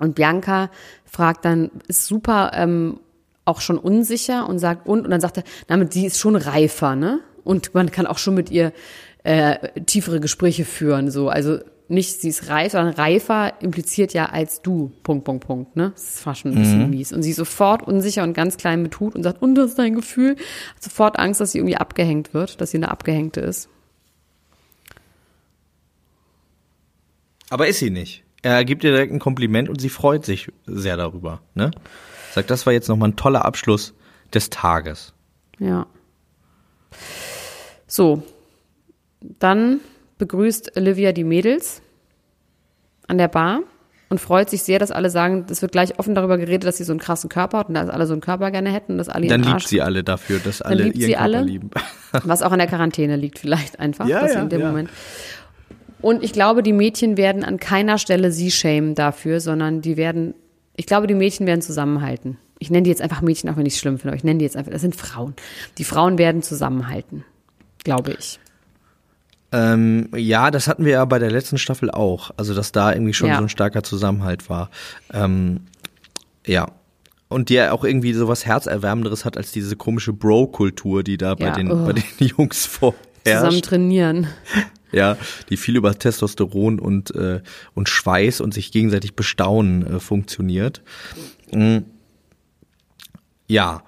und 0.00 0.14
Bianca 0.14 0.70
fragt 1.04 1.44
dann, 1.44 1.70
ist 1.88 2.06
super 2.06 2.52
ähm, 2.54 3.00
auch 3.44 3.60
schon 3.60 3.78
unsicher 3.78 4.48
und 4.48 4.58
sagt, 4.58 4.86
und, 4.86 5.04
und 5.04 5.10
dann 5.10 5.20
sagt 5.20 5.38
er, 5.38 5.44
damit 5.68 5.92
sie 5.92 6.04
ist 6.06 6.18
schon 6.18 6.36
reifer, 6.36 6.96
ne? 6.96 7.20
Und 7.44 7.74
man 7.74 7.90
kann 7.92 8.06
auch 8.06 8.18
schon 8.18 8.34
mit 8.34 8.50
ihr 8.50 8.72
äh, 9.22 9.70
tiefere 9.82 10.20
Gespräche 10.20 10.64
führen, 10.64 11.10
so. 11.10 11.28
Also 11.28 11.58
nicht, 11.88 12.20
sie 12.20 12.28
ist 12.28 12.48
reif, 12.48 12.72
sondern 12.72 12.94
reifer 12.94 13.52
impliziert 13.60 14.12
ja 14.12 14.26
als 14.26 14.60
du, 14.60 14.90
Punkt, 15.04 15.24
Punkt, 15.24 15.46
Punkt, 15.46 15.76
ne? 15.76 15.92
Das 15.94 16.02
ist 16.02 16.20
fast 16.20 16.40
schon 16.40 16.52
ein 16.52 16.58
bisschen 16.58 16.90
mies. 16.90 17.12
Und 17.12 17.22
sie 17.22 17.30
ist 17.30 17.36
sofort 17.36 17.86
unsicher 17.86 18.24
und 18.24 18.34
ganz 18.34 18.56
klein 18.56 18.82
mit 18.82 18.98
Hut 18.98 19.14
und 19.14 19.22
sagt, 19.22 19.40
und 19.40 19.54
das 19.54 19.70
ist 19.70 19.78
dein 19.78 19.94
Gefühl? 19.94 20.32
Hat 20.74 20.82
sofort 20.82 21.18
Angst, 21.18 21.40
dass 21.40 21.52
sie 21.52 21.58
irgendwie 21.58 21.76
abgehängt 21.76 22.34
wird, 22.34 22.60
dass 22.60 22.72
sie 22.72 22.78
eine 22.78 22.90
Abgehängte 22.90 23.40
ist. 23.40 23.68
Aber 27.50 27.66
ist 27.68 27.78
sie 27.78 27.90
nicht. 27.90 28.24
Er 28.42 28.64
gibt 28.64 28.84
ihr 28.84 28.90
direkt 28.92 29.12
ein 29.12 29.18
Kompliment 29.18 29.68
und 29.68 29.80
sie 29.80 29.88
freut 29.88 30.24
sich 30.24 30.48
sehr 30.66 30.96
darüber. 30.96 31.40
Ne? 31.54 31.70
Sagt, 32.32 32.50
das 32.50 32.66
war 32.66 32.72
jetzt 32.72 32.88
nochmal 32.88 33.10
ein 33.10 33.16
toller 33.16 33.44
Abschluss 33.44 33.94
des 34.34 34.50
Tages. 34.50 35.12
Ja. 35.58 35.86
So. 37.86 38.22
Dann 39.38 39.80
begrüßt 40.18 40.76
Olivia 40.76 41.12
die 41.12 41.24
Mädels 41.24 41.82
an 43.08 43.18
der 43.18 43.28
Bar 43.28 43.60
und 44.08 44.20
freut 44.20 44.50
sich 44.50 44.62
sehr, 44.62 44.78
dass 44.78 44.90
alle 44.92 45.10
sagen, 45.10 45.46
es 45.50 45.62
wird 45.62 45.72
gleich 45.72 45.98
offen 45.98 46.14
darüber 46.14 46.38
geredet, 46.38 46.64
dass 46.64 46.76
sie 46.76 46.84
so 46.84 46.92
einen 46.92 47.00
krassen 47.00 47.28
Körper 47.28 47.58
hat 47.58 47.68
und 47.68 47.74
dass 47.74 47.88
alle 47.88 48.06
so 48.06 48.12
einen 48.12 48.20
Körper 48.20 48.50
gerne 48.50 48.70
hätten 48.72 48.92
und 48.92 48.98
dass 48.98 49.08
alle 49.08 49.26
Dann 49.26 49.42
liebt 49.42 49.66
sie 49.66 49.82
alle 49.82 50.04
dafür, 50.04 50.38
dass 50.38 50.62
alle 50.62 50.84
ihren 50.88 51.00
sie 51.00 51.06
Körper 51.12 51.22
alle. 51.22 51.42
lieben. 51.42 51.70
was 52.12 52.42
auch 52.42 52.52
an 52.52 52.58
der 52.58 52.68
Quarantäne 52.68 53.16
liegt 53.16 53.38
vielleicht 53.38 53.80
einfach, 53.80 54.06
Ja, 54.06 54.20
dass 54.20 54.32
sie 54.32 54.36
ja, 54.36 54.42
in 54.42 54.48
dem 54.48 54.60
ja. 54.60 54.68
Moment. 54.68 54.90
Und 56.02 56.22
ich 56.22 56.32
glaube, 56.32 56.62
die 56.62 56.72
Mädchen 56.72 57.16
werden 57.16 57.42
an 57.44 57.58
keiner 57.58 57.98
Stelle 57.98 58.30
sie 58.30 58.50
schämen 58.50 58.94
dafür, 58.94 59.40
sondern 59.40 59.80
die 59.80 59.96
werden, 59.96 60.34
ich 60.76 60.86
glaube, 60.86 61.06
die 61.06 61.14
Mädchen 61.14 61.46
werden 61.46 61.62
zusammenhalten. 61.62 62.38
Ich 62.58 62.70
nenne 62.70 62.84
die 62.84 62.90
jetzt 62.90 63.02
einfach 63.02 63.20
Mädchen, 63.22 63.50
auch 63.50 63.56
wenn 63.56 63.66
ich 63.66 63.74
es 63.74 63.80
schlimm 63.80 63.98
finde, 63.98 64.08
aber 64.12 64.16
ich 64.16 64.24
nenne 64.24 64.38
die 64.38 64.44
jetzt 64.44 64.56
einfach, 64.56 64.72
das 64.72 64.80
sind 64.82 64.96
Frauen. 64.96 65.34
Die 65.78 65.84
Frauen 65.84 66.16
werden 66.18 66.42
zusammenhalten, 66.42 67.24
glaube 67.84 68.14
ich. 68.18 68.38
Ähm, 69.52 70.08
ja, 70.14 70.50
das 70.50 70.66
hatten 70.66 70.84
wir 70.84 70.92
ja 70.92 71.04
bei 71.04 71.18
der 71.18 71.30
letzten 71.30 71.56
Staffel 71.58 71.90
auch. 71.90 72.30
Also, 72.36 72.52
dass 72.54 72.72
da 72.72 72.92
irgendwie 72.92 73.14
schon 73.14 73.28
Ja. 73.28 73.36
so 73.36 73.42
ein 73.42 73.48
starker 73.48 73.82
Zusammenhalt 73.82 74.48
war. 74.50 74.70
Ähm, 75.12 75.60
ja. 76.46 76.66
Und 77.28 77.48
die 77.48 77.54
ja 77.54 77.72
auch 77.72 77.84
irgendwie 77.84 78.12
sowas 78.12 78.46
Herzerwärmenderes 78.46 79.24
hat 79.24 79.36
als 79.36 79.52
diese 79.52 79.76
komische 79.76 80.12
Bro-Kultur, 80.12 81.02
die 81.02 81.16
da 81.16 81.34
bei, 81.34 81.46
Ja, 81.46 81.52
den, 81.52 81.70
oh. 81.72 81.84
bei 81.86 81.92
den 81.92 82.04
Jungs 82.18 82.62
Zusammen 82.70 82.94
vorherrscht. 83.24 83.64
trainieren. 83.64 84.26
Ja, 84.96 85.16
die 85.50 85.56
viel 85.58 85.76
über 85.76 85.96
Testosteron 85.98 86.78
und, 86.80 87.14
äh, 87.14 87.42
und 87.74 87.88
Schweiß 87.88 88.40
und 88.40 88.54
sich 88.54 88.72
gegenseitig 88.72 89.14
bestaunen 89.14 89.86
äh, 89.96 90.00
funktioniert. 90.00 90.82
Mm. 91.52 91.78
Ja, 93.46 93.82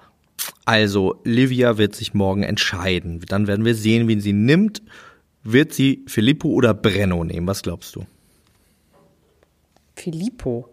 also 0.65 1.19
Livia 1.23 1.77
wird 1.77 1.95
sich 1.95 2.13
morgen 2.13 2.43
entscheiden. 2.43 3.21
Dann 3.27 3.47
werden 3.47 3.65
wir 3.65 3.75
sehen, 3.75 4.07
wen 4.07 4.21
sie 4.21 4.33
nimmt. 4.33 4.81
Wird 5.43 5.73
sie 5.73 6.03
Filippo 6.07 6.49
oder 6.49 6.73
Brenno 6.73 7.23
nehmen? 7.23 7.47
Was 7.47 7.63
glaubst 7.63 7.95
du? 7.95 8.05
Filippo. 9.95 10.69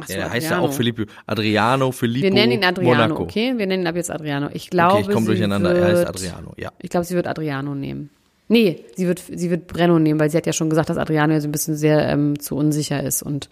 Ach 0.00 0.06
so, 0.06 0.12
Ja, 0.14 0.18
der 0.20 0.30
heißt 0.30 0.50
ja 0.50 0.58
auch 0.60 0.72
Filippo. 0.72 1.02
Adriano, 1.26 1.92
Filippo. 1.92 2.24
Wir 2.24 2.32
nennen 2.32 2.52
ihn 2.52 2.64
Adriano, 2.64 2.94
Monaco. 3.02 3.22
okay? 3.24 3.54
Wir 3.56 3.66
nennen 3.66 3.82
ihn 3.82 3.86
ab 3.86 3.96
jetzt 3.96 4.10
Adriano. 4.10 4.48
Ich 4.52 4.70
glaube, 4.70 4.94
Okay, 4.94 5.02
ich 5.08 5.14
komme 5.14 5.26
durcheinander. 5.26 5.74
Wird, 5.74 5.82
Er 5.82 5.88
heißt 5.98 6.06
Adriano, 6.08 6.54
ja. 6.56 6.72
Ich 6.80 6.90
glaube, 6.90 7.04
sie 7.04 7.14
wird 7.14 7.26
Adriano 7.26 7.74
nehmen. 7.74 8.10
Nee, 8.48 8.84
sie 8.96 9.06
wird, 9.06 9.22
sie 9.32 9.50
wird 9.50 9.66
Brenno 9.66 9.98
nehmen, 9.98 10.18
weil 10.18 10.30
sie 10.30 10.36
hat 10.36 10.46
ja 10.46 10.52
schon 10.52 10.70
gesagt, 10.70 10.88
dass 10.88 10.96
Adriano 10.96 11.34
ja 11.34 11.40
so 11.40 11.48
ein 11.48 11.52
bisschen 11.52 11.76
sehr 11.76 12.08
ähm, 12.08 12.38
zu 12.40 12.56
unsicher 12.56 13.02
ist. 13.02 13.22
Und 13.22 13.48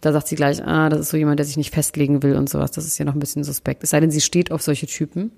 da 0.00 0.12
sagt 0.12 0.28
sie 0.28 0.36
gleich, 0.36 0.64
ah, 0.64 0.88
das 0.88 1.00
ist 1.00 1.10
so 1.10 1.16
jemand, 1.16 1.40
der 1.40 1.46
sich 1.46 1.56
nicht 1.56 1.74
festlegen 1.74 2.22
will 2.22 2.36
und 2.36 2.48
sowas. 2.48 2.70
Das 2.70 2.86
ist 2.86 2.96
ja 2.98 3.04
noch 3.04 3.14
ein 3.14 3.20
bisschen 3.20 3.44
suspekt. 3.44 3.82
Es 3.82 3.90
sei 3.90 4.00
denn, 4.00 4.10
sie 4.10 4.20
steht 4.20 4.52
auf 4.52 4.62
solche 4.62 4.86
Typen. 4.86 5.32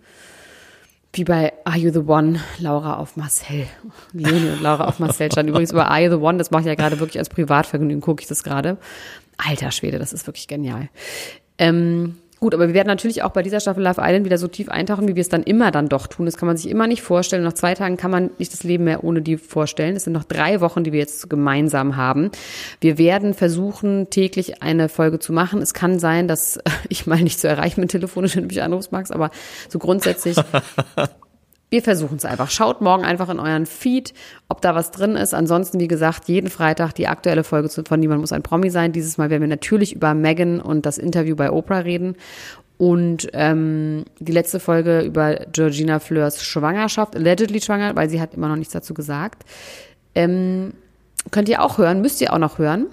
Wie 1.15 1.25
bei 1.25 1.53
Are 1.65 1.77
You 1.77 1.93
the 1.93 1.99
One, 2.01 2.41
Laura 2.59 2.97
auf 2.97 3.17
Marcel. 3.17 3.67
Leonie 4.13 4.51
und 4.51 4.63
Laura 4.63 4.87
auf 4.87 4.99
Marcel 4.99 5.31
stand 5.31 5.49
übrigens 5.49 5.73
über 5.73 5.91
Are 5.91 6.03
You 6.03 6.11
the 6.11 6.17
One, 6.17 6.39
das 6.39 6.51
mache 6.51 6.63
ich 6.63 6.69
ja 6.69 6.75
gerade 6.75 7.01
wirklich 7.01 7.19
als 7.19 7.29
Privatvergnügen, 7.29 8.01
gucke 8.01 8.23
ich 8.23 8.29
das 8.29 8.43
gerade. 8.43 8.79
Alter 9.37 9.73
Schwede, 9.73 9.99
das 9.99 10.15
ist 10.15 10.27
wirklich 10.27 10.49
genial. 10.49 10.89
Ähm, 11.59 12.17
gut, 12.43 12.55
aber 12.55 12.67
wir 12.67 12.75
werden 12.75 12.89
natürlich 12.89 13.23
auch 13.23 13.31
bei 13.31 13.43
dieser 13.43 13.61
Staffel 13.61 13.85
Love 13.85 14.01
Island 14.03 14.25
wieder 14.27 14.37
so 14.37 14.49
tief 14.49 14.69
eintauchen, 14.69 15.07
wie 15.07 15.15
wir 15.15 15.21
es 15.21 15.29
dann 15.29 15.45
immer 15.45 15.71
dann 15.71 15.89
doch 15.89 16.09
tun. 16.09 16.27
Das 16.27 16.37
kann 16.37 16.49
man 16.49 16.57
sich 16.57 16.69
immer 16.69 16.89
nicht 16.89 17.01
vorstellen. 17.01 17.45
Nach 17.45 17.53
zwei 17.53 17.75
Tagen 17.75 17.97
kann 17.97 18.11
man 18.11 18.31
nicht 18.37 18.53
das 18.53 18.65
Leben 18.65 18.85
mehr 18.85 19.05
ohne 19.05 19.23
die 19.23 19.37
vorstellen. 19.37 19.95
Es 19.95 20.05
sind 20.05 20.13
noch 20.13 20.25
drei 20.25 20.61
Wochen, 20.61 20.83
die 20.83 20.93
wir 20.93 20.99
jetzt 20.99 21.31
gemeinsam 21.31 21.97
haben. 21.97 22.31
Wir 22.81 22.99
werden 22.99 23.33
versuchen, 23.33 24.11
täglich 24.11 24.61
eine 24.61 24.89
Folge 24.89 25.21
zu 25.21 25.33
machen. 25.33 25.63
Es 25.63 25.73
kann 25.73 26.01
sein, 26.01 26.27
dass 26.27 26.59
ich 26.89 27.07
mal 27.07 27.23
nicht 27.23 27.39
zu 27.39 27.49
erreichen 27.49 27.81
bin 27.81 27.89
telefonisch, 27.89 28.35
wenn 28.35 28.43
du 28.43 28.49
mich 28.49 28.63
anrufst, 28.63 28.91
Max, 28.91 29.13
aber 29.13 29.31
so 29.69 29.79
grundsätzlich 29.79 30.37
wir 31.73 31.83
versuchen 31.83 32.19
es 32.19 32.27
einfach. 32.27 32.51
Schaut 32.51 32.83
morgen 32.83 33.03
einfach 33.03 33.31
in 33.31 33.41
euren 33.41 33.65
Feed, 33.65 34.13
ob 34.51 34.61
da 34.61 34.75
was 34.75 34.91
drin 34.91 35.17
ist. 35.17 35.33
Ansonsten, 35.33 35.81
wie 35.81 35.89
gesagt, 35.89 36.29
jeden 36.29 36.51
Freitag 36.51 36.93
die 36.93 37.09
aktuelle 37.09 37.45
Folge 37.45 37.71
von 37.71 37.99
Niemand 37.99 38.21
muss 38.21 38.31
ein 38.31 38.43
Promi 38.43 38.69
sein. 38.69 38.93
Dieses 38.93 39.17
Mal 39.17 39.31
werden 39.31 39.41
wir 39.41 39.49
natürlich 39.49 39.95
über 39.95 40.13
Megan 40.13 40.61
und 40.61 40.85
das 40.85 40.99
Interview 40.99 41.35
bei 41.35 41.51
Oprah 41.51 41.79
reden. 41.79 42.17
Und 42.77 43.31
ähm, 43.33 44.05
die 44.21 44.33
letzte 44.33 44.61
Folge 44.61 45.01
über 45.01 45.47
Georgina 45.51 45.99
Fleurs 45.99 46.45
Schwangerschaft, 46.45 47.17
allegedly 47.17 47.63
schwanger, 47.63 47.97
weil 47.97 48.11
sie 48.11 48.21
hat 48.21 48.35
immer 48.35 48.49
noch 48.49 48.57
nichts 48.57 48.75
dazu 48.75 48.93
gesagt. 48.93 49.43
Ähm, 50.15 50.75
könnt 51.31 51.49
ihr 51.49 51.63
auch 51.63 51.79
hören, 51.79 52.03
müsst 52.03 52.21
ihr 52.21 52.35
auch 52.35 52.39
noch 52.39 52.59
hören. 52.59 52.89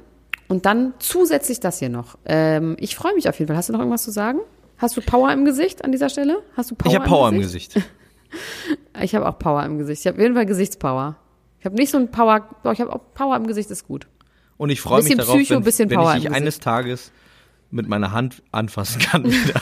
Und 0.47 0.65
dann 0.65 0.93
zusätzlich 0.99 1.59
das 1.59 1.79
hier 1.79 1.89
noch. 1.89 2.17
Ähm, 2.23 2.77
ich 2.79 2.95
freue 2.95 3.13
mich 3.13 3.27
auf 3.27 3.37
jeden 3.39 3.49
Fall. 3.49 3.57
Hast 3.57 3.67
du 3.67 3.73
noch 3.73 3.79
irgendwas 3.79 4.03
zu 4.03 4.11
sagen? 4.11 4.39
Hast 4.77 4.95
du 4.95 5.01
Power 5.01 5.33
im 5.33 5.43
Gesicht 5.43 5.83
an 5.83 5.91
dieser 5.91 6.07
Stelle? 6.07 6.37
Hast 6.55 6.71
du 6.71 6.75
Power 6.75 6.89
Ich 6.89 6.97
habe 6.97 7.09
Power 7.09 7.27
im 7.27 7.41
Gesicht. 7.41 7.77
ich 9.01 9.15
habe 9.15 9.27
auch 9.27 9.37
Power 9.39 9.63
im 9.65 9.77
Gesicht. 9.77 10.01
Ich 10.01 10.07
habe 10.07 10.17
auf 10.17 10.21
jeden 10.21 10.35
Fall 10.35 10.45
Gesichtspower. 10.45 11.15
Ich 11.59 11.65
habe 11.65 11.75
nicht 11.75 11.91
so 11.91 11.97
ein 11.97 12.09
Power, 12.11 12.47
doch 12.63 12.71
ich 12.73 12.81
habe 12.81 12.93
auch 12.93 13.01
Power 13.13 13.35
im 13.35 13.47
Gesicht, 13.47 13.69
ist 13.69 13.87
gut. 13.87 14.07
Und 14.57 14.69
ich 14.69 14.81
freue 14.81 15.03
mich 15.03 15.15
darauf, 15.15 15.35
Psycho, 15.35 15.55
wenn, 15.55 15.63
bisschen 15.63 15.89
wenn 15.89 15.97
Power 15.99 16.15
ich 16.15 16.23
dich 16.23 16.31
eines 16.31 16.59
Tages 16.59 17.11
mit 17.71 17.87
meiner 17.87 18.11
Hand 18.11 18.41
anfassen 18.51 18.99
kann. 19.01 19.23
wieder. 19.25 19.61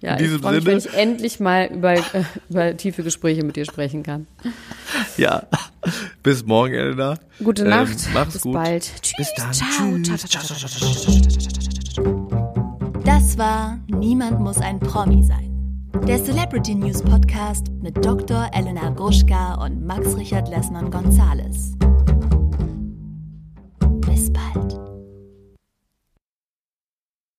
Ja, 0.00 0.16
In 0.16 0.24
ich 0.34 0.40
freue 0.40 0.56
mich, 0.56 0.66
wenn 0.66 0.78
ich 0.78 0.92
endlich 0.92 1.40
mal 1.40 1.66
über, 1.72 1.94
äh, 1.94 2.02
über 2.50 2.76
tiefe 2.76 3.02
Gespräche 3.02 3.42
mit 3.42 3.56
dir 3.56 3.64
sprechen 3.64 4.02
kann. 4.02 4.26
ja. 5.16 5.44
Bis 6.22 6.44
morgen, 6.44 6.74
Elena. 6.74 7.18
Gute 7.42 7.62
Ähm, 7.64 7.70
Nacht. 7.70 7.96
mach's 8.12 8.34
Bis 8.34 8.42
gut. 8.42 8.52
bald. 8.54 8.82
Tschüss. 9.00 9.16
Bis 9.16 9.34
dann. 9.36 9.52
Ciao. 9.52 9.96
Tschüss. 10.02 10.24
Ciao, 10.24 10.42
ciao, 10.42 10.56
ciao, 10.56 10.68
ciao, 10.68 10.68
ciao, 10.68 11.00
ciao, 11.00 11.22
ciao, 11.94 12.04
ciao. 12.04 13.02
Das 13.04 13.38
war 13.38 13.78
Niemand 13.86 14.40
muss 14.40 14.58
ein 14.58 14.78
Promi 14.80 15.22
sein. 15.22 15.53
Der 16.02 16.22
Celebrity 16.22 16.74
News 16.74 17.00
Podcast 17.00 17.68
mit 17.80 18.04
Dr. 18.04 18.50
Elena 18.52 18.90
Gruschka 18.90 19.54
und 19.64 19.86
Max 19.86 20.14
Richard 20.18 20.50
Lessmann 20.50 20.90
Gonzales. 20.90 21.76